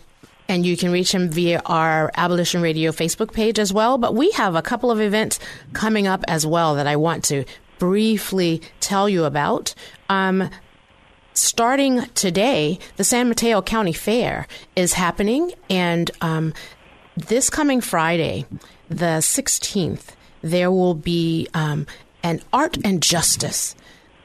and 0.49 0.66
you 0.66 0.76
can 0.76 0.93
reach 0.93 1.12
him 1.12 1.30
via 1.30 1.62
our 1.66 2.11
Abolition 2.14 2.62
Radio 2.62 2.93
Facebook 2.93 3.32
page 3.32 3.59
as 3.59 3.72
well. 3.72 3.99
But 3.99 4.14
we 4.14 4.30
have 4.32 4.55
a 4.55 4.62
couple 4.62 4.90
of 4.90 5.01
events 5.01 5.38
coming 5.72 6.07
up 6.07 6.24
as 6.28 6.47
well 6.47 6.74
that 6.74 6.86
I 6.86 6.97
want 6.97 7.24
to 7.24 7.45
briefly 7.78 8.62
tell 8.80 9.09
you 9.09 9.24
about. 9.24 9.74
Um, 10.09 10.51
starting 11.34 12.03
today, 12.14 12.78
the 12.97 13.05
San 13.05 13.28
Mateo 13.28 13.62
County 13.62 13.93
Fair 13.93 14.47
is 14.76 14.93
happening, 14.93 15.53
and 15.68 16.11
um, 16.20 16.53
this 17.16 17.51
coming 17.51 17.80
Friday, 17.80 18.47
the 18.88 19.18
16th, 19.18 20.11
there 20.43 20.70
will 20.70 20.95
be 20.95 21.49
um, 21.55 21.86
an 22.22 22.40
art 22.53 22.76
and 22.84 23.03
justice 23.03 23.74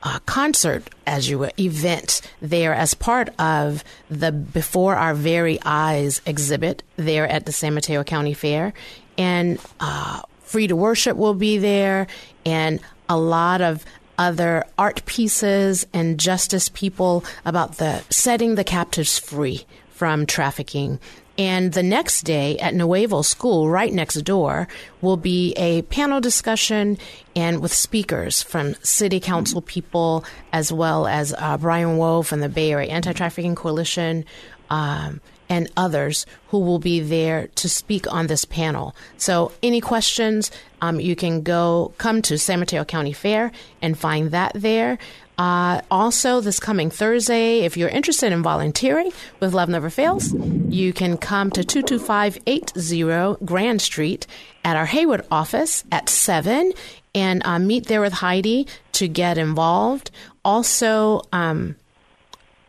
uh, 0.07 0.19
concert 0.19 0.89
as 1.05 1.29
you 1.29 1.37
will, 1.37 1.51
event 1.59 2.21
there 2.41 2.73
as 2.73 2.93
part 2.93 3.29
of 3.39 3.83
the 4.09 4.31
Before 4.31 4.95
Our 4.95 5.13
Very 5.13 5.59
Eyes 5.65 6.21
exhibit 6.25 6.81
there 6.95 7.27
at 7.27 7.45
the 7.45 7.51
San 7.51 7.73
Mateo 7.73 8.03
County 8.03 8.33
Fair. 8.33 8.73
And 9.17 9.59
uh, 9.81 10.21
Free 10.43 10.67
to 10.67 10.77
Worship 10.77 11.17
will 11.17 11.33
be 11.33 11.57
there, 11.57 12.07
and 12.45 12.79
a 13.09 13.17
lot 13.17 13.61
of 13.61 13.83
other 14.17 14.65
art 14.77 15.05
pieces 15.05 15.85
and 15.93 16.17
justice 16.17 16.69
people 16.69 17.25
about 17.43 17.77
the 17.77 18.01
setting 18.09 18.55
the 18.55 18.63
captives 18.63 19.19
free 19.19 19.65
from 19.89 20.25
trafficking. 20.25 20.99
And 21.37 21.73
the 21.73 21.83
next 21.83 22.23
day 22.23 22.57
at 22.57 22.73
Nueva 22.73 23.23
School, 23.23 23.69
right 23.69 23.93
next 23.93 24.15
door, 24.23 24.67
will 25.01 25.17
be 25.17 25.53
a 25.53 25.83
panel 25.83 26.19
discussion 26.19 26.97
and 27.35 27.61
with 27.61 27.73
speakers 27.73 28.41
from 28.41 28.73
city 28.81 29.19
council 29.19 29.61
people, 29.61 30.25
as 30.51 30.71
well 30.71 31.05
as 31.05 31.35
uh, 31.37 31.57
Brian 31.57 31.97
Woe 31.97 32.23
from 32.23 32.39
the 32.39 32.49
Bay 32.49 32.71
Area 32.71 32.89
Anti 32.89 33.13
Trafficking 33.13 33.55
Coalition. 33.55 34.25
Um, 34.69 35.21
and 35.49 35.71
others 35.77 36.25
who 36.49 36.59
will 36.59 36.79
be 36.79 36.99
there 36.99 37.47
to 37.55 37.69
speak 37.69 38.11
on 38.11 38.27
this 38.27 38.43
panel. 38.43 38.93
So, 39.15 39.53
any 39.63 39.79
questions, 39.79 40.51
um, 40.81 40.99
you 40.99 41.15
can 41.15 41.41
go 41.41 41.93
come 41.97 42.21
to 42.23 42.37
San 42.37 42.59
Mateo 42.59 42.83
County 42.83 43.13
Fair 43.13 43.53
and 43.81 43.97
find 43.97 44.31
that 44.31 44.51
there. 44.55 44.97
Uh, 45.37 45.81
also, 45.91 46.41
this 46.41 46.59
coming 46.59 46.89
Thursday, 46.89 47.59
if 47.59 47.77
you're 47.77 47.89
interested 47.89 48.31
in 48.31 48.41
volunteering 48.41 49.11
with 49.39 49.53
Love 49.53 49.69
Never 49.69 49.91
Fails, 49.91 50.33
you 50.33 50.93
can 50.93 51.15
come 51.17 51.51
to 51.51 51.63
22580 51.63 53.45
Grand 53.45 53.81
Street 53.81 54.25
at 54.65 54.75
our 54.75 54.87
Hayward 54.87 55.25
office 55.29 55.83
at 55.91 56.09
7 56.09 56.73
and 57.13 57.45
uh, 57.45 57.59
meet 57.59 57.85
there 57.85 58.01
with 58.01 58.13
Heidi 58.13 58.67
to 58.93 59.07
get 59.07 59.37
involved. 59.37 60.09
Also, 60.43 61.21
um, 61.31 61.75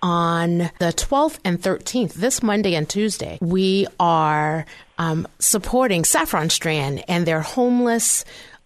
on 0.03 0.59
the 0.79 0.93
12th 0.93 1.39
and 1.45 1.61
13th, 1.61 2.14
this 2.14 2.43
Monday 2.43 2.75
and 2.75 2.89
Tuesday, 2.89 3.39
we 3.41 3.87
are 3.99 4.66
um, 4.99 5.27
supporting 5.39 6.05
Saffron 6.05 6.51
Strand 6.51 7.03
and 7.09 7.27
their 7.27 7.41
homeless 7.41 8.25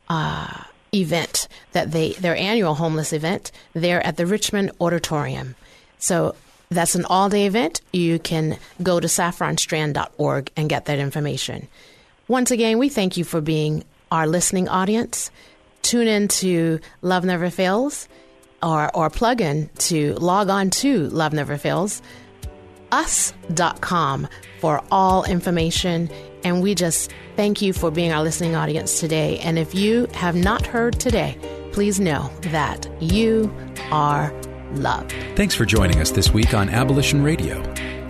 uh, 0.09 0.65
event 0.95 1.49
that 1.73 1.91
they 1.93 2.13
their 2.13 2.37
annual 2.37 2.75
homeless 2.75 3.13
event 3.13 3.51
there 3.73 4.05
at 4.07 4.17
the 4.17 4.27
Richmond 4.27 4.73
Auditorium. 4.81 5.55
So 5.99 6.35
that's 6.71 6.95
an 6.95 7.05
all 7.07 7.29
day 7.29 7.47
event. 7.47 7.81
You 7.93 8.19
can 8.19 8.59
go 8.83 9.01
to 9.01 9.07
saffronstrand.org 9.07 10.51
and 10.57 10.69
get 10.69 10.87
that 10.87 10.99
information. 10.99 11.69
Once 12.29 12.51
again, 12.51 12.79
we 12.79 12.89
thank 12.89 13.17
you 13.17 13.25
for 13.25 13.41
being 13.41 13.85
our 14.11 14.27
listening 14.27 14.69
audience. 14.69 15.31
Tune 15.83 16.07
in 16.07 16.29
to 16.29 16.79
Love 17.01 17.25
Never 17.25 17.51
Fails 17.51 18.09
or, 18.63 18.95
or 18.97 19.11
plug 19.11 19.41
in 19.41 19.69
to 19.79 20.15
log 20.15 20.49
on 20.49 20.71
to 20.71 21.09
Love 21.09 21.33
Never 21.33 21.57
Fails, 21.57 22.01
us.com 22.93 24.29
for 24.61 24.83
all 24.91 25.25
information 25.25 26.09
And 26.45 26.63
we 26.63 26.75
just 26.75 27.13
thank 27.37 27.63
you 27.63 27.73
for 27.73 27.91
being 27.91 28.13
our 28.13 28.23
listening 28.23 28.55
audience 28.55 29.01
today. 29.01 29.39
And 29.39 29.59
if 29.59 29.75
you 29.75 30.07
have 30.15 30.35
not 30.35 30.67
heard 30.67 30.99
today, 30.99 31.37
please 31.73 31.99
know 32.01 32.31
that 32.43 32.89
you 33.01 33.55
are 33.91 34.33
loved. 34.75 35.13
Thanks 35.37 35.55
for 35.55 35.65
joining 35.65 36.01
us 36.01 36.11
this 36.11 36.33
week 36.33 36.55
on 36.55 36.69
Abolition 36.69 37.23
Radio. 37.23 37.63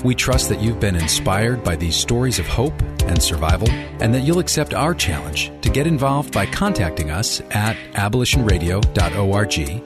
We 0.04 0.14
trust 0.14 0.48
that 0.48 0.60
you've 0.60 0.80
been 0.80 0.96
inspired 0.96 1.62
by 1.62 1.76
these 1.76 1.94
stories 1.94 2.38
of 2.40 2.46
hope 2.46 2.74
and 3.02 3.22
survival, 3.22 3.68
and 4.00 4.14
that 4.14 4.22
you'll 4.22 4.38
accept 4.38 4.74
our 4.74 4.94
challenge 4.94 5.52
to 5.60 5.70
get 5.70 5.86
involved 5.86 6.32
by 6.32 6.46
contacting 6.46 7.10
us 7.10 7.40
at 7.50 7.76
abolitionradio.org, 7.94 9.82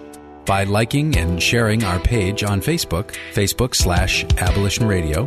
by 0.46 0.64
liking 0.64 1.16
and 1.16 1.42
sharing 1.42 1.84
our 1.84 1.98
page 1.98 2.44
on 2.44 2.60
Facebook, 2.60 3.14
Facebook 3.32 3.74
slash 3.74 4.24
Abolition 4.38 4.86
Radio, 4.86 5.26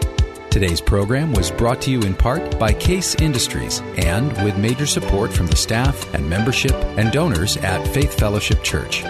Today's 0.51 0.81
program 0.81 1.31
was 1.31 1.49
brought 1.49 1.81
to 1.83 1.91
you 1.91 2.01
in 2.01 2.13
part 2.13 2.59
by 2.59 2.73
Case 2.73 3.15
Industries 3.15 3.79
and 3.95 4.33
with 4.43 4.57
major 4.57 4.85
support 4.85 5.31
from 5.31 5.47
the 5.47 5.55
staff 5.55 6.13
and 6.13 6.29
membership 6.29 6.73
and 6.97 7.09
donors 7.09 7.55
at 7.55 7.87
Faith 7.93 8.19
Fellowship 8.19 8.61
Church. 8.61 9.05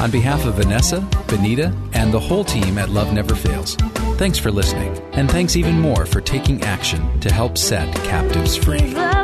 On 0.00 0.10
behalf 0.10 0.44
of 0.44 0.56
Vanessa, 0.56 1.00
Benita, 1.28 1.74
and 1.94 2.12
the 2.12 2.20
whole 2.20 2.44
team 2.44 2.76
at 2.76 2.90
Love 2.90 3.10
Never 3.14 3.34
Fails, 3.34 3.76
thanks 4.18 4.38
for 4.38 4.50
listening, 4.50 4.94
and 5.14 5.30
thanks 5.30 5.56
even 5.56 5.80
more 5.80 6.04
for 6.04 6.20
taking 6.20 6.62
action 6.62 7.18
to 7.20 7.32
help 7.32 7.56
set 7.56 7.92
captives 8.04 8.54
free. 8.54 9.23